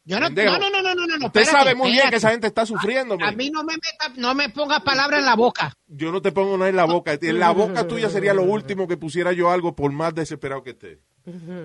Yo 0.04 0.20
no, 0.20 0.30
no, 0.30 0.44
no, 0.44 0.70
no, 0.70 0.82
no, 0.82 0.96
no, 0.96 1.18
no. 1.18 1.26
Usted 1.28 1.42
espérate, 1.42 1.64
sabe 1.64 1.76
muy 1.76 1.92
bien 1.92 2.10
que 2.10 2.16
esa 2.16 2.32
gente 2.32 2.48
está 2.48 2.66
sufriendo. 2.66 3.18
A 3.22 3.32
mí 3.34 3.52
no 3.52 3.64
me 3.64 3.74
meta, 3.74 4.12
no 4.18 4.34
me 4.34 4.50
ponga 4.50 4.80
palabras 4.84 5.20
en 5.20 5.26
la 5.26 5.36
boca. 5.36 5.78
Yo 5.88 6.12
no 6.12 6.22
te 6.24 6.32
pongo 6.32 6.58
nada 6.58 6.70
en 6.70 6.76
la 6.76 6.86
boca. 6.86 7.18
En 7.22 7.40
la 7.40 7.52
boca 7.52 7.88
tuya 7.88 8.10
sería 8.10 8.34
lo 8.34 8.44
último 8.44 8.88
que 8.88 8.98
pusiera 8.98 9.32
yo 9.32 9.52
algo 9.52 9.76
por 9.76 9.92
más 9.92 10.16
desesperado 10.16 10.64
que 10.64 10.72
esté. 10.72 11.00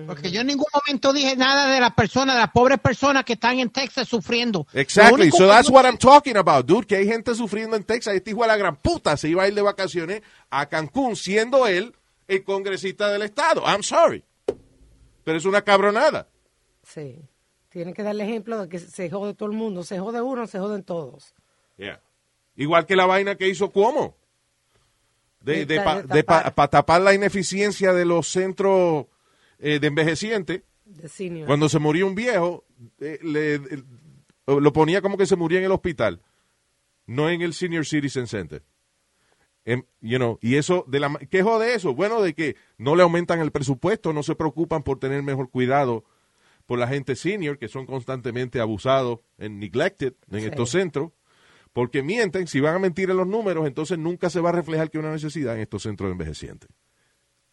Porque 0.05 0.29
yo 0.29 0.41
en 0.41 0.47
ningún 0.47 0.67
momento 0.71 1.11
dije 1.13 1.35
nada 1.35 1.73
de 1.73 1.79
las 1.79 1.93
personas, 1.93 2.35
de 2.35 2.41
las 2.41 2.51
pobres 2.51 2.79
personas 2.79 3.25
que 3.25 3.33
están 3.33 3.59
en 3.59 3.71
Texas 3.71 4.07
sufriendo. 4.07 4.67
Exactly. 4.73 5.31
So 5.31 5.47
that's 5.47 5.69
what 5.69 5.85
I'm 5.85 5.97
talking 5.97 6.37
about, 6.37 6.67
dude. 6.67 6.85
Que 6.85 6.97
hay 6.97 7.07
gente 7.07 7.33
sufriendo 7.33 7.75
en 7.75 7.83
Texas. 7.83 8.13
Este 8.13 8.31
hijo 8.31 8.41
de 8.41 8.47
la 8.49 8.57
gran 8.57 8.75
puta 8.75 9.17
se 9.17 9.29
iba 9.29 9.43
a 9.43 9.47
ir 9.47 9.55
de 9.55 9.63
vacaciones 9.63 10.21
a 10.51 10.67
Cancún 10.67 11.15
siendo 11.15 11.65
él 11.65 11.95
el 12.27 12.43
congresista 12.43 13.09
del 13.09 13.23
estado. 13.23 13.63
I'm 13.65 13.81
sorry. 13.81 14.23
Pero 15.23 15.39
es 15.39 15.45
una 15.45 15.63
cabronada. 15.63 16.27
Sí. 16.83 17.19
Tiene 17.69 17.93
que 17.93 18.03
darle 18.03 18.23
ejemplo 18.23 18.59
de 18.61 18.69
que 18.69 18.79
se 18.79 19.09
jode 19.09 19.33
todo 19.33 19.49
el 19.49 19.55
mundo. 19.55 19.83
Se 19.83 19.99
jode 19.99 20.21
uno, 20.21 20.47
se 20.47 20.59
joden 20.59 20.83
todos. 20.83 21.33
Yeah. 21.77 22.01
Igual 22.55 22.85
que 22.85 22.95
la 22.95 23.05
vaina 23.05 23.35
que 23.35 23.47
hizo 23.47 23.69
Cuomo. 23.71 24.15
de, 25.41 25.65
de 25.65 25.75
De- 25.77 25.81
pa- 25.81 26.01
de 26.01 26.23
pa- 26.23 26.37
tapar. 26.43 26.55
pa 26.55 26.67
tapar 26.69 27.01
la 27.01 27.13
ineficiencia 27.13 27.93
de 27.93 28.05
los 28.05 28.27
centros 28.27 29.05
eh, 29.59 29.79
de 29.79 29.87
envejecientes. 29.87 30.63
Cuando 31.45 31.67
se 31.69 31.79
moría 31.79 32.05
un 32.05 32.15
viejo, 32.15 32.63
eh, 32.99 33.19
le- 33.21 33.55
eh, 33.55 33.83
lo 34.47 34.71
ponía 34.73 35.01
como 35.01 35.17
que 35.17 35.25
se 35.25 35.35
moría 35.35 35.59
en 35.59 35.65
el 35.65 35.71
hospital, 35.71 36.21
no 37.05 37.29
en 37.29 37.41
el 37.41 37.53
Senior 37.53 37.85
Citizen 37.85 38.27
Center. 38.27 38.63
Em, 39.65 39.83
you 39.99 40.17
know, 40.17 40.39
y 40.41 40.55
eso, 40.55 40.85
de 40.87 40.99
la, 41.01 41.13
¿qué 41.29 41.43
jode 41.43 41.73
eso? 41.73 41.93
Bueno, 41.93 42.21
de 42.21 42.33
que 42.33 42.55
no 42.77 42.95
le 42.95 43.03
aumentan 43.03 43.41
el 43.41 43.51
presupuesto, 43.51 44.13
no 44.13 44.23
se 44.23 44.35
preocupan 44.35 44.81
por 44.83 44.97
tener 44.99 45.21
mejor 45.23 45.49
cuidado 45.49 46.05
por 46.67 46.77
la 46.77 46.87
gente 46.87 47.15
senior, 47.15 47.57
que 47.57 47.67
son 47.67 47.87
constantemente 47.87 48.59
abusados 48.59 49.21
en 49.39 49.57
neglected 49.57 50.13
en 50.29 50.41
Sí. 50.41 50.45
estos 50.45 50.69
centros, 50.69 51.11
porque 51.73 52.03
mienten, 52.03 52.45
si 52.47 52.59
van 52.59 52.75
a 52.75 52.79
mentir 52.79 53.09
en 53.09 53.17
los 53.17 53.25
números, 53.27 53.65
entonces 53.65 53.97
nunca 53.97 54.29
se 54.29 54.39
va 54.39 54.49
a 54.49 54.51
reflejar 54.51 54.91
que 54.91 54.97
hay 54.99 55.03
una 55.03 55.13
necesidad 55.13 55.55
en 55.55 55.61
estos 55.61 55.81
centros 55.83 56.09
de 56.09 56.11
envejecientes. 56.11 56.69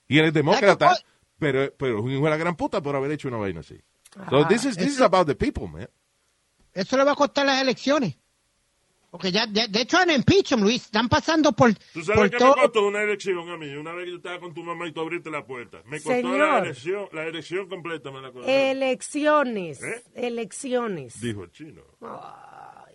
Y 0.08 0.18
él 0.18 0.26
es 0.26 0.32
demócrata, 0.34 0.92
a 0.92 0.96
pero, 1.38 1.72
pero 1.76 1.98
es 1.98 2.04
un 2.04 2.10
hijo 2.10 2.24
de 2.24 2.30
la 2.30 2.36
gran 2.36 2.56
puta 2.56 2.82
por 2.82 2.94
haber 2.96 3.12
hecho 3.12 3.28
una 3.28 3.38
vaina 3.38 3.60
así. 3.60 3.80
So 4.30 4.46
this 4.46 4.64
is, 4.64 4.76
this 4.76 4.88
is 4.94 5.00
about 5.00 5.26
the 5.26 5.34
people, 5.34 5.66
man. 5.66 5.88
Eso 6.72 6.96
le 6.96 7.04
va 7.04 7.12
a 7.12 7.16
costar 7.16 7.46
las 7.46 7.60
elecciones. 7.62 8.16
Porque 9.14 9.30
ya, 9.30 9.46
ya- 9.48 9.68
de 9.68 9.82
hecho, 9.82 10.02
en 10.02 10.10
impeachment, 10.10 10.64
Luis, 10.64 10.86
están 10.86 11.08
pasando 11.08 11.52
por, 11.52 11.72
¿Tú 11.92 12.02
sabes 12.02 12.18
por 12.18 12.30
que 12.30 12.36
todo. 12.36 12.56
me 12.56 12.62
costó 12.62 12.84
una 12.88 13.00
elección 13.00 13.48
a 13.48 13.56
mí? 13.56 13.68
Una 13.76 13.92
vez 13.92 14.06
que 14.06 14.10
yo 14.10 14.16
estaba 14.16 14.40
con 14.40 14.52
tu 14.52 14.64
mamá 14.64 14.88
y 14.88 14.92
tú 14.92 15.02
abriste 15.02 15.30
la 15.30 15.46
puerta. 15.46 15.82
Me 15.86 15.98
costó 16.00 16.10
la 16.10 16.16
Señor. 16.16 16.64
elección, 16.64 17.08
la 17.12 17.24
elección 17.24 17.68
completa. 17.68 18.10
Me 18.10 18.20
la 18.20 18.32
costó. 18.32 18.48
Elecciones. 18.50 19.80
¿Eh? 19.84 20.02
Elecciones. 20.16 21.20
Dijo 21.20 21.44
el 21.44 21.52
chino. 21.52 21.82
All 22.00 22.86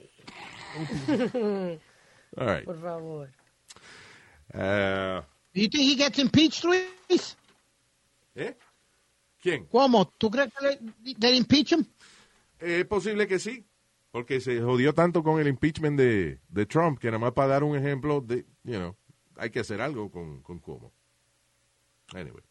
right. 2.48 2.66
Por 2.66 2.82
favor. 2.82 3.30
Uh, 4.54 5.22
Do 5.54 5.62
you 5.62 5.70
think 5.70 5.84
he 5.90 5.96
gets 5.96 6.20
impeached, 6.20 6.66
Luis? 6.66 7.38
¿eh? 8.36 8.58
¿Quién? 9.42 9.68
¿Cómo? 9.68 10.12
¿Tú 10.18 10.30
crees 10.30 10.52
que 10.54 10.66
le, 10.66 10.80
le 11.18 11.36
impeach 11.38 11.72
him? 11.72 11.86
Es 12.60 12.84
posible 12.88 13.26
que 13.26 13.40
sí, 13.40 13.64
porque 14.12 14.42
se 14.42 14.62
jodió 14.62 14.94
tanto 14.94 15.24
con 15.24 15.40
el 15.40 15.48
impeachment 15.48 15.98
de, 15.98 16.40
de 16.50 16.66
Trump 16.66 17.00
que 17.00 17.08
nada 17.08 17.20
más 17.20 17.34
para 17.34 17.50
dar 17.50 17.64
un 17.64 17.78
ejemplo 17.78 18.22
de, 18.22 18.46
you 18.64 18.76
know, 18.78 18.96
hay 19.38 19.50
que 19.52 19.60
hacer 19.60 19.82
algo 19.82 20.10
con, 20.12 20.42
con 20.42 20.60
Cuomo. 20.60 20.92
Anyway. 22.14 22.44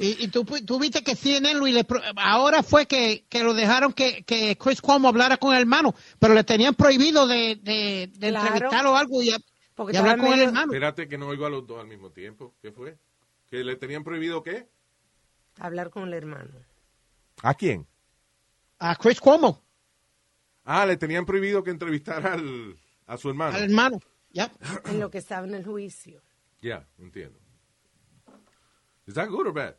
Y, 0.00 0.24
y 0.24 0.28
tú, 0.28 0.44
tú 0.44 0.78
viste 0.78 1.02
que 1.02 1.16
CNN, 1.16 1.54
Luis, 1.58 1.74
le 1.74 1.84
ahora 2.16 2.62
fue 2.62 2.86
que, 2.86 3.24
que 3.28 3.42
lo 3.42 3.52
dejaron 3.54 3.92
que, 3.92 4.22
que 4.24 4.56
Chris 4.56 4.80
Cuomo 4.80 5.08
hablara 5.08 5.38
con 5.38 5.54
el 5.54 5.60
hermano, 5.62 5.94
pero 6.20 6.34
le 6.34 6.44
tenían 6.44 6.74
prohibido 6.74 7.26
de, 7.26 7.56
de, 7.62 8.10
de 8.16 8.28
Claro. 8.30 8.46
entrevistarlo 8.46 8.92
o 8.92 8.96
algo 8.96 9.22
y, 9.22 9.32
Porque 9.74 9.94
y 9.94 9.96
hablar 9.96 10.18
con 10.18 10.32
el 10.32 10.40
hermano. 10.40 10.72
Espérate 10.72 11.08
que 11.08 11.18
no 11.18 11.26
oigo 11.28 11.46
a 11.46 11.50
los 11.50 11.66
dos 11.66 11.80
al 11.80 11.88
mismo 11.88 12.10
tiempo. 12.10 12.54
¿Qué 12.62 12.70
fue? 12.70 12.96
¿Que 13.50 13.64
le 13.64 13.74
tenían 13.76 14.04
prohibido 14.04 14.42
qué? 14.42 14.68
Hablar 15.58 15.90
con 15.90 16.04
el 16.04 16.14
hermano. 16.14 16.50
¿A 17.42 17.54
quién? 17.54 17.84
A 18.78 18.94
Chris 18.94 19.18
Cuomo, 19.20 19.64
Ah, 20.70 20.84
le 20.84 20.98
tenían 20.98 21.24
prohibido 21.24 21.62
que 21.64 21.70
entrevistara 21.70 22.34
al, 22.34 22.76
a 23.06 23.16
su 23.16 23.30
hermano. 23.30 23.56
al 23.56 23.62
hermano. 23.64 24.00
Yep. 24.32 24.50
En 24.90 25.00
lo 25.00 25.10
que 25.10 25.16
estaba 25.16 25.46
en 25.46 25.54
el 25.54 25.64
juicio. 25.64 26.20
Ya, 26.60 26.86
entiendo. 26.98 27.38
Is 29.06 29.14
that 29.14 29.28
good 29.30 29.46
or 29.46 29.52
bad? 29.54 29.76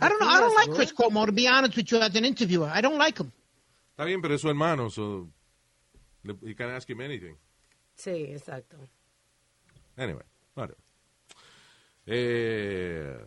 I 0.00 0.08
don't 0.08 0.18
know. 0.18 0.28
I 0.28 0.40
don't 0.40 0.54
like 0.56 0.72
Chris 0.74 0.92
Cuomo, 0.92 1.24
to 1.26 1.30
be 1.32 1.46
honest 1.46 1.76
with 1.76 1.92
you, 1.92 1.98
as 1.98 2.16
an 2.16 2.24
interviewer. 2.24 2.68
I 2.68 2.80
don't 2.80 2.98
like 2.98 3.16
him. 3.18 3.30
Está 3.92 4.04
bien, 4.06 4.20
pero 4.20 4.34
es 4.34 4.40
su 4.40 4.48
hermano, 4.48 4.90
so 4.90 5.28
le- 6.24 6.38
he 6.44 6.54
can 6.56 6.70
ask 6.70 6.90
him 6.90 7.00
anything. 7.00 7.36
Sí, 7.94 8.26
exacto. 8.34 8.76
Anyway, 9.96 10.24
whatever. 10.56 10.78
Eh, 12.06 13.24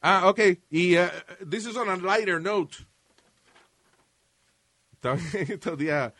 ah, 0.00 0.28
ok. 0.28 0.38
Y 0.70 0.96
uh, 0.96 1.08
this 1.44 1.66
is 1.66 1.76
on 1.76 1.88
a 1.88 1.96
lighter 1.96 2.38
note. 2.38 2.84
Estaba 4.98 5.16
estos 5.48 5.78
días 5.78 6.12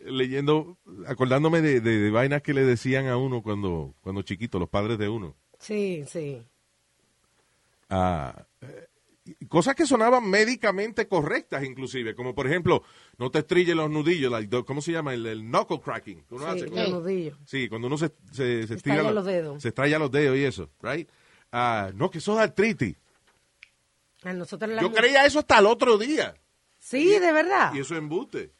leyendo, 0.00 0.76
acordándome 1.06 1.60
de, 1.62 1.80
de- 1.80 1.98
de 1.98 2.10
vainas 2.10 2.42
que 2.42 2.52
le 2.54 2.64
decían 2.64 3.06
a 3.06 3.16
uno 3.16 3.42
cuando, 3.42 3.94
cuando 4.00 4.22
chiquito, 4.22 4.58
los 4.58 4.68
padres 4.68 4.98
de 4.98 5.08
uno. 5.08 5.36
Sí, 5.60 6.04
sí. 6.08 6.42
Ah, 7.90 8.44
eh, 8.60 8.86
cosas 9.48 9.74
que 9.74 9.86
sonaban 9.86 10.28
médicamente 10.28 11.06
correctas, 11.08 11.64
inclusive, 11.64 12.14
como 12.14 12.34
por 12.34 12.46
ejemplo, 12.46 12.82
no 13.18 13.30
te 13.30 13.38
estrilles 13.40 13.76
los 13.76 13.90
nudillos, 13.90 14.30
like 14.32 14.64
¿cómo 14.64 14.80
se 14.82 14.92
llama? 14.92 15.14
El, 15.14 15.24
el 15.26 15.40
knuckle 15.42 15.80
cracking. 15.80 16.24
que 16.24 16.34
uno 16.34 16.44
Sí, 16.44 16.50
hace, 16.50 16.60
los 16.66 16.70
cuando- 16.72 17.00
nudillos. 17.00 17.38
Sí, 17.46 17.68
cuando 17.68 17.86
uno 17.86 17.98
se, 17.98 18.10
se, 18.32 18.66
se 18.66 18.74
estira 18.74 19.02
los 19.10 19.24
dedos. 19.24 19.62
Se 19.62 19.68
estrella 19.68 19.98
los 19.98 20.10
dedos 20.10 20.36
y 20.36 20.44
eso, 20.44 20.70
right? 20.82 21.08
Ah, 21.52 21.90
no, 21.94 22.10
que 22.10 22.18
eso 22.18 22.34
es 22.34 22.40
artritis. 22.40 22.96
A 24.24 24.32
nosotros 24.32 24.70
las 24.70 24.82
Yo 24.82 24.92
creía 24.92 25.24
eso 25.24 25.38
hasta 25.38 25.58
el 25.60 25.66
otro 25.66 25.96
día. 25.96 26.34
Sí, 26.90 27.18
de 27.18 27.32
verdad. 27.32 27.74
Y 27.74 27.80
eso 27.80 27.94
es 27.94 27.98
embuste. 27.98 28.52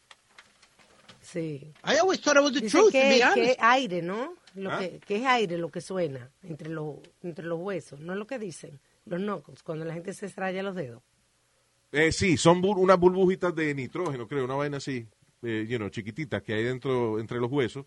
Sí. 1.20 1.72
I 1.84 1.96
always 2.00 2.20
thought 2.20 2.36
it 2.36 2.42
was 2.42 2.52
the 2.52 2.60
truth, 2.68 2.86
to 2.86 2.90
que, 2.92 3.08
be 3.08 3.20
que 3.34 3.50
es 3.52 3.56
aire, 3.60 4.02
¿no? 4.02 4.34
Lo 4.54 4.70
¿Ah? 4.70 4.78
que, 4.78 4.98
que 5.00 5.16
es 5.16 5.26
aire 5.26 5.58
lo 5.58 5.70
que 5.70 5.80
suena 5.80 6.30
entre, 6.42 6.70
los 6.70 6.96
entre 7.22 7.44
los 7.44 7.58
huesos. 7.60 8.00
No 8.00 8.12
es 8.14 8.18
lo 8.18 8.26
que 8.26 8.38
dicen 8.38 8.80
los 9.04 9.20
knuckles, 9.20 9.62
cuando 9.62 9.84
la 9.84 9.94
gente 9.94 10.12
se 10.14 10.26
estrella 10.26 10.62
los 10.62 10.74
dedos. 10.74 11.02
Eh, 11.92 12.12
sí, 12.12 12.36
son 12.36 12.62
bur- 12.62 12.78
unas 12.78 12.98
burbujitas 12.98 13.54
de 13.54 13.74
nitrógeno, 13.74 14.26
creo, 14.28 14.44
una 14.44 14.54
vaina 14.56 14.76
así, 14.76 15.06
eh, 15.42 15.66
you 15.68 15.78
know, 15.78 15.88
chiquititas 15.88 16.42
que 16.42 16.52
hay 16.54 16.64
dentro 16.64 17.18
entre 17.18 17.38
los 17.38 17.50
huesos, 17.50 17.86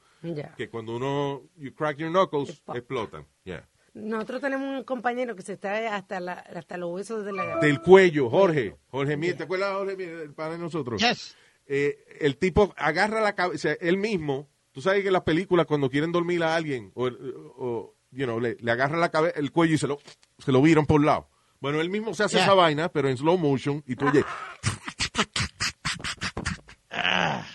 que 0.57 0.69
cuando 0.69 0.95
uno, 0.95 1.43
you 1.57 1.73
crack 1.75 1.97
your 1.97 2.09
knuckles, 2.11 2.61
explotan. 2.73 3.25
Yeah. 3.43 3.67
Nosotros 3.93 4.39
tenemos 4.41 4.77
un 4.77 4.83
compañero 4.85 5.35
que 5.35 5.41
se 5.41 5.53
extrae 5.53 5.87
hasta, 5.87 6.19
la, 6.19 6.33
hasta 6.33 6.77
los 6.77 6.91
huesos 6.91 7.25
de 7.25 7.33
la... 7.33 7.57
Del 7.59 7.81
cuello, 7.81 8.29
Jorge. 8.29 8.77
Jorge 8.87 9.17
Mier, 9.17 9.35
¿te 9.35 9.43
acuerdas, 9.43 9.73
Jorge 9.75 9.97
Mier, 9.97 10.09
el 10.21 10.33
padre 10.33 10.53
de 10.53 10.59
nosotros? 10.59 11.01
Yes. 11.01 11.35
Eh, 11.65 12.03
el 12.21 12.37
tipo 12.37 12.73
agarra 12.77 13.19
la 13.21 13.35
cabeza, 13.35 13.73
él 13.81 13.97
mismo, 13.97 14.49
tú 14.71 14.81
sabes 14.81 15.01
que 15.01 15.07
en 15.07 15.13
las 15.13 15.23
películas 15.23 15.65
cuando 15.65 15.89
quieren 15.89 16.11
dormir 16.11 16.41
a 16.43 16.55
alguien, 16.55 16.91
o, 16.95 17.07
o, 17.07 17.95
you 18.11 18.25
know, 18.25 18.39
le, 18.39 18.55
le 18.59 18.71
agarra 18.71 18.97
la 18.97 19.09
cabeza, 19.11 19.37
el 19.37 19.51
cuello 19.51 19.75
y 19.75 19.77
se 19.77 19.87
lo, 19.87 19.99
se 20.37 20.51
lo 20.51 20.61
viran 20.61 20.85
por 20.85 20.99
un 21.01 21.05
lado. 21.07 21.29
Bueno, 21.59 21.81
él 21.81 21.89
mismo 21.89 22.13
se 22.13 22.23
hace 22.23 22.37
Yeah. 22.37 22.45
esa 22.45 22.53
vaina, 22.55 22.89
pero 22.89 23.09
en 23.09 23.17
slow 23.17 23.37
motion, 23.37 23.83
y 23.85 23.95
tú 23.95 24.07
oyes... 24.07 24.25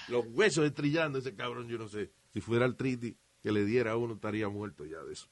Los 0.09 0.25
huesos 0.29 0.65
estrillando 0.65 1.19
ese 1.19 1.35
cabrón, 1.35 1.67
yo 1.69 1.79
no 1.79 1.89
sé. 1.89 2.11
Si 2.33 2.41
fuera 2.41 2.65
el 2.65 2.77
triti 2.77 3.17
que 3.43 3.51
le 3.51 3.65
diera 3.65 3.93
a 3.93 3.97
uno, 3.97 4.15
estaría 4.15 4.49
muerto 4.49 4.85
ya 4.85 5.03
de 5.03 5.13
eso. 5.13 5.29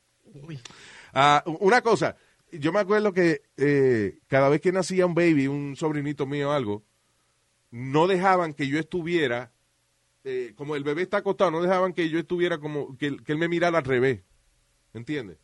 Ah, 1.13 1.43
una 1.61 1.81
cosa, 1.83 2.17
yo 2.53 2.73
me 2.73 2.81
acuerdo 2.81 3.13
que 3.13 3.43
eh, 3.57 4.19
cada 4.27 4.49
vez 4.49 4.61
que 4.61 4.73
nacía 4.73 5.07
un 5.07 5.15
baby, 5.15 5.47
un 5.49 5.77
sobrinito 5.77 6.27
mío 6.27 6.51
o 6.51 6.53
algo, 6.53 6.85
no 7.71 8.07
dejaban 8.07 8.55
que 8.55 8.67
yo 8.69 8.79
estuviera, 8.79 9.53
eh, 10.25 10.53
como 10.57 10.77
el 10.77 10.85
bebé 10.85 11.03
está 11.03 11.19
acostado, 11.19 11.51
no 11.51 11.63
dejaban 11.63 11.93
que 11.93 12.09
yo 12.09 12.19
estuviera 12.19 12.59
como, 12.59 12.97
que, 12.97 13.17
que 13.19 13.33
él 13.33 13.39
me 13.39 13.49
mirara 13.49 13.79
al 13.79 13.85
revés. 13.85 14.23
¿Entiendes? 14.93 15.39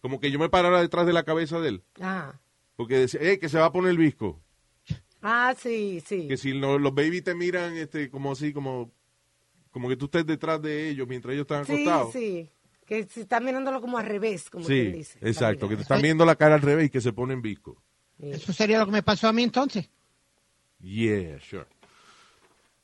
Como 0.00 0.20
que 0.20 0.30
yo 0.30 0.38
me 0.38 0.48
parara 0.48 0.80
detrás 0.80 1.04
de 1.06 1.12
la 1.12 1.24
cabeza 1.24 1.58
de 1.60 1.68
él. 1.70 1.82
Ah, 2.00 2.38
Porque 2.76 2.96
decía, 2.96 3.18
hey, 3.22 3.38
que 3.38 3.48
se 3.48 3.58
va 3.58 3.66
a 3.66 3.72
poner 3.72 3.90
el 3.90 3.98
visco. 3.98 4.40
ah 5.20 5.52
sí, 5.58 6.00
sí. 6.06 6.28
Que 6.28 6.36
si 6.36 6.56
no- 6.58 6.78
los 6.78 6.94
babies 6.94 7.24
te 7.24 7.34
miran 7.34 7.76
este, 7.76 8.08
como 8.08 8.30
así, 8.30 8.52
como, 8.52 8.92
como 9.72 9.88
que 9.88 9.96
tú 9.96 10.04
estés 10.04 10.24
detrás 10.26 10.62
de 10.62 10.88
ellos 10.88 11.08
mientras 11.08 11.32
ellos 11.34 11.42
están 11.42 11.64
Sí, 11.66 11.72
acostados. 11.72 12.12
sí. 12.12 12.48
Que 12.88 13.04
si 13.04 13.20
están 13.20 13.44
mirándolo 13.44 13.82
como 13.82 13.98
al 13.98 14.06
revés, 14.06 14.48
como 14.48 14.66
Sí, 14.66 14.72
quien 14.74 14.92
dice. 14.94 15.18
exacto, 15.20 15.68
que 15.68 15.76
te 15.76 15.82
están 15.82 16.00
viendo 16.00 16.24
la 16.24 16.36
cara 16.36 16.54
al 16.54 16.62
revés 16.62 16.86
y 16.86 16.90
que 16.90 17.02
se 17.02 17.12
ponen 17.12 17.42
visco. 17.42 17.82
mirar. 18.16 18.36
Eso 18.36 18.52
sería 18.52 18.78
lo 18.78 18.86
que 18.86 18.92
me 18.92 19.02
pasó 19.02 19.28
a 19.28 19.32
mí 19.32 19.42
entonces. 19.42 19.90
Yeah, 20.80 21.38
sure. 21.40 21.66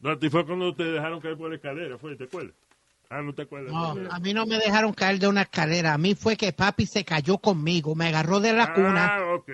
No, 0.01 0.11
a 0.11 0.19
ti 0.19 0.29
fue 0.29 0.45
cuando 0.45 0.75
te 0.75 0.85
dejaron 0.85 1.21
caer 1.21 1.39
por 1.39 1.49
la 1.49 1.57
escalera, 1.57 1.97
fue, 1.97 2.15
¿te 2.17 2.25
acuerdas? 2.25 2.55
Ah, 3.09 3.23
no 3.23 3.35
te 3.35 3.43
acuerdas. 3.43 3.73
No, 3.73 4.11
a 4.11 4.19
mí 4.19 4.35
no 4.35 4.45
me 4.45 4.59
dejaron 4.59 4.93
caer 4.93 5.19
de 5.19 5.29
una 5.29 5.43
escalera. 5.43 5.95
A 5.95 5.99
mí 5.99 6.15
fue 6.15 6.37
que 6.37 6.53
papi 6.53 6.85
se 6.85 7.05
cayó 7.05 7.39
conmigo, 7.39 7.95
me 7.95 8.09
agarró 8.09 8.41
de 8.41 8.53
la 8.53 8.75
cuna 8.75 9.07
Ah, 9.17 9.35
ok. 9.35 9.51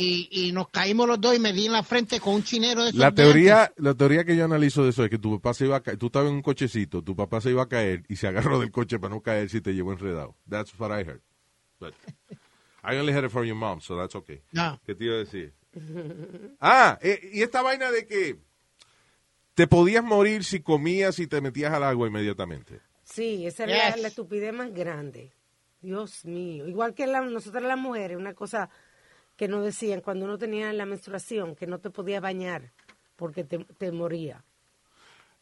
Y, 0.00 0.28
y 0.30 0.52
nos 0.52 0.68
caímos 0.68 1.06
los 1.06 1.20
dos 1.20 1.36
y 1.36 1.38
me 1.38 1.52
di 1.52 1.66
en 1.66 1.72
la 1.72 1.82
frente 1.82 2.20
con 2.20 2.34
un 2.34 2.42
chinero 2.42 2.82
de 2.82 2.88
esos 2.90 2.98
La 2.98 3.12
teoría, 3.12 3.72
la 3.76 3.94
teoría 3.94 4.24
que 4.24 4.36
yo 4.36 4.44
analizo 4.44 4.82
de 4.84 4.90
eso 4.90 5.04
es 5.04 5.10
que 5.10 5.18
tu 5.18 5.38
papá 5.38 5.54
se 5.54 5.66
iba 5.66 5.76
a 5.76 5.80
caer, 5.82 5.98
tú 5.98 6.06
estabas 6.06 6.28
en 6.30 6.36
un 6.36 6.42
cochecito, 6.42 7.02
tu 7.02 7.14
papá 7.14 7.40
se 7.40 7.50
iba 7.50 7.62
a 7.62 7.68
caer 7.68 8.04
y 8.08 8.16
se 8.16 8.26
agarró 8.28 8.58
del 8.60 8.70
coche 8.70 8.98
para 8.98 9.14
no 9.14 9.20
caer 9.20 9.50
si 9.50 9.60
te 9.60 9.72
llevó 9.74 9.92
enredado. 9.92 10.36
That's 10.48 10.72
what 10.78 10.90
I 10.90 11.04
heard. 11.04 11.20
But 11.78 11.94
I 12.82 12.96
only 12.98 13.12
heard 13.12 13.24
it 13.26 13.30
from 13.30 13.44
your 13.44 13.56
mom, 13.56 13.80
so 13.80 13.96
that's 13.96 14.14
okay. 14.14 14.42
No. 14.52 14.80
¿Qué 14.86 14.94
te 14.94 15.04
iba 15.04 15.14
a 15.14 15.18
decir? 15.18 15.52
Ah, 16.60 16.98
eh, 17.02 17.30
y 17.32 17.42
esta 17.42 17.62
vaina 17.62 17.90
de 17.90 18.06
que 18.06 18.36
te 19.54 19.66
podías 19.66 20.02
morir 20.04 20.44
si 20.44 20.60
comías 20.60 21.18
y 21.18 21.26
te 21.26 21.40
metías 21.40 21.72
al 21.72 21.82
agua 21.84 22.08
inmediatamente. 22.08 22.80
Sí, 23.04 23.46
esa 23.46 23.64
es 23.64 23.70
la, 23.70 23.92
Yes. 23.94 24.02
la 24.02 24.08
estupidez 24.08 24.52
más 24.54 24.72
grande. 24.72 25.32
Dios 25.82 26.24
mío. 26.24 26.66
Igual 26.68 26.94
que 26.94 27.06
la, 27.06 27.20
nosotras 27.22 27.62
las 27.64 27.78
mujeres, 27.78 28.16
una 28.16 28.34
cosa 28.34 28.68
que 29.40 29.48
nos 29.48 29.64
decían 29.64 30.02
cuando 30.02 30.26
uno 30.26 30.36
tenía 30.36 30.70
la 30.74 30.84
menstruación, 30.84 31.56
que 31.56 31.66
no 31.66 31.78
te 31.78 31.88
podías 31.88 32.20
bañar 32.20 32.72
porque 33.16 33.42
te, 33.42 33.56
te 33.78 33.90
moría. 33.90 34.44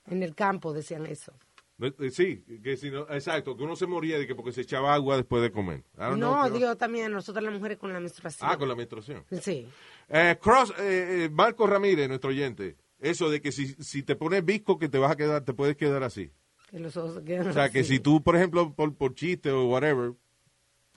En 0.07 0.23
el 0.23 0.37
campo 0.37 0.73
decían 0.73 1.05
eso. 1.07 1.33
Eh, 1.81 2.09
Sí, 2.13 2.45
que 2.63 2.77
si 2.77 2.93
no, 2.93 3.01
exacto, 3.11 3.57
que 3.57 3.65
uno 3.65 3.75
se 3.75 3.89
moría 3.89 4.17
de 4.17 4.25
que 4.25 4.37
porque 4.37 4.53
se 4.53 4.61
echaba 4.61 4.95
agua 4.95 5.17
después 5.17 5.43
de 5.43 5.51
comer. 5.51 5.83
No, 6.17 6.49
digo 6.49 6.77
también 6.77 7.07
a 7.07 7.09
nosotras 7.09 7.43
las 7.43 7.53
mujeres 7.53 7.77
con 7.77 7.93
la 7.93 7.99
menstruación. 7.99 8.49
Ah, 8.49 8.57
con 8.57 8.69
la 8.69 8.77
menstruación. 8.77 9.25
Sí. 9.43 9.67
Eh, 10.09 10.39
Cross, 10.41 10.75
eh, 10.79 11.25
eh, 11.25 11.29
Marco 11.33 11.67
Ramírez, 11.67 12.07
nuestro 12.07 12.31
oyente, 12.31 12.77
eso 13.01 13.29
de 13.29 13.41
que 13.41 13.51
si, 13.51 13.67
si 13.83 14.05
te 14.05 14.15
pones 14.15 14.45
visco 14.45 14.79
que 14.79 14.89
te 14.89 14.99
vas 14.99 15.11
a 15.11 15.17
quedar, 15.17 15.45
te 15.45 15.55
puedes 15.55 15.75
quedar 15.77 16.05
así. 16.05 16.31
Que 16.71 16.79
los 16.79 16.97
ojos 16.97 17.17
se 17.17 17.25
quedan 17.25 17.49
O 17.49 17.53
sea, 17.53 17.69
que 17.69 17.83
si 17.83 17.99
tú, 17.99 18.23
por 18.23 18.37
ejemplo, 18.37 18.73
por, 18.73 18.95
por 18.95 19.17
chiste 19.17 19.51
o 19.51 19.67
whatever, 19.67 20.13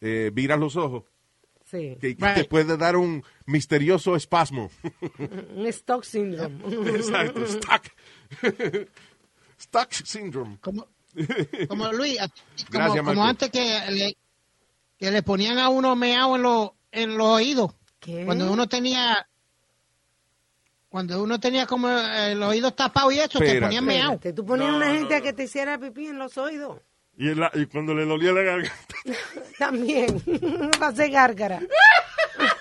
eh, 0.01 0.29
viras 0.31 0.59
los 0.59 0.75
ojos, 0.75 1.05
Sí. 1.72 1.97
que, 2.01 2.17
que 2.17 2.34
te 2.36 2.43
puede 2.43 2.76
dar 2.76 2.97
un 2.97 3.24
misterioso 3.45 4.17
espasmo. 4.17 4.69
Un 5.55 5.65
stock 5.67 6.03
syndrome. 6.03 6.59
Exacto, 6.89 7.47
stuck. 7.47 7.86
stuck 9.59 9.91
syndrome. 9.93 10.57
Como, 10.59 10.86
como 11.69 11.91
Luis, 11.93 12.17
como, 12.19 12.32
Gracias, 12.72 13.05
como 13.05 13.24
antes 13.24 13.49
que 13.49 13.80
le, 13.89 14.17
que 14.97 15.11
le 15.11 15.24
ponían 15.24 15.59
a 15.59 15.69
uno 15.69 15.95
meao 15.95 16.36
en, 16.36 16.41
los 16.41 16.72
en 16.91 17.17
los 17.17 17.28
oídos. 17.28 17.72
¿Qué? 18.01 18.26
Cuando 18.26 18.51
uno 18.51 18.67
tenía 18.67 19.26
cuando 20.89 21.24
uno 21.24 21.39
tenía 21.39 21.65
como 21.67 21.88
eh, 21.88 22.36
los 22.36 22.49
oídos 22.49 22.76
tapados 22.76 23.13
y 23.13 23.19
eso, 23.19 23.39
te 23.39 23.61
ponían 23.61 23.86
meao. 23.86 24.19
Tú 24.36 24.45
ponías 24.45 24.72
No, 24.72 24.76
una 24.76 24.88
no, 24.89 24.93
gente 24.93 25.15
a 25.15 25.22
que 25.22 25.32
te 25.32 25.43
hiciera 25.45 25.80
pipí 25.80 26.07
en 26.07 26.17
los 26.19 26.38
oídos. 26.38 26.82
Y, 27.18 27.30
y 27.30 27.66
cuando 27.68 27.93
le 27.93 28.05
dolía 28.05 28.32
la 28.32 28.41
garganta. 28.41 28.95
También. 29.59 30.22
Va 30.82 30.88
a 30.88 30.95
ser 30.95 31.12
gárgara. 31.12 31.59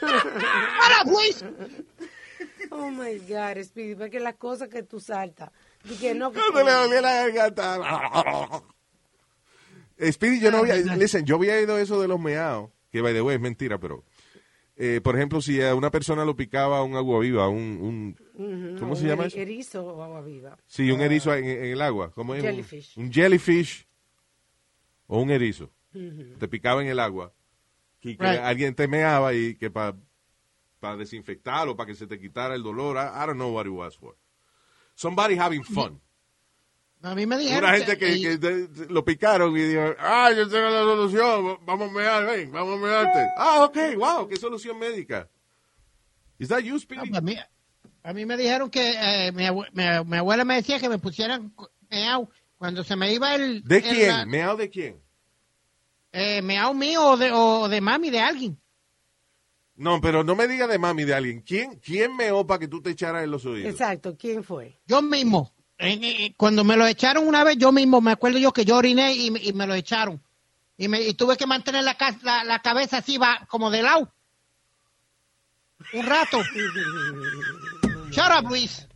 ¡Para, 0.01 1.05
Luis! 1.11 1.45
Oh 2.71 2.91
my 2.91 3.19
God, 3.29 3.63
Speedy, 3.65 3.95
porque 3.95 4.21
las 4.21 4.35
cosas 4.37 4.69
que 4.69 4.83
tú 4.83 5.01
saltas. 5.01 5.51
Y 5.85 5.95
que 5.97 6.15
no, 6.15 6.31
que- 6.31 6.39
Cuando 6.53 6.65
le 6.65 6.73
dolía 6.73 7.01
la 7.01 7.27
garganta. 7.27 8.63
Speedy, 10.11 10.41
yo 10.41 10.51
no 10.51 10.59
había, 10.59 10.77
listen, 10.77 11.25
yo 11.25 11.37
había 11.37 11.55
oído 11.57 11.79
eso 11.79 12.01
de 12.01 12.09
los 12.09 12.19
meados, 12.21 12.71
que 12.91 13.01
by 13.03 13.13
the 13.13 13.21
way 13.23 13.37
es 13.37 13.41
mentira, 13.41 13.79
pero, 13.79 14.05
eh, 14.77 15.01
por 15.03 15.15
ejemplo, 15.17 15.43
si 15.43 15.61
a 15.63 15.75
una 15.75 15.91
persona 15.91 16.25
lo 16.25 16.35
picaba 16.37 16.83
un 16.83 16.97
agua 16.97 17.21
viva, 17.21 17.49
un, 17.49 18.17
un 18.39 18.77
¿cómo 18.79 18.93
un 18.93 18.97
se 18.97 19.07
llama 19.07 19.27
eso? 19.27 19.37
Erizo 19.39 19.85
o 19.85 20.03
agua 20.03 20.23
viva. 20.23 20.57
Sí, 20.67 20.91
un 20.91 21.03
erizo 21.03 21.35
en, 21.35 21.45
en 21.45 21.65
el 21.65 21.83
agua. 21.83 22.11
¿Cómo 22.13 22.35
es? 22.35 22.43
Un- 22.43 22.49
Jellyfish. 22.49 22.97
Un, 22.97 23.13
jellyfish 23.13 23.87
o 25.13 25.21
un 25.21 25.31
erizo. 25.31 25.71
Te 26.39 26.47
picaba 26.49 26.81
en 26.83 26.89
el 26.89 27.01
agua. 27.01 27.33
Y 28.01 28.17
que 28.17 28.25
Right. 28.25 28.41
alguien 28.41 28.75
te 28.75 28.87
meaba 28.89 29.35
y 29.35 29.57
que 29.57 29.71
para 29.71 29.97
desinfectarlo, 30.97 31.77
para 31.77 31.89
que 31.89 31.95
se 31.95 32.07
te 32.07 32.19
quitara 32.19 32.55
el 32.55 32.63
dolor. 32.63 32.97
I, 32.97 33.01
I 33.23 33.27
don't 33.27 33.35
know 33.35 33.53
what 33.53 33.67
it 33.67 33.73
was 33.73 33.97
for. 33.99 34.17
Somebody 34.95 35.37
having 35.37 35.65
fun. 35.65 36.01
A 37.03 37.15
mí 37.15 37.27
me 37.27 37.39
dijeron 37.39 37.65
Una 37.65 37.77
gente 37.77 37.97
que, 37.99 38.13
y- 38.15 38.23
que 38.23 38.37
de- 38.37 38.69
de- 38.69 38.87
lo 38.93 39.05
picaron 39.05 39.57
y 39.57 39.63
dijo, 39.63 39.95
ah, 39.99 40.31
yo 40.37 40.47
tengo 40.49 40.69
la 40.69 40.83
solución, 40.83 41.59
vamos 41.65 41.89
a 41.91 41.93
mear, 41.93 42.27
ven, 42.27 42.53
vamos 42.53 42.79
a 42.79 42.83
mearte. 42.87 43.27
Ah, 43.37 43.65
ok, 43.65 43.77
wow, 43.97 44.29
qué 44.29 44.37
solución 44.37 44.79
médica. 44.79 45.29
Is 46.39 46.49
that 46.49 46.61
you, 46.61 46.75
No, 46.77 46.81
pues 46.89 47.15
a, 47.15 47.21
mí, 47.23 47.37
a 48.03 48.13
mí 48.13 48.27
me 48.27 48.37
dijeron 48.37 48.71
que 48.71 48.93
eh, 48.97 49.33
mi, 49.33 49.45
abue- 49.45 49.71
mi- 49.73 50.11
mi 50.11 50.17
abuela 50.19 50.45
me 50.45 50.57
decía 50.57 50.79
que 50.79 50.89
me 50.91 50.99
pusieran 50.99 51.53
meao 51.91 52.31
cuando 52.61 52.85
se 52.85 52.95
me 52.95 53.11
iba 53.11 53.35
el... 53.35 53.63
¿De 53.65 53.79
el- 53.79 53.83
quién? 53.83 54.09
la- 54.09 54.27
¿Meao 54.27 54.55
de 54.55 54.69
quién? 54.69 55.01
eh, 56.13 56.43
meao 56.43 56.75
mío 56.75 57.03
o 57.13 57.17
de, 57.17 57.31
o 57.33 57.69
de 57.71 57.81
mami, 57.81 58.11
de 58.11 58.21
alguien. 58.21 58.61
No, 59.77 59.99
pero 60.03 60.23
no 60.25 60.37
me 60.37 60.47
diga 60.47 60.67
de 60.67 60.79
mami 60.79 61.05
de 61.05 61.15
alguien. 61.15 61.41
¿Quién, 61.41 61.77
quién 61.79 62.15
meó 62.15 62.47
para 62.47 62.59
que 62.59 62.69
tú 62.69 62.83
te 62.83 62.91
echaras 62.91 63.25
en 63.25 63.31
los 63.31 63.47
oídos? 63.47 63.73
Exacto, 63.73 64.15
¿quién 64.19 64.45
fue? 64.45 64.79
Yo 64.87 65.01
mismo. 65.01 65.55
En- 65.79 66.05
en- 66.05 66.35
cuando 66.35 66.63
me 66.65 66.77
lo 66.77 66.87
echaron 66.87 67.27
una 67.27 67.45
vez, 67.45 67.57
yo 67.57 67.73
mismo, 67.73 68.03
me 68.03 68.11
acuerdo 68.11 68.37
yo 68.39 68.53
que 68.53 68.67
yo 68.67 68.77
oriné 68.77 69.15
y, 69.15 69.31
me- 69.31 69.41
y 69.43 69.55
me 69.55 69.67
lo 69.67 69.73
echaron. 69.75 70.23
Y, 70.77 70.89
me, 70.89 71.01
y 71.01 71.15
tuve 71.15 71.39
que 71.39 71.47
mantener 71.47 71.83
la, 71.83 71.95
ca- 71.97 72.19
la, 72.23 72.45
la 72.45 72.61
cabeza 72.61 72.99
así, 72.99 73.17
va, 73.17 73.47
como 73.49 73.71
de 73.71 73.83
lado. 73.83 74.13
Un 75.95 76.05
rato. 76.05 76.43
Shut 78.11 78.31
up, 78.39 78.51
Luis. 78.51 78.87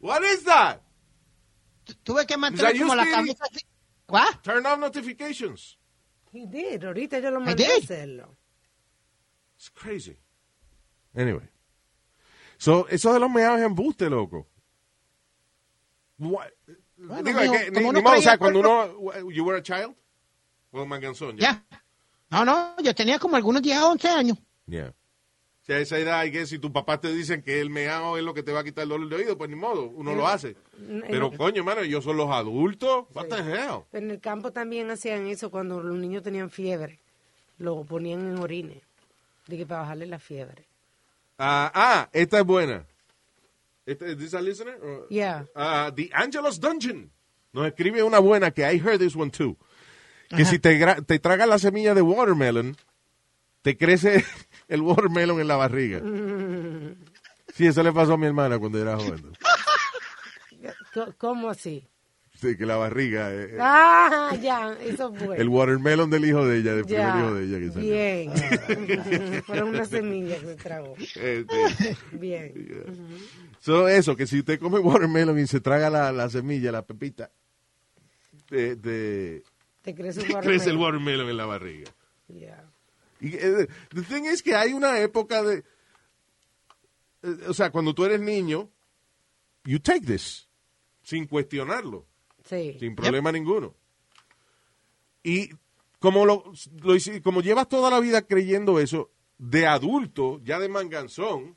What 0.00 0.22
is 0.24 0.44
that? 0.44 0.80
Tu- 1.84 1.94
Tuve 2.02 2.26
que 2.26 2.36
mantener 2.36 2.78
como 2.78 2.94
la 2.94 3.04
cabeza 3.10 3.44
así. 3.50 3.64
¿What? 4.08 4.40
Turn 4.42 4.64
off 4.66 4.78
notifications. 4.78 5.78
He 6.32 6.46
did. 6.46 6.84
Ahorita 6.84 7.18
yo 7.20 7.30
lo 7.30 7.40
mandé 7.40 7.66
a 7.66 7.76
hacerlo. 7.76 8.36
It's 9.56 9.70
crazy. 9.70 10.18
Anyway. 11.14 11.48
So, 12.58 12.86
eso 12.88 13.12
de 13.12 13.20
los 13.20 13.30
meados 13.30 13.60
embuste, 13.60 14.08
loco. 14.10 14.48
What? 16.18 16.48
Bueno, 16.96 17.22
Digo, 17.22 17.40
mijo, 17.40 17.52
que, 17.52 17.70
ni, 17.70 17.80
ni 17.90 18.02
modo, 18.02 18.18
o 18.18 18.22
sea, 18.22 18.38
cuando 18.38 18.60
uno, 18.60 19.30
you 19.30 19.44
were 19.44 19.58
a 19.58 19.62
child? 19.62 19.94
O 20.70 20.84
manganzón, 20.86 21.36
ya. 21.36 21.64
Ya. 21.70 21.82
No, 22.30 22.44
no, 22.44 22.76
yo 22.82 22.94
tenía 22.94 23.18
como 23.18 23.36
algunos 23.36 23.62
10 23.62 23.76
a 23.76 23.86
11 23.88 24.08
años. 24.08 24.38
Yeah. 24.66 24.92
Sea, 25.66 25.76
a 25.76 25.80
esa 25.80 25.98
edad, 25.98 26.18
hay 26.20 26.30
que 26.30 26.44
si 26.46 26.58
tus 26.58 26.70
papás 26.70 27.00
te 27.00 27.10
dicen 27.12 27.40
que 27.42 27.60
el 27.60 27.70
meao 27.70 28.18
es 28.18 28.22
lo 28.22 28.34
que 28.34 28.42
te 28.42 28.52
va 28.52 28.60
a 28.60 28.64
quitar 28.64 28.82
el 28.82 28.90
dolor 28.90 29.08
de 29.08 29.16
oído, 29.16 29.38
pues 29.38 29.48
ni 29.48 29.56
modo, 29.56 29.84
uno 29.86 30.14
lo 30.14 30.28
hace. 30.28 30.56
Pero, 31.08 31.32
coño, 31.32 31.60
hermano, 31.60 31.80
ellos 31.80 32.04
son 32.04 32.18
los 32.18 32.30
adultos. 32.30 33.06
What 33.14 33.28
the 33.28 33.36
hell? 33.38 33.80
En 33.94 34.10
el 34.10 34.20
campo 34.20 34.52
también 34.52 34.90
hacían 34.90 35.26
eso 35.26 35.50
cuando 35.50 35.82
los 35.82 35.96
niños 35.96 36.22
tenían 36.22 36.50
fiebre. 36.50 37.00
Lo 37.58 37.82
ponían 37.84 38.20
en 38.20 38.38
orines. 38.38 38.82
De 39.46 39.56
que 39.56 39.64
para 39.64 39.80
bajarle 39.82 40.06
la 40.06 40.18
fiebre. 40.18 40.64
Ah, 41.38 41.70
ah, 41.74 42.08
esta 42.12 42.38
es 42.40 42.44
buena. 42.44 42.84
Esta, 43.86 44.06
¿Is 44.08 44.18
this 44.18 44.34
a 44.34 44.40
listener? 44.42 44.78
Or- 44.82 45.06
Yeah. 45.08 45.46
Ah, 45.54 45.90
The 45.94 46.10
Angelus 46.12 46.60
Dungeon. 46.60 47.10
Nos 47.54 47.66
escribe 47.66 48.02
una 48.02 48.18
buena 48.18 48.50
que 48.50 48.62
I 48.70 48.78
heard 48.78 48.98
this 48.98 49.16
one 49.16 49.30
too. 49.30 49.56
Que 50.28 50.44
si 50.44 50.58
te, 50.58 50.78
te 51.06 51.18
tragas 51.20 51.46
la 51.48 51.58
semilla 51.58 51.94
de 51.94 52.02
watermelon, 52.02 52.76
te 53.62 53.76
crece 53.78 54.24
el 54.68 54.80
watermelon 54.82 55.40
en 55.40 55.48
la 55.48 55.56
barriga. 55.56 56.00
Sí, 57.54 57.66
eso 57.66 57.82
le 57.82 57.92
pasó 57.92 58.14
a 58.14 58.18
mi 58.18 58.26
hermana 58.26 58.58
cuando 58.58 58.80
era 58.80 58.96
joven. 58.96 59.22
¿Cómo 61.18 61.50
así? 61.50 61.86
Sí, 62.40 62.56
que 62.56 62.66
la 62.66 62.76
barriga, 62.76 63.32
eh, 63.32 63.50
eh, 63.52 63.58
Ah, 63.60 64.36
ya, 64.40 64.72
eso 64.80 65.14
fue. 65.14 65.36
el 65.40 65.48
watermelon 65.48 66.10
del 66.10 66.24
hijo 66.26 66.44
de 66.44 66.58
ella, 66.58 66.74
del 66.74 66.84
primer 66.84 67.02
ya. 67.06 67.18
hijo 67.20 67.34
de 67.34 67.44
ella 67.44 67.58
que 67.60 67.70
salió. 67.70 67.92
Bien. 67.94 69.42
Fueron 69.46 69.68
una 69.68 69.84
semilla 69.84 70.38
que 70.40 70.46
se 70.46 70.56
tragó. 70.56 70.94
Este, 70.98 71.46
Bien. 72.12 72.52
so, 73.60 73.88
eso, 73.88 74.16
que 74.16 74.26
si 74.26 74.40
usted 74.40 74.58
come 74.58 74.80
watermelon 74.80 75.38
y 75.38 75.46
se 75.46 75.60
traga 75.60 75.88
la, 75.90 76.10
la 76.12 76.28
semilla, 76.28 76.72
la 76.72 76.84
pepita, 76.84 77.30
te, 78.48 78.76
te- 78.76 79.42
Te 79.82 79.94
crece 79.94 80.20
un 80.20 80.26
te 80.28 80.34
crece 80.40 80.70
el 80.70 80.76
watermelon. 80.76 80.80
watermelon 80.80 81.28
en 81.30 81.36
la 81.36 81.46
barriga. 81.46 81.90
Yeah. 82.28 82.64
Eh, 83.32 83.66
the 83.94 84.02
thing 84.02 84.24
es 84.24 84.42
que 84.42 84.54
hay 84.54 84.72
una 84.72 84.98
época 85.00 85.42
de... 85.42 85.64
eh, 87.22 87.36
o 87.48 87.54
sea, 87.54 87.70
cuando 87.70 87.94
tú 87.94 88.04
eres 88.04 88.20
niño, 88.20 88.70
you 89.64 89.78
take 89.80 90.04
this, 90.06 90.48
sin 91.02 91.26
cuestionarlo, 91.26 92.06
Sí. 92.44 92.76
sin 92.78 92.94
problema 92.94 93.32
ninguno. 93.32 93.74
Y 95.22 95.48
como, 95.98 96.26
lo, 96.26 96.44
lo 96.82 96.94
como 97.22 97.40
llevas 97.40 97.68
toda 97.68 97.90
la 97.90 98.00
vida 98.00 98.22
creyendo 98.22 98.78
eso, 98.78 99.10
de 99.38 99.66
adulto, 99.66 100.40
ya 100.44 100.58
de 100.58 100.68
manganzón, 100.68 101.56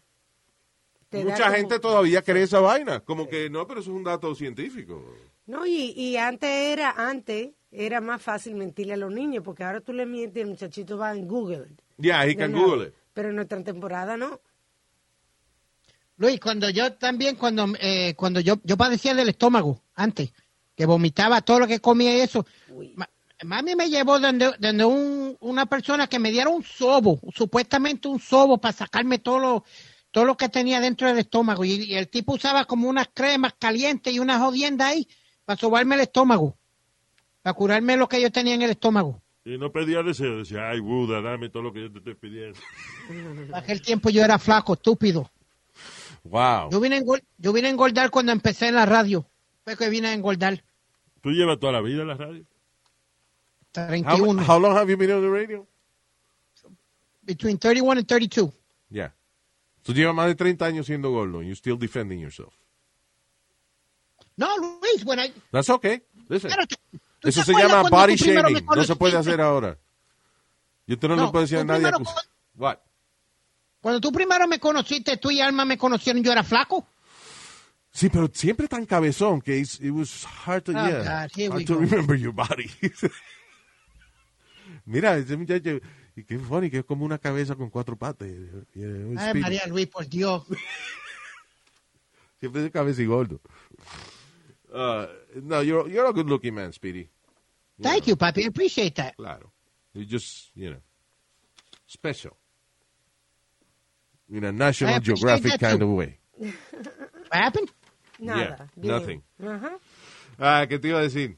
mucha 1.11 1.43
como- 1.45 1.55
gente 1.55 1.79
todavía 1.79 2.21
cree 2.21 2.43
esa 2.43 2.59
vaina. 2.61 3.01
Como 3.01 3.27
que 3.27 3.49
no, 3.49 3.67
pero 3.67 3.81
eso 3.81 3.91
es 3.91 3.95
un 3.97 4.03
dato 4.03 4.33
científico. 4.35 5.03
No, 5.45 5.65
y, 5.65 5.91
y 5.91 6.17
antes 6.17 6.49
era, 6.49 6.91
antes 6.91 7.51
era 7.85 8.01
más 8.01 8.21
fácil 8.21 8.55
mentirle 8.55 8.93
a 8.93 8.97
los 8.97 9.13
niños, 9.13 9.43
porque 9.43 9.63
ahora 9.63 9.81
tú 9.81 9.93
le 9.93 10.05
mientes 10.05 10.37
y 10.37 10.41
el 10.41 10.47
muchachito 10.47 10.97
va 10.97 11.11
en 11.15 11.27
Google. 11.27 11.67
Yeah, 11.99 12.25
he 12.25 12.35
can. 12.35 12.51
Google 12.51 12.87
it. 12.87 12.93
Pero 13.13 13.29
en 13.29 13.35
nuestra 13.35 13.63
temporada 13.63 14.17
no. 14.17 14.39
Luis, 16.17 16.39
cuando 16.39 16.69
yo 16.69 16.93
también, 16.93 17.35
cuando, 17.35 17.67
eh, 17.79 18.15
cuando 18.15 18.39
yo, 18.39 18.55
yo 18.63 18.75
padecía 18.75 19.13
del 19.13 19.29
estómago 19.29 19.81
antes, 19.93 20.31
que 20.75 20.85
vomitaba 20.85 21.41
todo 21.41 21.59
lo 21.59 21.67
que 21.67 21.79
comía 21.79 22.15
y 22.17 22.21
eso, 22.21 22.45
ma- 22.95 23.09
mami 23.43 23.75
me 23.75 23.89
llevó 23.89 24.19
donde, 24.19 24.51
donde 24.59 24.83
un- 24.85 25.37
una 25.39 25.67
persona 25.67 26.07
que 26.07 26.17
me 26.17 26.31
diera 26.31 26.49
un 26.49 26.63
sobo, 26.63 27.19
supuestamente 27.35 28.07
un 28.07 28.19
sobo 28.19 28.57
para 28.57 28.73
sacarme 28.73 29.19
todo 29.19 29.37
lo, 29.39 29.63
todo 30.09 30.25
lo 30.25 30.35
que 30.35 30.49
tenía 30.49 30.79
dentro 30.79 31.07
del 31.07 31.19
estómago. 31.19 31.63
Y, 31.63 31.83
y 31.83 31.93
el 31.95 32.07
tipo 32.07 32.33
usaba 32.33 32.65
como 32.65 32.89
unas 32.89 33.09
cremas 33.13 33.53
calientes 33.59 34.11
y 34.11 34.17
una 34.19 34.39
jodienda 34.39 34.87
ahí 34.87 35.07
para 35.45 35.59
sobarme 35.59 35.95
el 35.95 36.01
estómago, 36.01 36.56
para 37.47 37.55
curarme 37.55 37.95
lo 37.95 38.09
que 38.09 38.21
yo 38.21 38.29
tenía 38.29 38.55
en 38.55 38.61
el 38.63 38.71
estómago. 38.71 39.21
Y 39.45 39.57
no 39.57 39.71
pedía 39.71 40.03
deseo, 40.03 40.39
decía, 40.39 40.69
ay, 40.69 40.81
Buda, 40.81 41.21
dame 41.21 41.47
todo 41.47 41.63
lo 41.63 41.71
que 41.71 41.83
yo 41.83 41.91
te 41.93 41.99
estoy 41.99 42.15
pidiendo. 42.15 42.59
En 43.09 43.55
aquel 43.55 43.81
tiempo 43.81 44.09
yo 44.09 44.21
era 44.21 44.37
flaco, 44.37 44.73
estúpido. 44.73 45.31
Wow. 46.25 46.69
Yo 46.71 46.81
vine, 46.81 47.05
yo 47.37 47.53
vine 47.53 47.69
a 47.69 47.71
engordar 47.71 48.09
cuando 48.09 48.33
empecé 48.33 48.67
en 48.67 48.75
la 48.75 48.85
radio. 48.85 49.25
Fue 49.63 49.77
que 49.77 49.87
vine 49.87 50.09
a 50.09 50.13
engordar. 50.13 50.61
¿Tú 51.21 51.31
llevas 51.31 51.57
toda 51.57 51.71
la 51.71 51.79
vida 51.79 52.01
en 52.01 52.09
la 52.09 52.15
radio? 52.15 52.43
How, 53.77 53.87
31. 53.87 54.43
how 54.45 54.59
long 54.59 54.75
have 54.75 54.91
you 54.91 54.97
been 54.97 55.11
on 55.13 55.21
the 55.21 55.29
radio? 55.29 55.65
Between 57.21 57.57
31 57.57 57.99
and 57.99 58.05
32. 58.05 58.51
Yeah. 58.89 59.15
Tú 59.83 59.93
llevas 59.93 60.13
más 60.13 60.27
de 60.27 60.35
30 60.35 60.65
años 60.65 60.85
siendo 60.85 61.11
gordo 61.11 61.37
and 61.37 61.47
you're 61.47 61.55
still 61.55 61.77
defending 61.77 62.19
yourself. 62.19 62.53
No, 64.35 64.53
Luis, 64.57 65.05
when 65.05 65.19
I... 65.19 65.31
That's 65.49 65.69
okay. 65.69 66.01
Listen. 66.27 66.49
Claro, 66.49 66.67
¿tú- 66.67 66.75
tú 66.91 66.99
Eso 67.23 67.43
se 67.43 67.53
llama 67.53 67.83
body 67.89 68.15
shaming. 68.15 68.65
No 68.65 68.83
se 68.83 68.95
puede 68.95 69.17
hacer 69.17 69.41
ahora. 69.41 69.77
Y 70.85 70.93
usted 70.93 71.07
no, 71.07 71.15
No, 71.15 71.25
le 71.25 71.31
puede 71.31 71.43
decir 71.45 71.57
a 71.59 71.63
nadie. 71.63 71.81
primero 71.91 72.03
What? 72.55 72.77
Cuando 73.81 74.01
tú 74.01 74.11
primero 74.11 74.47
me 74.47 74.59
conociste, 74.59 75.17
tú 75.17 75.29
y 75.31 75.39
Alma 75.41 75.65
me 75.65 75.77
conocieron, 75.77 76.23
yo 76.23 76.31
era 76.31 76.43
flaco. 76.43 76.87
Sí, 77.91 78.09
pero 78.09 78.29
siempre 78.33 78.67
tan 78.67 78.85
cabezón 78.85 79.41
que 79.41 79.57
it 79.57 79.91
was 79.91 80.25
hard 80.45 80.63
to, 80.63 80.71
Oh, 80.71 80.75
yeah, 80.75 80.99
God, 80.99 81.51
hard 81.51 81.65
to 81.65 81.75
go. 81.75 81.79
remember 81.81 82.15
your 82.17 82.33
body. 82.33 82.69
Mira, 84.85 85.17
ese 85.17 85.35
muchacho, 85.35 85.79
y 86.15 86.23
qué 86.23 86.37
funny, 86.39 86.69
que 86.69 86.79
es 86.79 86.85
como 86.85 87.05
una 87.05 87.17
cabeza 87.17 87.55
con 87.55 87.69
cuatro 87.69 87.95
patas. 87.95 88.27
Ay. 88.75 89.39
María 89.41 89.65
Luis, 89.67 89.87
por 89.87 90.07
Dios. 90.07 90.43
Siempre 92.39 92.65
es 92.65 92.71
cabeza 92.71 93.01
y 93.01 93.05
gordo. 93.05 93.39
Uh, 94.69 95.07
no, 95.43 95.61
you're, 95.61 95.87
you're 95.89 96.05
a 96.05 96.13
good 96.13 96.27
looking 96.27 96.55
man, 96.55 96.71
Speedy. 96.71 97.09
Thank 97.81 98.07
you, 98.07 98.15
papi. 98.15 98.43
I 98.43 98.47
appreciate 98.47 98.95
that. 98.95 99.15
Claro. 99.17 99.51
You're 99.93 100.05
just, 100.05 100.51
you 100.55 100.71
know, 100.71 100.81
special. 101.85 102.35
In 104.29 104.43
a 104.43 104.51
National 104.51 104.99
Geographic 104.99 105.59
kind 105.59 105.79
too. 105.79 105.85
of 105.85 105.91
way. 105.91 106.19
What 106.37 106.51
happened? 107.31 107.69
Nada. 108.19 108.69
Yeah, 108.75 108.91
nothing. 108.91 109.23
Ajá. 109.41 109.79
Ah, 110.39 110.65
¿qué 110.67 110.79
te 110.79 110.89
iba 110.89 110.99
a 110.99 111.03
decir? 111.03 111.37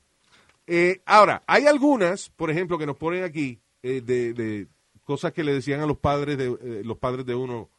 Eh, 0.68 1.02
ahora, 1.06 1.42
hay 1.48 1.68
algunas, 1.68 2.30
por 2.30 2.50
ejemplo, 2.50 2.78
que 2.78 2.86
nos 2.86 2.98
ponen 2.98 3.24
aquí 3.24 3.60
eh, 3.84 4.02
de, 4.02 4.34
de 4.34 4.68
cosas 5.04 5.34
que 5.34 5.44
le 5.44 5.54
decían 5.54 5.82
a 5.82 5.86
los 5.86 5.98
padres 5.98 6.38
de 6.38 6.46
eh, 6.48 6.82
los 6.84 6.98
padres 6.98 7.26
de 7.26 7.36
uno 7.36 7.70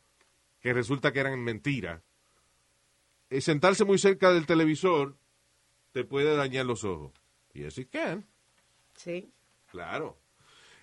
que 0.60 0.72
resulta 0.72 1.12
que 1.12 1.20
eran 1.20 1.38
mentira. 1.40 2.02
Eh, 3.30 3.40
sentarse 3.40 3.84
muy 3.84 3.98
cerca 3.98 4.32
del 4.32 4.46
televisor 4.46 5.16
te 5.92 6.04
puede 6.04 6.36
dañar 6.36 6.66
los 6.66 6.84
ojos. 6.84 7.12
Yes, 7.52 7.78
it 7.78 7.90
can. 7.90 8.26
Sí. 8.96 9.32
Claro. 9.66 10.18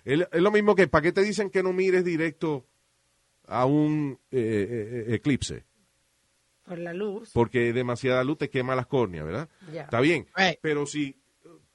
Es, 0.04 0.26
es 0.30 0.40
lo 0.42 0.50
mismo 0.50 0.74
que, 0.74 0.88
¿para 0.88 1.02
qué 1.02 1.12
te 1.12 1.22
dicen 1.22 1.50
que 1.50 1.62
no 1.62 1.72
mires 1.72 2.04
directo 2.04 2.66
a 3.46 3.64
un 3.64 4.18
eh, 4.30 5.04
eh, 5.08 5.14
eclipse? 5.14 5.64
Por 6.64 6.78
la 6.78 6.92
luz. 6.92 7.30
Porque 7.32 7.72
demasiada 7.72 8.22
luz 8.24 8.38
te 8.38 8.50
quema 8.50 8.76
las 8.76 8.86
córneas, 8.86 9.24
¿verdad? 9.24 9.48
Ya. 9.72 9.82
Está 9.82 10.00
bien. 10.00 10.26
Right. 10.36 10.58
Pero 10.60 10.86
si 10.86 11.16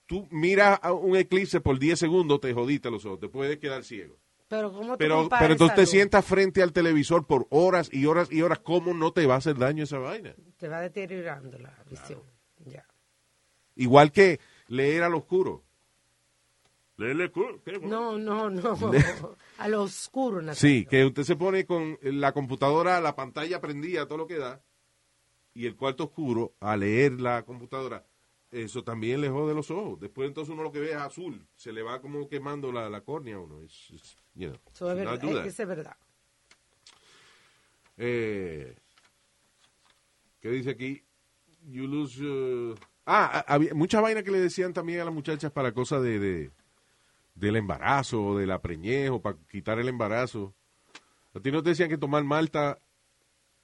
tú 0.05 0.27
miras 0.29 0.79
a 0.83 0.93
un 0.93 1.15
eclipse 1.15 1.61
por 1.61 1.79
10 1.79 1.97
segundos, 1.97 2.39
te 2.39 2.53
jodiste 2.53 2.91
los 2.91 3.05
ojos, 3.05 3.19
te 3.19 3.29
puedes 3.29 3.57
quedar 3.57 3.83
ciego. 3.83 4.17
Pero 4.47 4.71
¿cómo 4.71 4.93
tú 4.93 4.97
Pero, 4.99 5.29
pero 5.29 5.53
entonces 5.53 5.75
te 5.75 5.85
sientas 5.87 6.23
frente 6.23 6.61
al 6.61 6.73
televisor 6.73 7.25
por 7.25 7.47
horas 7.49 7.89
y 7.91 8.05
horas 8.05 8.31
y 8.31 8.43
horas, 8.43 8.59
¿cómo 8.59 8.93
no 8.93 9.11
te 9.11 9.25
va 9.25 9.35
a 9.35 9.37
hacer 9.37 9.57
daño 9.57 9.83
esa 9.83 9.97
vaina? 9.97 10.35
Te 10.57 10.67
va 10.67 10.79
deteriorando 10.79 11.57
la 11.57 11.73
visión. 11.89 12.21
Igual 13.75 14.11
que 14.11 14.39
leer 14.67 15.03
al 15.03 15.15
oscuro. 15.15 15.63
¿Qué? 16.95 17.79
No, 17.81 18.17
no, 18.17 18.49
no. 18.49 18.77
A 19.57 19.67
lo 19.67 19.83
oscuro, 19.83 20.37
Natalia. 20.41 20.55
Sí, 20.55 20.85
que 20.85 21.05
usted 21.05 21.23
se 21.23 21.35
pone 21.35 21.65
con 21.65 21.97
la 22.01 22.31
computadora, 22.31 23.01
la 23.01 23.15
pantalla 23.15 23.59
prendida, 23.59 24.07
todo 24.07 24.19
lo 24.19 24.27
que 24.27 24.37
da, 24.37 24.61
y 25.53 25.65
el 25.65 25.75
cuarto 25.75 26.05
oscuro, 26.05 26.53
a 26.59 26.77
leer 26.77 27.19
la 27.19 27.43
computadora, 27.43 28.05
eso 28.51 28.83
también 28.83 29.21
le 29.21 29.29
jode 29.29 29.55
los 29.55 29.71
ojos. 29.71 29.99
Después 29.99 30.27
entonces 30.27 30.53
uno 30.53 30.63
lo 30.63 30.71
que 30.71 30.79
ve 30.79 30.91
es 30.91 30.97
azul, 30.97 31.45
se 31.55 31.73
le 31.73 31.81
va 31.81 31.99
como 31.99 32.29
quemando 32.29 32.71
la, 32.71 32.89
la 32.89 33.01
córnea 33.01 33.35
a 33.35 33.39
uno. 33.39 33.61
Es, 33.61 33.89
es, 33.91 34.15
you 34.35 34.49
know, 34.49 34.59
Eso 34.71 34.91
es 34.91 34.97
verdad. 34.97 35.45
Eso 35.47 35.63
es 35.63 35.67
verdad. 35.67 35.97
Eh, 37.97 38.75
¿Qué 40.39 40.49
dice 40.49 40.71
aquí? 40.71 41.03
You 41.65 41.87
lose. 41.87 42.23
uh, 42.23 42.75
ah, 43.05 43.43
a- 43.47 43.53
había 43.53 43.73
mucha 43.73 44.01
vaina 44.01 44.23
que 44.23 44.31
le 44.31 44.39
decían 44.39 44.73
también 44.73 44.99
a 45.01 45.05
las 45.05 45.13
muchachas 45.13 45.51
para 45.51 45.71
cosas 45.73 46.01
de, 46.03 46.19
de- 46.19 46.51
del 47.35 47.55
embarazo 47.55 48.23
o 48.23 48.37
de 48.37 48.45
la 48.47 48.61
preñez 48.61 49.09
o 49.09 49.21
para 49.21 49.37
quitar 49.49 49.79
el 49.79 49.87
embarazo. 49.89 50.53
A 51.33 51.39
ti 51.39 51.51
no 51.51 51.63
te 51.63 51.69
decían 51.71 51.89
que 51.89 51.97
tomar 51.97 52.23
malta, 52.23 52.77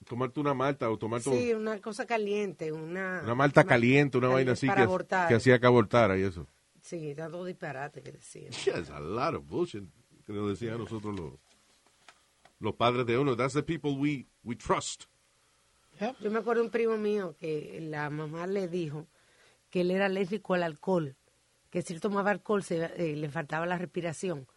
tomarte 0.08 0.40
una 0.40 0.54
malta 0.54 0.90
o 0.90 0.98
tomarte 0.98 1.30
Sí, 1.30 1.54
una 1.54 1.80
cosa 1.80 2.06
caliente, 2.06 2.72
una... 2.72 3.22
una 3.24 3.36
malta 3.36 3.64
caliente, 3.64 4.18
una 4.18 4.30
vaina 4.30 4.54
así 4.54 4.68
que, 4.68 5.36
hacía 5.36 5.60
que 5.60 5.66
abortara 5.68 6.18
y 6.18 6.24
eso. 6.24 6.48
Sí, 6.82 7.12
era 7.12 7.30
todo 7.30 7.46
disparate 7.46 8.02
que 8.02 8.12
decían. 8.14 8.52
Yes, 8.66 8.90
a 8.90 9.00
lot 9.00 9.36
of 9.36 9.46
bullshit 9.46 9.84
que 10.26 10.34
nos 10.34 10.50
decían 10.50 10.76
a 10.76 10.78
nosotros 10.80 11.16
los, 11.20 11.34
los 12.60 12.74
padres 12.76 13.06
de 13.06 13.18
uno. 13.18 13.36
That's 13.36 13.54
the 13.54 13.62
people 13.64 13.92
we, 13.92 14.26
we 14.44 14.56
trust. 14.56 15.04
Yo 16.22 16.32
me 16.32 16.40
acuerdo 16.40 16.62
de 16.62 16.68
un 16.68 16.72
primo 16.72 16.98
mío 16.98 17.36
que 17.38 17.78
la 17.82 18.10
mamá 18.10 18.48
le 18.48 18.68
dijo 18.70 19.06
que 19.70 19.82
él 19.82 19.92
era 19.92 20.06
alérgico 20.06 20.54
al 20.54 20.64
alcohol, 20.64 21.16
que 21.70 21.82
si 21.82 21.94
él 21.94 22.02
tomaba 22.02 22.32
alcohol 22.32 22.64
se, 22.64 22.84
eh, 22.84 23.16
le 23.16 23.30
faltaba 23.30 23.66
la 23.66 23.78
respiración. 23.78 24.48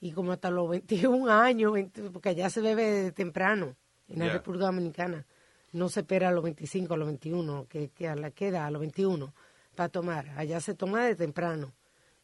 Y 0.00 0.12
como 0.12 0.32
hasta 0.32 0.50
los 0.50 0.68
21 0.68 1.30
años, 1.30 1.72
20 1.72 2.10
porque 2.10 2.30
allá 2.30 2.50
se 2.50 2.60
bebe 2.60 2.84
de 2.84 3.12
temprano, 3.12 3.76
en 4.08 4.18
la. 4.18 4.32
República 4.32 4.66
Dominicana, 4.66 5.26
no 5.72 5.88
se 5.88 6.00
espera 6.00 6.28
a 6.28 6.32
los 6.32 6.44
25, 6.44 6.94
a 6.94 6.96
los 6.96 7.06
21, 7.06 7.66
que, 7.68 7.88
que 7.88 8.08
a 8.08 8.16
la 8.16 8.30
queda 8.30 8.66
a 8.66 8.70
los 8.70 8.80
21 8.80 9.32
para 9.74 9.88
tomar. 9.88 10.28
Allá 10.36 10.60
se 10.60 10.74
toma 10.74 11.04
de 11.04 11.16
temprano. 11.16 11.72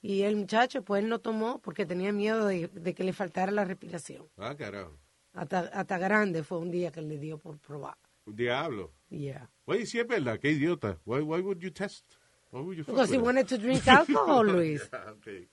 Y 0.03 0.23
el 0.23 0.37
muchacho, 0.37 0.83
pues 0.83 1.03
él 1.03 1.09
no 1.09 1.19
tomó 1.19 1.59
porque 1.61 1.85
tenía 1.85 2.13
miedo 2.13 2.47
de, 2.47 2.69
de 2.69 2.95
que 2.95 3.05
le 3.05 3.13
faltara 3.13 3.53
la 3.53 3.65
respiración. 3.65 4.27
Ah, 4.37 4.55
carajo. 4.57 4.97
Hasta, 5.33 5.61
hasta 5.61 5.99
grande 5.99 6.43
fue 6.43 6.59
un 6.59 6.71
día 6.71 6.91
que 6.91 7.03
le 7.03 7.19
dio 7.19 7.39
por 7.39 7.59
probar. 7.59 7.97
Diablo. 8.27 8.93
Yeah. 9.11 9.51
Oye, 9.65 9.87
sí 9.87 9.99
es 9.99 10.07
verdad, 10.07 10.39
qué 10.39 10.51
idiota. 10.51 10.99
Why, 11.05 11.21
why 11.21 11.41
would 11.41 11.59
you 11.59 11.71
test? 11.71 12.05
Why 12.51 12.61
would 12.61 12.77
you 12.77 12.85
fuck 12.85 12.95
Because 12.95 13.11
he 13.11 13.17
with 13.19 13.27
wanted 13.27 13.49
to 13.49 13.59
drink 13.59 13.87
alcohol, 13.99 14.45
Luis. 14.45 14.83
Okay. 14.93 15.47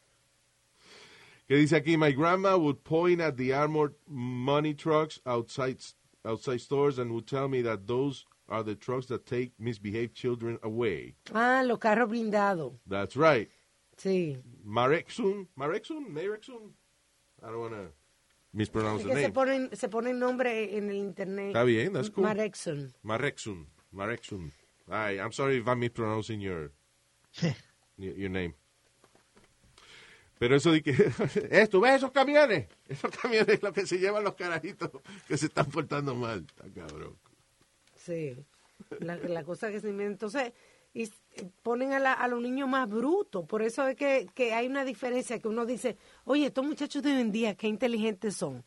¿Qué 1.50 1.56
dice 1.56 1.74
aquí? 1.80 1.98
My 1.98 2.12
grandma 2.12 2.58
would 2.58 2.84
point 2.84 3.22
at 3.22 3.38
the 3.38 3.54
armored 3.54 3.94
money 4.08 4.74
trucks 4.74 5.20
outside 5.26 5.78
outside 6.26 6.60
stores 6.60 7.00
and 7.00 7.12
would 7.14 7.26
tell 7.28 7.48
me 7.48 7.62
that 7.62 7.88
those 7.88 8.26
are 8.50 8.64
the 8.64 8.76
trucks 8.76 9.06
that 9.08 9.26
take 9.26 9.54
misbehaved 9.60 10.14
children 10.14 10.58
away. 10.62 11.16
Ah, 11.34 11.62
los 11.66 11.78
carros 11.80 12.10
blindados. 12.10 12.74
That's 12.86 13.16
right. 13.16 13.50
Sí. 13.98 14.38
Marexun, 14.66 15.48
Marexun, 15.58 16.08
Marexun. 16.12 16.72
I 17.44 17.48
don't 17.50 17.60
want 17.60 17.74
to 17.74 17.88
mispronounce 18.54 19.04
the 19.04 19.10
que 19.10 19.16
se 19.16 19.22
name. 19.22 19.34
ponen, 19.34 19.76
se 19.76 19.88
ponen 19.88 20.20
nombre 20.20 20.76
en 20.78 20.90
el 20.90 20.96
internet. 20.96 21.54
Está 21.54 21.64
bien, 21.66 21.94
that's 21.94 22.10
cool. 22.10 22.26
Marexon. 22.26 22.94
Marexun, 23.06 23.66
Marexun. 23.96 24.52
I, 24.92 25.20
I'm 25.20 25.32
sorry 25.32 25.58
if 25.58 25.68
I'm 25.68 25.80
mispronouncing 25.80 26.42
your, 26.42 26.72
your, 27.98 28.30
name. 28.30 28.54
Pero 30.40 30.56
eso 30.56 30.72
de 30.72 30.84
que, 30.84 30.92
esto, 31.52 31.80
¿ves 31.82 31.96
esos 31.96 32.12
camiones? 32.12 32.68
Esos 32.88 33.10
camiones 33.12 33.50
es 33.56 33.64
lo 33.64 33.74
que 33.74 33.86
se 33.88 33.98
llevan 33.98 34.24
los 34.24 34.36
carajitos 34.36 34.92
que 35.28 35.38
se 35.38 35.48
están 35.48 35.66
portando 35.68 36.14
mal. 36.16 36.46
Está 36.48 36.66
cabrón. 36.82 37.18
Sí. 37.96 38.38
La, 39.00 39.16
la 39.18 39.44
cosa 39.44 39.72
que 39.72 39.80
se 39.80 39.90
inventa. 39.90 40.12
Entonces, 40.26 40.54
y 40.94 41.10
ponen 41.64 41.94
a, 41.94 42.00
la- 42.00 42.14
a 42.14 42.28
los 42.28 42.42
niños 42.42 42.70
más 42.70 42.88
brutos. 42.88 43.46
Por 43.48 43.62
eso 43.64 43.88
es 43.88 43.96
que, 43.96 44.28
que 44.36 44.54
hay 44.54 44.68
una 44.68 44.86
diferencia 44.86 45.40
que 45.40 45.48
uno 45.48 45.66
dice, 45.66 45.98
oye, 46.26 46.48
estos 46.48 46.66
muchachos 46.66 47.02
de 47.04 47.14
hoy 47.14 47.22
en 47.22 47.32
día, 47.32 47.56
qué 47.56 47.68
inteligentes 47.68 48.36
son. 48.36 48.64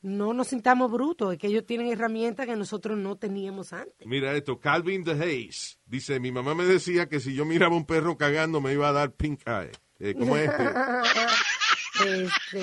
No 0.00 0.32
nos 0.32 0.48
sintamos 0.48 0.92
brutos, 0.92 1.32
es 1.32 1.38
que 1.38 1.48
ellos 1.48 1.66
tienen 1.66 1.88
herramientas 1.88 2.46
que 2.46 2.54
nosotros 2.54 2.96
no 2.96 3.16
teníamos 3.16 3.72
antes. 3.72 4.06
Mira 4.06 4.32
esto, 4.36 4.60
Calvin 4.60 5.02
de 5.02 5.12
Hayes 5.12 5.80
dice, 5.86 6.20
mi 6.20 6.30
mamá 6.30 6.54
me 6.54 6.64
decía 6.64 7.08
que 7.08 7.18
si 7.18 7.34
yo 7.34 7.44
miraba 7.44 7.74
un 7.74 7.84
perro 7.84 8.16
cagando 8.16 8.60
me 8.60 8.72
iba 8.72 8.88
a 8.88 8.92
dar 8.92 9.12
pink 9.12 9.40
eye. 9.46 9.72
Eh, 9.98 10.14
¿Cómo 10.16 10.36
es? 10.36 10.48
este? 10.48 10.64
este, 12.24 12.60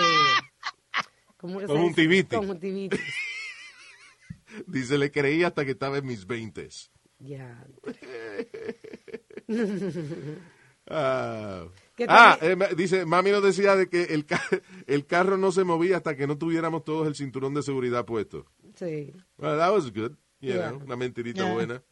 ¿cómo 1.36 1.60
que 1.60 1.66
Conjuntivitis. 1.66 2.30
dice? 2.30 2.38
Conjuntivitis. 2.38 3.02
Dice, 4.68 4.98
le 4.98 5.12
creí 5.12 5.44
hasta 5.44 5.66
que 5.66 5.72
estaba 5.72 5.98
en 5.98 6.06
mis 6.06 6.26
veintes. 6.26 6.90
Ya. 7.20 7.68
Ah, 10.88 11.66
Ah, 12.08 12.38
eh, 12.42 12.58
dice, 12.76 13.06
mami 13.06 13.32
nos 13.32 13.42
decía 13.44 13.76
de 13.76 13.88
que 13.88 14.04
el, 14.04 14.26
ca- 14.26 14.42
el 14.88 15.06
carro 15.06 15.38
no 15.38 15.52
se 15.52 15.64
movía 15.64 15.98
hasta 15.98 16.16
que 16.16 16.28
no 16.28 16.38
tuviéramos 16.38 16.84
todos 16.84 17.08
el 17.08 17.16
cinturón 17.16 17.54
de 17.54 17.64
seguridad 17.64 18.06
puesto. 18.06 18.46
Sí. 18.76 19.14
Well, 19.38 19.58
that 19.58 19.72
was 19.72 19.92
good. 19.92 20.12
You 20.42 20.54
Yeah. 20.54 20.72
know, 20.72 20.82
una 20.84 20.96
mentirita 20.98 21.44
Yeah. 21.44 21.54
buena. 21.54 21.84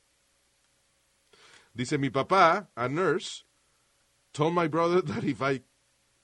Dice, 1.74 1.97
mi 1.97 2.10
papá, 2.10 2.70
a 2.76 2.88
nurse, 2.88 3.45
told 4.32 4.54
my 4.54 4.68
brother 4.68 5.01
that 5.06 5.24
if 5.24 5.41
I, 5.41 5.62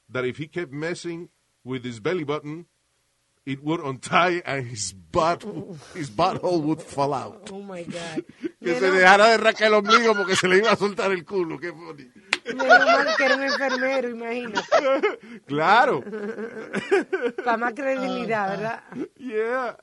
that 0.10 0.26
if 0.26 0.38
he 0.38 0.48
kept 0.48 0.72
messing 0.72 1.30
with 1.64 1.84
his 1.84 2.00
belly 2.00 2.24
button, 2.24 2.66
it 3.46 3.64
would 3.64 3.80
untie 3.80 4.42
and 4.46 4.68
his 4.68 4.94
butt, 4.94 5.44
his 5.96 6.10
butthole 6.12 6.62
would 6.64 6.82
fall 6.82 7.14
out. 7.14 7.50
Oh 7.52 7.62
my 7.62 7.84
God. 7.84 8.26
Que 8.62 8.74
You 8.74 8.76
se 8.76 8.82
know, 8.82 8.94
dejara 8.94 9.30
de 9.32 9.38
rascar 9.38 9.68
el 9.68 9.74
ombligo 9.76 10.14
porque 10.16 10.36
se 10.36 10.48
le 10.48 10.58
iba 10.58 10.72
a 10.72 10.76
soltar 10.76 11.12
el 11.12 11.24
culo. 11.24 11.58
Qué 11.60 11.72
funny. 11.72 12.12
Menos 12.56 12.80
mal 12.86 13.08
que 13.18 13.24
era 13.26 13.36
un 13.36 13.43
enfermero, 13.43 14.10
imagínate. 14.10 14.68
Claro. 15.45 16.04
Para 17.43 17.58
más 17.58 17.74
credibilidad, 17.74 18.50
¿verdad? 18.50 18.84
Yeah. 19.18 19.78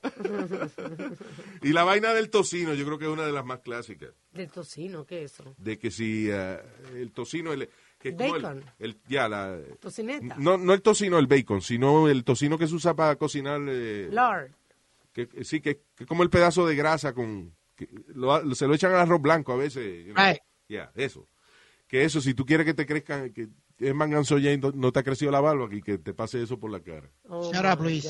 y 1.61 1.73
la 1.73 1.83
vaina 1.83 2.13
del 2.13 2.29
tocino, 2.29 2.73
yo 2.73 2.85
creo 2.85 2.97
que 2.97 3.05
es 3.05 3.11
una 3.11 3.25
de 3.25 3.31
las 3.31 3.45
más 3.45 3.59
clásicas. 3.59 4.09
Del 4.31 4.51
tocino, 4.51 5.05
¿qué 5.05 5.23
es 5.23 5.33
eso? 5.33 5.53
De 5.57 5.77
que 5.77 5.91
si 5.91 6.27
eh, 6.29 6.59
el 6.95 7.11
tocino, 7.11 7.53
el, 7.53 7.69
que 7.99 8.09
es 8.09 8.15
como 8.15 8.35
el- 8.35 8.41
Bacon. 8.41 8.63
el- 8.79 8.97
ya, 9.07 9.27
la, 9.29 9.57
Tocineta. 9.79 10.35
no, 10.37 10.57
no 10.57 10.73
el 10.73 10.81
tocino, 10.81 11.17
el 11.19 11.27
bacon, 11.27 11.61
sino 11.61 12.07
el 12.09 12.23
tocino 12.23 12.57
que 12.57 12.67
se 12.67 12.75
usa 12.75 12.95
para 12.95 13.15
cocinar. 13.15 13.61
eh, 13.67 14.09
Lard. 14.11 14.51
que, 15.13 15.27
sí, 15.43 15.61
que, 15.61 15.81
que 15.95 16.05
como 16.05 16.23
el 16.23 16.29
pedazo 16.29 16.65
de 16.67 16.75
grasa 16.75 17.13
con. 17.13 17.53
que 17.75 17.87
lo- 18.13 18.53
se 18.55 18.67
lo 18.67 18.73
echan 18.73 18.91
al 18.93 18.99
arroz 19.01 19.21
blanco 19.21 19.53
a 19.53 19.57
veces. 19.57 20.05
you 20.05 20.13
know. 20.13 20.23
Right. 20.25 20.39
Ya, 20.69 20.91
eso. 20.95 21.27
Que 21.87 22.03
eso, 22.03 22.19
si 22.19 22.33
tú 22.33 22.45
quieres 22.45 22.65
que 22.65 22.73
te 22.73 22.85
crezcan, 22.85 23.31
que 23.31 23.47
es 23.79 23.95
manganzo 23.95 24.37
ya 24.39 24.51
y 24.51 24.57
no, 24.57 24.71
no 24.71 24.91
te 24.91 24.99
ha 24.99 25.03
crecido 25.03 25.31
la 25.31 25.39
barba, 25.39 25.69
y 25.71 25.81
que 25.81 25.97
te 25.97 26.13
pase 26.13 26.41
eso 26.43 26.59
por 26.59 26.69
la 26.69 26.81
cara. 26.81 27.09
Oh, 27.29 27.49
Shut 27.53 27.63
up, 27.65 27.81
Luis. 27.81 28.05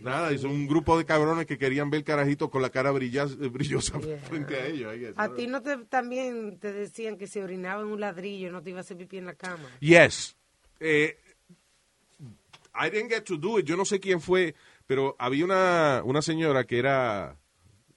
Nada, 0.00 0.32
y 0.32 0.38
son 0.38 0.50
un 0.50 0.66
grupo 0.66 0.98
de 0.98 1.04
cabrones 1.04 1.46
que 1.46 1.56
querían 1.58 1.88
ver 1.90 2.02
carajitos 2.02 2.50
con 2.50 2.62
la 2.62 2.70
cara 2.70 2.90
brilla- 2.92 3.26
brillosa 3.26 4.00
Yeah. 4.00 4.18
frente 4.22 4.56
a 4.56 4.66
ellos. 4.66 4.92
Guess. 4.98 5.14
A 5.18 5.32
ti 5.34 5.46
no 5.46 5.62
te 5.62 5.76
también 5.84 6.58
te 6.58 6.72
decían 6.72 7.16
que 7.16 7.26
si 7.28 7.38
orinaba 7.40 7.82
en 7.82 7.88
un 7.88 8.00
ladrillo 8.00 8.50
no 8.50 8.60
te 8.62 8.70
iba 8.70 8.78
a 8.78 8.82
hacer 8.82 8.96
pipí 8.96 9.18
en 9.18 9.26
la 9.26 9.34
cama. 9.34 9.68
Yes. 9.80 10.34
Eh, 10.80 11.16
I 12.74 12.90
didn't 12.90 13.10
get 13.10 13.24
to 13.24 13.36
do 13.36 13.58
it. 13.58 13.66
Yo 13.66 13.76
no 13.76 13.84
sé 13.84 14.00
quién 14.00 14.20
fue, 14.20 14.54
pero 14.86 15.14
había 15.18 15.44
una, 15.44 16.02
una 16.04 16.22
señora 16.22 16.64
que 16.64 16.78
era, 16.78 17.36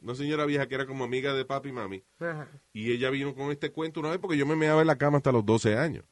una 0.06 0.14
señora 0.14 0.46
vieja 0.46 0.68
que 0.68 0.76
era 0.76 0.86
como 0.86 1.04
amiga 1.04 1.34
de 1.34 1.46
papi 1.46 1.70
y 1.70 1.72
mami. 1.72 2.04
Ajá. 2.20 2.48
Y 2.72 2.92
ella 2.92 3.10
vino 3.10 3.34
con 3.34 3.52
este 3.52 3.72
cuento 3.72 4.00
una 4.00 4.10
vez 4.10 4.20
porque 4.20 4.38
yo 4.38 4.46
me 4.46 4.56
meaba 4.56 4.82
en 4.82 4.88
la 4.88 5.00
cama 5.00 5.18
hasta 5.18 5.32
los 5.32 5.44
12 5.44 5.76
años. 5.78 6.06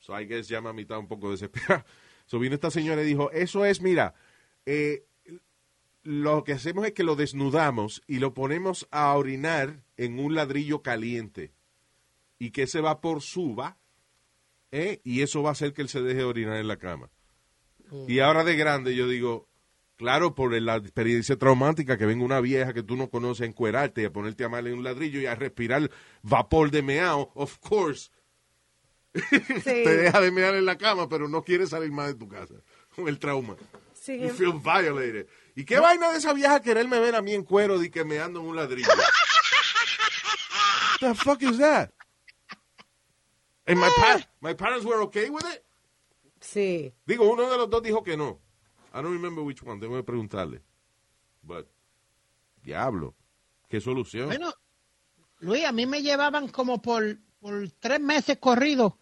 So 0.00 0.18
I 0.18 0.26
guess 0.26 0.48
ya 0.48 0.60
mami 0.60 0.82
estaba 0.82 1.00
un 1.00 1.08
poco 1.08 1.30
desesperada. 1.30 1.84
So 2.26 2.38
vino 2.38 2.54
esta 2.54 2.70
señora 2.70 3.02
y 3.02 3.06
dijo, 3.06 3.32
eso 3.32 3.64
es, 3.64 3.80
mira, 3.80 4.14
eh, 4.64 5.04
lo 6.04 6.44
que 6.44 6.52
hacemos 6.52 6.86
es 6.86 6.92
que 6.92 7.02
lo 7.02 7.16
desnudamos 7.16 8.02
y 8.06 8.20
lo 8.20 8.34
ponemos 8.34 8.86
a 8.92 9.12
orinar 9.16 9.82
en 9.96 10.20
un 10.20 10.36
ladrillo 10.36 10.80
caliente. 10.80 11.52
Y 12.38 12.52
que 12.52 12.62
ese 12.62 12.80
vapor 12.80 13.20
suba, 13.20 13.78
¿eh? 14.70 15.00
y 15.02 15.22
eso 15.22 15.42
va 15.42 15.48
a 15.48 15.52
hacer 15.52 15.72
que 15.72 15.82
él 15.82 15.88
se 15.88 16.02
deje 16.02 16.22
orinar 16.22 16.58
en 16.58 16.68
la 16.68 16.76
cama. 16.76 17.10
Y 18.06 18.20
ahora 18.20 18.44
de 18.44 18.54
grande 18.54 18.94
yo 18.94 19.08
digo, 19.08 19.48
claro, 20.00 20.34
por 20.34 20.52
la 20.58 20.76
experiencia 20.76 21.36
traumática 21.36 21.98
que 21.98 22.06
venga 22.06 22.24
una 22.24 22.40
vieja 22.40 22.72
que 22.72 22.82
tú 22.82 22.96
no 22.96 23.10
conoces 23.10 23.42
a 23.42 23.44
encuerarte 23.44 24.00
y 24.00 24.04
a 24.06 24.10
ponerte 24.12 24.44
a 24.44 24.48
mal 24.48 24.66
en 24.66 24.78
un 24.78 24.82
ladrillo 24.82 25.20
y 25.20 25.26
a 25.26 25.34
respirar 25.34 25.90
vapor 26.22 26.70
de 26.70 26.80
meao, 26.82 27.30
of 27.34 27.58
course, 27.58 28.10
Sí. 29.14 29.60
te 29.62 29.96
deja 29.96 30.18
de 30.22 30.30
mear 30.30 30.54
en 30.54 30.64
la 30.64 30.78
cama, 30.78 31.06
pero 31.08 31.28
no 31.28 31.42
quiere 31.44 31.66
salir 31.66 31.92
más 31.92 32.06
de 32.08 32.14
tu 32.14 32.26
casa. 32.28 32.54
Con 32.96 33.08
el 33.08 33.18
trauma. 33.18 33.56
Sí, 33.92 34.18
You 34.18 34.30
feel 34.30 34.54
violated. 34.54 35.26
¿Y 35.54 35.64
qué 35.66 35.78
vaina 35.78 36.10
de 36.12 36.16
esa 36.18 36.32
vieja 36.32 36.60
quererme 36.62 36.98
ver 36.98 37.14
a 37.14 37.20
mí 37.20 37.34
en 37.34 37.44
cuero 37.44 37.82
y 37.82 37.90
que 37.90 38.02
me 38.04 38.18
ando 38.20 38.40
en 38.40 38.46
un 38.46 38.56
ladrillo? 38.56 38.88
the 41.00 41.14
fuck 41.14 41.42
is 41.42 41.58
that? 41.58 41.90
And 43.66 43.78
my, 43.78 43.88
pa- 43.96 44.26
my 44.40 44.54
parents 44.54 44.84
were 44.86 45.02
okay 45.02 45.28
with 45.28 45.44
it? 45.54 45.62
sí. 46.40 46.94
Digo, 47.06 47.30
uno 47.30 47.50
de 47.50 47.56
los 47.58 47.68
dos 47.68 47.82
dijo 47.82 48.02
que 48.02 48.16
no. 48.16 48.40
I 48.92 49.02
don't 49.02 49.12
remember 49.12 49.42
which 49.44 49.62
one. 49.62 49.80
Tengo 49.80 49.96
que 49.96 50.02
preguntarle. 50.02 50.62
But, 51.42 51.66
diablo. 52.62 53.14
¿Qué 53.68 53.80
solución? 53.80 54.26
Bueno, 54.26 54.52
Luis, 55.38 55.64
a 55.64 55.72
mí 55.72 55.86
me 55.86 56.02
llevaban 56.02 56.48
como 56.48 56.82
por, 56.82 57.18
por 57.40 57.70
tres 57.78 58.00
meses 58.00 58.38
corridos. 58.38 58.94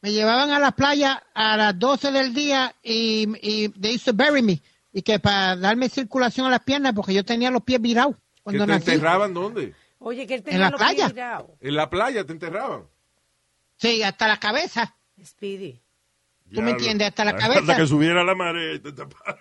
Me 0.00 0.12
llevaban 0.12 0.50
a 0.50 0.58
la 0.58 0.72
playa 0.72 1.22
a 1.34 1.56
las 1.56 1.78
12 1.78 2.10
del 2.12 2.32
día 2.34 2.74
y, 2.82 3.26
y 3.42 3.68
they 3.70 3.94
used 3.96 4.04
to 4.04 4.12
bury 4.12 4.42
me. 4.42 4.62
Y 4.92 5.02
que 5.02 5.18
para 5.18 5.56
darme 5.56 5.88
circulación 5.88 6.46
a 6.46 6.50
las 6.50 6.60
piernas, 6.64 6.92
porque 6.94 7.14
yo 7.14 7.24
tenía 7.24 7.50
los 7.50 7.62
pies 7.62 7.80
virados 7.80 8.16
¿Que 8.16 8.42
cuando 8.42 8.64
te 8.66 8.72
nací. 8.72 8.90
enterraban 8.92 9.32
dónde? 9.34 9.74
Oye, 9.98 10.26
que 10.26 10.34
él 10.34 10.40
¿En 10.40 10.44
tenía 10.44 10.58
la 10.60 10.70
los 10.70 10.80
pies 10.80 10.90
playa? 10.94 11.08
virados. 11.08 11.50
En 11.60 11.74
la 11.76 11.90
playa 11.90 12.24
te 12.24 12.32
enterraban. 12.32 12.84
Sí, 13.76 14.02
hasta 14.02 14.28
la 14.28 14.38
cabeza. 14.38 14.96
Speedy. 15.24 15.80
¿Tú 16.52 16.62
me 16.62 16.70
entiendes? 16.72 17.08
Hasta 17.08 17.24
la 17.24 17.30
Hasta 17.36 17.48
cabeza. 17.54 17.76
que 17.76 17.86
subiera 17.86 18.22
la 18.24 18.34
marea 18.34 18.74
y 18.74 18.78
te 18.80 18.92
tapara. 18.92 19.38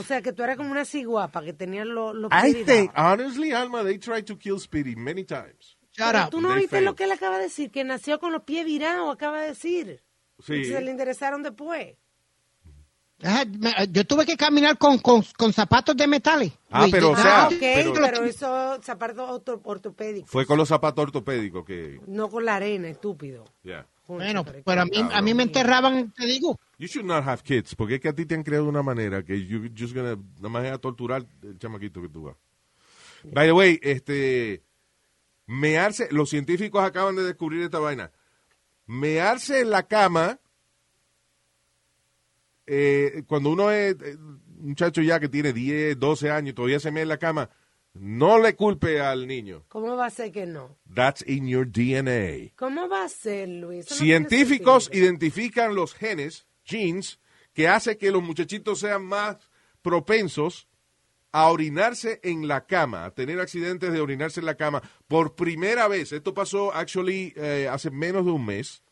O 0.00 0.02
sea, 0.04 0.22
que 0.22 0.32
tú 0.32 0.42
eras 0.42 0.56
como 0.56 0.70
una 0.70 0.84
ciguapa 0.84 1.42
que 1.44 1.52
tenía 1.52 1.84
los, 1.84 2.14
los 2.14 2.30
I 2.32 2.52
pies 2.52 2.66
think, 2.66 2.90
virados. 2.92 3.12
honestly, 3.20 3.52
Alma, 3.52 3.84
they 3.84 3.98
tried 3.98 4.24
to 4.24 4.38
kill 4.38 4.58
Speedy 4.58 4.96
many 4.96 5.24
times. 5.24 5.76
Shut 5.92 6.06
Pero 6.12 6.24
up. 6.24 6.30
tú 6.30 6.40
no 6.40 6.54
viste 6.54 6.80
lo 6.80 6.94
que 6.94 7.04
él 7.04 7.12
acaba 7.12 7.36
de 7.36 7.44
decir, 7.44 7.70
que 7.70 7.84
nació 7.84 8.18
con 8.18 8.32
los 8.32 8.42
pies 8.44 8.64
virados, 8.64 9.12
acaba 9.14 9.42
de 9.42 9.48
decir. 9.48 10.02
Sí. 10.44 10.54
Y 10.54 10.64
se 10.64 10.80
le 10.80 10.90
interesaron 10.90 11.42
después. 11.42 11.96
Yo 13.90 14.04
tuve 14.04 14.26
que 14.26 14.36
caminar 14.36 14.76
con, 14.78 14.98
con, 14.98 15.22
con 15.38 15.52
zapatos 15.52 15.96
de 15.96 16.08
metales. 16.08 16.52
Ah, 16.70 16.88
pero, 16.90 17.10
o 17.12 17.16
sea, 17.16 17.44
ah, 17.44 17.46
ok, 17.48 17.54
pero- 17.60 17.92
pero, 17.94 18.24
eso, 18.24 18.80
zapatos 18.82 19.30
orto- 19.30 19.60
ortopédicos. 19.62 20.28
Fue 20.30 20.44
con 20.44 20.58
los 20.58 20.68
zapatos 20.68 21.04
ortopédicos 21.04 21.64
que... 21.64 22.00
No 22.08 22.28
con 22.28 22.44
la 22.44 22.56
arena, 22.56 22.88
estúpido. 22.88 23.44
Yeah. 23.62 23.86
Bueno, 24.06 24.44
pero 24.44 24.82
a 24.82 24.84
mí, 24.84 24.98
a 25.12 25.22
mí 25.22 25.34
me 25.34 25.44
enterraban, 25.44 26.12
te 26.12 26.26
digo. 26.26 26.58
You 26.78 26.88
should 26.88 27.06
not 27.06 27.24
have 27.24 27.42
kids, 27.42 27.74
porque 27.74 27.96
es 27.96 28.00
que 28.00 28.08
a 28.08 28.14
ti 28.14 28.26
te 28.26 28.34
han 28.34 28.42
creado 28.42 28.64
de 28.64 28.70
una 28.70 28.82
manera 28.82 29.22
que 29.22 29.46
you 29.46 29.70
just 29.78 29.94
gonna, 29.94 30.16
nada 30.36 30.48
más 30.48 30.66
a 30.66 30.78
torturar 30.78 31.24
el 31.42 31.58
chamaquito 31.58 32.02
que 32.02 32.08
tú 32.08 32.24
vas. 32.24 32.36
By 33.24 33.46
the 33.46 33.52
way, 33.52 33.78
este, 33.82 34.64
mearse, 35.46 36.08
los 36.10 36.30
científicos 36.30 36.82
acaban 36.82 37.14
de 37.14 37.22
descubrir 37.22 37.62
esta 37.62 37.78
vaina. 37.78 38.10
Mearse 38.86 39.60
en 39.60 39.70
la 39.70 39.84
cama, 39.84 40.40
eh, 42.66 43.22
cuando 43.26 43.50
uno 43.50 43.70
es 43.70 43.94
eh, 44.02 44.16
un 44.16 44.68
muchacho 44.68 45.02
ya 45.02 45.20
que 45.20 45.28
tiene 45.28 45.52
10, 45.52 45.98
12 45.98 46.30
años 46.30 46.50
y 46.50 46.54
todavía 46.54 46.80
se 46.80 46.90
mea 46.90 47.04
en 47.04 47.08
la 47.08 47.18
cama, 47.18 47.48
no 47.94 48.38
le 48.38 48.56
culpe 48.56 49.00
al 49.00 49.26
niño. 49.26 49.64
¿Cómo 49.68 49.96
va 49.96 50.06
a 50.06 50.10
ser 50.10 50.32
que 50.32 50.46
no? 50.46 50.76
That's 50.94 51.24
in 51.26 51.46
your 51.46 51.66
DNA. 51.66 52.52
¿Cómo 52.56 52.88
va 52.88 53.04
a 53.04 53.08
ser, 53.08 53.48
Luis? 53.48 53.90
No 53.90 53.96
Científicos 53.96 54.90
identifican 54.92 55.74
los 55.74 55.94
genes, 55.94 56.46
genes, 56.64 57.20
que 57.52 57.68
hace 57.68 57.98
que 57.98 58.10
los 58.10 58.22
muchachitos 58.22 58.80
sean 58.80 59.04
más 59.04 59.36
propensos 59.82 60.68
a 61.32 61.48
orinarse 61.48 62.20
en 62.22 62.46
la 62.46 62.66
cama, 62.66 63.06
a 63.06 63.10
tener 63.10 63.40
accidentes 63.40 63.92
de 63.92 64.00
orinarse 64.00 64.40
en 64.40 64.46
la 64.46 64.56
cama 64.56 64.82
por 65.08 65.34
primera 65.34 65.88
vez. 65.88 66.12
Esto 66.12 66.34
pasó, 66.34 66.74
actually, 66.74 67.32
eh, 67.36 67.68
hace 67.70 67.90
menos 67.90 68.26
de 68.26 68.32
un 68.32 68.44
mes, 68.44 68.82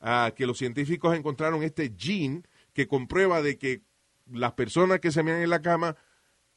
ah, 0.00 0.32
que 0.34 0.46
los 0.46 0.58
científicos 0.58 1.14
encontraron 1.14 1.62
este 1.62 1.92
gene 1.96 2.42
que 2.72 2.86
comprueba 2.86 3.42
de 3.42 3.58
que 3.58 3.82
las 4.30 4.52
personas 4.52 5.00
que 5.00 5.10
se 5.10 5.22
mean 5.22 5.42
en 5.42 5.50
la 5.50 5.60
cama, 5.60 5.96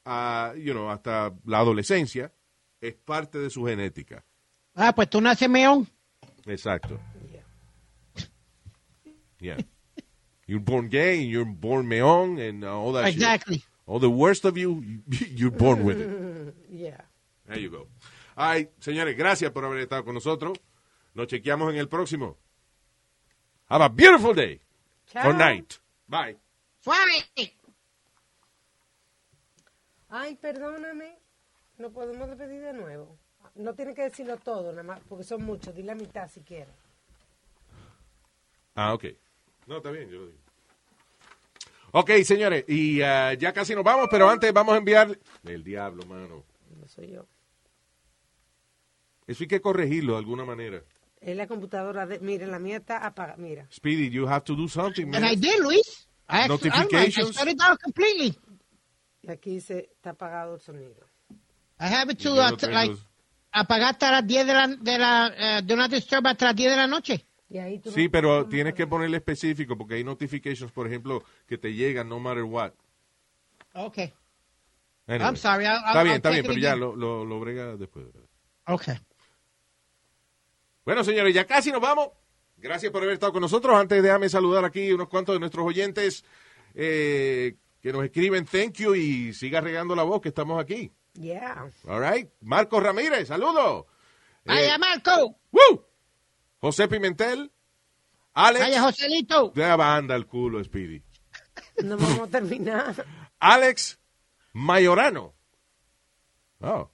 ah, 0.06 0.54
you 0.56 0.74
know, 0.74 0.90
hasta 0.90 1.34
la 1.46 1.60
adolescencia, 1.60 2.32
es 2.80 2.94
parte 2.94 3.38
de 3.40 3.50
su 3.50 3.66
genética. 3.66 4.24
Ah, 4.76 4.94
pues 4.94 5.10
tú 5.10 5.22
naces 5.22 5.50
meón. 5.50 5.88
Exacto. 6.46 7.00
Yeah. 9.40 9.58
You're 10.46 10.60
born 10.64 10.90
gay, 10.90 11.22
and 11.22 11.30
you're 11.30 11.46
born 11.46 11.88
meón, 11.88 12.40
and 12.40 12.64
uh, 12.64 12.68
all 12.80 12.94
that 12.94 13.06
shit. 13.06 13.16
Exactly. 13.16 13.64
All 13.88 14.00
the 14.00 14.10
worst 14.10 14.46
of 14.46 14.58
you, 14.58 14.84
you're 15.08 15.52
born 15.52 15.84
with 15.84 16.00
it. 16.00 16.56
Yeah. 16.72 17.02
There 17.48 17.60
you 17.60 17.70
go. 17.70 17.88
All 18.38 18.48
right, 18.54 18.70
señores, 18.80 19.18
gracias 19.18 19.52
por 19.52 19.66
haber 19.66 19.80
estado 19.80 20.06
con 20.06 20.14
nosotros. 20.14 20.58
Nos 21.14 21.28
chequeamos 21.28 21.70
en 21.74 21.80
el 21.80 21.88
próximo. 21.90 22.38
Have 23.70 23.82
a 23.84 23.90
beautiful 23.90 24.34
day 24.34 24.62
Chao. 25.12 25.30
or 25.30 25.34
night. 25.34 25.80
Bye. 26.08 26.38
Suave. 26.82 27.58
Ay, 30.12 30.36
perdóname. 30.36 31.18
No 31.78 31.90
podemos 31.90 32.30
repetir 32.30 32.62
de 32.62 32.74
nuevo. 32.74 33.18
No 33.56 33.74
tiene 33.74 33.96
que 33.96 34.04
decirlo 34.04 34.38
todo, 34.38 34.72
nada 34.72 34.84
más, 34.84 35.00
porque 35.08 35.24
son 35.24 35.44
muchos. 35.44 35.74
Di 35.74 35.84
la 35.84 35.96
mitad 35.96 36.30
si 36.30 36.42
quieres. 36.42 36.76
Ah, 38.76 38.94
ok. 38.94 39.06
No, 39.68 39.78
está 39.78 39.90
bien, 39.90 40.10
yo 40.10 40.20
lo 40.20 40.28
digo. 40.28 40.38
Ok, 41.94 42.12
señores, 42.24 42.66
y 42.68 43.02
ah, 43.02 43.34
ya 43.34 43.52
casi 43.54 43.74
nos 43.74 43.84
vamos, 43.84 44.08
pero 44.12 44.30
antes 44.30 44.52
vamos 44.54 44.76
a 44.76 44.78
enviar... 44.78 45.18
El 45.44 45.64
diablo, 45.64 46.06
mano. 46.06 46.44
No 46.80 46.88
soy 46.88 47.12
yo. 47.12 47.26
Eso 49.28 49.44
hay 49.44 49.48
que 49.48 49.62
corregirlo 49.62 50.14
de 50.14 50.20
alguna 50.20 50.46
manera. 50.46 50.84
Es 51.22 51.38
la 51.38 51.48
computadora 51.48 52.06
de. 52.08 52.20
Mira, 52.20 52.48
la 52.48 52.60
mía 52.60 52.78
está 52.78 53.06
apagada. 53.06 53.38
Mira. 53.38 53.68
Speedy, 53.72 54.10
you 54.10 54.28
have 54.28 54.44
to 54.44 54.56
do 54.56 54.68
something, 54.68 55.06
man. 55.06 55.24
And 55.24 55.32
I 55.32 55.36
did, 55.36 55.60
Luis. 55.60 56.08
I 56.28 56.48
Notifications. 56.48 57.38
I 57.38 57.76
completely. 57.82 58.36
Y 59.22 59.32
aquí 59.32 59.52
dice: 59.56 59.90
está 59.96 60.12
apagado 60.12 60.56
el 60.56 60.62
sonido. 60.62 60.96
I 61.80 61.86
have 61.86 62.14
to, 62.16 62.34
uh, 62.34 62.58
like, 62.72 62.96
apagar 63.52 63.90
hasta 63.92 64.12
las 64.12 64.28
10 64.28 64.46
de 64.48 64.54
la, 64.54 64.68
de 64.68 64.98
la, 65.00 65.62
do 65.64 65.76
not 65.76 65.90
disturb 65.92 66.26
hasta 66.28 66.46
las 66.48 66.56
10 66.56 66.72
de 66.72 66.78
la 66.78 66.88
noche. 66.88 67.26
Y 67.50 67.58
ahí 67.58 67.80
tú 67.80 67.92
Sí, 67.92 68.06
no- 68.06 68.12
pero 68.12 68.48
tienes 68.48 68.74
que 68.74 68.88
ponerle 68.88 69.18
específico 69.18 69.78
porque 69.78 69.96
hay 69.96 70.04
notifications, 70.04 70.72
por 70.72 70.88
ejemplo, 70.88 71.24
que 71.48 71.58
te 71.58 71.74
llegan 71.74 72.08
no 72.08 72.20
matter 72.20 72.44
what. 72.44 72.72
Okay. 73.74 74.14
Anyway. 75.08 75.28
I'm 75.28 75.36
sorry. 75.36 75.66
I'll, 75.66 75.78
Está 75.78 75.92
I'll- 75.92 76.04
bien, 76.04 76.08
I'll 76.08 76.16
está 76.18 76.30
bien, 76.30 76.46
pero 76.46 76.58
ya 76.60 76.76
lo, 76.76 76.96
lo, 76.96 77.26
lo 77.26 77.40
brega 77.40 77.76
después. 77.76 78.06
Okay. 78.68 78.96
Bueno, 80.86 81.04
señores, 81.04 81.34
ya 81.34 81.46
casi 81.46 81.72
nos 81.72 81.82
vamos. 81.82 82.10
Gracias 82.58 82.92
por 82.92 83.02
haber 83.02 83.14
estado 83.16 83.34
con 83.34 83.42
nosotros. 83.42 83.76
Antes 83.76 84.02
déjame 84.04 84.30
saludar 84.30 84.64
aquí 84.66 84.92
unos 84.92 85.10
cuantos 85.10 85.34
de 85.36 85.40
nuestros 85.40 85.66
oyentes 85.66 86.24
eh, 86.76 87.56
que 87.82 87.92
nos 87.92 88.04
escriben 88.04 88.46
thank 88.46 88.74
you 88.76 88.96
y 88.96 89.34
siga 89.34 89.60
regando 89.62 89.96
la 89.96 90.04
voz 90.04 90.22
que 90.22 90.30
estamos 90.30 90.62
aquí. 90.62 90.92
Yeah. 91.14 91.70
All 91.88 92.00
right. 92.02 92.30
Marcos 92.42 92.82
Ramírez, 92.82 93.28
saludos. 93.28 93.86
Vaya, 94.46 94.76
Eh, 94.76 94.80
Marco. 94.80 95.38
¡Woo! 95.52 95.86
José 96.60 96.88
Pimentel. 96.88 97.52
Alex. 98.34 98.66
Vaya, 98.66 98.82
Joselito. 98.84 99.52
De 99.54 99.62
la 99.68 99.76
banda 99.76 100.16
el 100.16 100.26
culo, 100.26 100.64
Speedy. 100.64 101.04
No 101.84 101.98
vamos 101.98 102.20
a 102.22 102.28
terminar. 102.28 103.06
Alex 103.40 104.00
Mayorano. 104.54 105.34
Oh. 106.60 106.92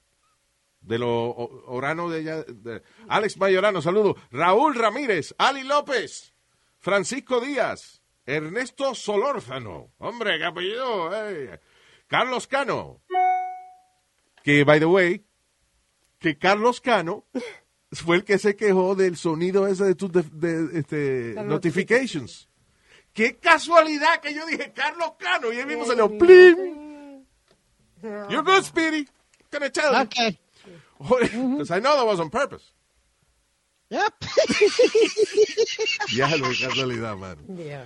De 0.82 0.98
los 0.98 1.34
Orano 1.68 2.10
de, 2.10 2.20
allá, 2.20 2.44
de- 2.44 2.82
Alex 3.10 3.38
Mayorano, 3.38 3.82
saludo. 3.82 4.16
Raúl 4.32 4.74
Ramírez, 4.76 5.36
Ali 5.38 5.64
López, 5.64 6.34
Francisco 6.80 7.42
Díaz, 7.42 7.97
Ernesto 8.28 8.94
Solórzano. 8.94 9.92
Hombre, 9.98 10.38
qué 10.38 10.46
apellido. 10.46 11.10
eh. 11.30 11.60
Carlos 12.08 12.46
Cano. 12.48 13.02
Que, 14.44 14.64
by 14.64 14.80
the 14.80 14.86
way, 14.86 15.26
que 16.20 16.38
Carlos 16.38 16.80
Cano 16.82 17.26
fue 17.92 18.18
el 18.18 18.24
que 18.24 18.38
se 18.38 18.56
quejó 18.56 18.96
del 18.96 19.18
sonido 19.18 19.68
ese 19.68 19.86
de 19.86 19.96
tus 19.96 20.12
de, 20.12 20.24
de- 20.24 20.80
este, 20.80 21.34
notifications. 21.44 22.48
Qué 23.14 23.38
casualidad 23.38 24.20
que 24.22 24.34
yo 24.34 24.46
dije 24.46 24.72
Carlos 24.74 25.14
Cano 25.18 25.52
y 25.52 25.58
él 25.60 25.66
mismo 25.68 25.86
salió 25.86 26.08
plim. 26.18 27.26
You're 28.30 28.44
good, 28.44 28.64
Speedy. 28.64 29.08
Can 29.50 29.64
I 29.64 29.70
tell 29.70 29.92
you? 29.94 30.02
Okay. 30.02 30.38
Because 31.00 31.72
I 31.72 31.80
know 31.80 31.96
that 31.96 32.06
was 32.06 32.20
on 32.20 32.30
purpose. 32.30 32.72
Yep. 33.90 34.14
Ya 36.14 36.28
lo 36.36 36.48
casualidad, 36.50 37.18
man. 37.18 37.38
Yeah. 37.58 37.86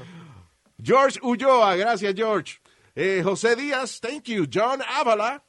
George 0.81 1.19
Ulloa, 1.21 1.75
gracias, 1.75 2.13
George. 2.15 2.59
Eh, 2.95 3.21
José 3.23 3.55
Díaz, 3.55 3.99
thank 3.99 4.27
you. 4.27 4.45
John 4.47 4.81
Avala. 4.81 5.41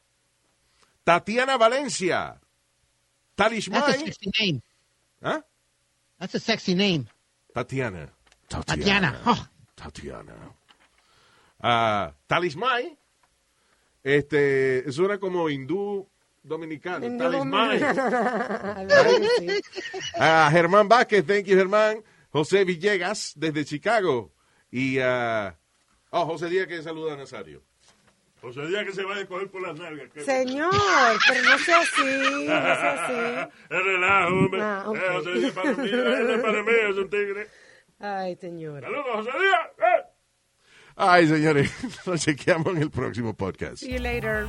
Tatiana 1.04 1.56
Valencia. 1.56 2.38
That's 3.36 3.68
a 3.68 3.92
sexy 3.98 4.30
name. 4.38 4.62
¿Ah? 5.22 5.42
That's 6.20 6.34
a 6.34 6.40
sexy 6.40 6.74
name. 6.74 7.08
Tatiana. 7.54 8.10
Tatiana. 8.48 9.20
Oh. 9.26 9.46
Tatiana. 9.74 10.34
Ah, 11.60 12.12
Talismán. 12.28 12.96
Este, 14.04 14.90
suena 14.92 15.18
como 15.18 15.48
hindú 15.48 16.08
dominicano. 16.42 17.06
Talismán. 17.18 17.78
Sí. 19.38 19.48
Ah, 20.18 20.48
Germán 20.52 20.88
Vázquez, 20.88 21.26
thank 21.26 21.46
you, 21.46 21.56
Germán. 21.56 22.04
José 22.30 22.64
Villegas, 22.64 23.32
desde 23.34 23.64
Chicago. 23.64 24.32
Y, 24.72 24.98
ah, 24.98 25.54
oh, 26.10 26.24
José 26.26 26.48
Díaz 26.48 26.66
que 26.66 26.82
saluda 26.82 27.12
a 27.12 27.16
Nazario. 27.16 27.62
O 28.44 28.52
sea, 28.52 28.64
día 28.66 28.84
que 28.84 28.92
se 28.92 29.04
vaya 29.04 29.22
a 29.22 29.26
coger 29.26 29.48
por 29.48 29.62
las 29.62 29.78
nalgas. 29.78 30.08
Señor, 30.24 30.72
pero 31.28 31.42
no 31.44 31.58
sea 31.58 31.78
así, 31.78 32.02
no 32.02 32.44
sea 32.46 33.04
así. 33.44 33.52
Es 33.70 33.84
relajo, 33.84 34.34
hombre. 34.34 34.60
Ah, 34.60 34.82
ok. 34.86 34.96
Eh, 34.96 35.00
José 35.12 35.32
Díaz 35.34 35.52
para 35.52 35.72
mí, 35.74 35.88
es 35.88 36.40
para 36.40 36.62
mí, 36.64 36.72
es 36.90 36.96
un 36.96 37.10
tigre. 37.10 37.48
Ay, 38.00 38.34
señor. 38.34 38.82
Saludos, 38.82 39.06
José 39.12 39.30
Díaz. 39.30 39.68
Eh. 39.78 40.04
Ay, 40.96 41.28
señores, 41.28 41.72
nos 42.06 42.20
chequeamos 42.20 42.74
en 42.74 42.82
el 42.82 42.90
próximo 42.90 43.32
podcast. 43.32 43.76
See 43.76 43.92
you 43.92 44.00
later. 44.00 44.48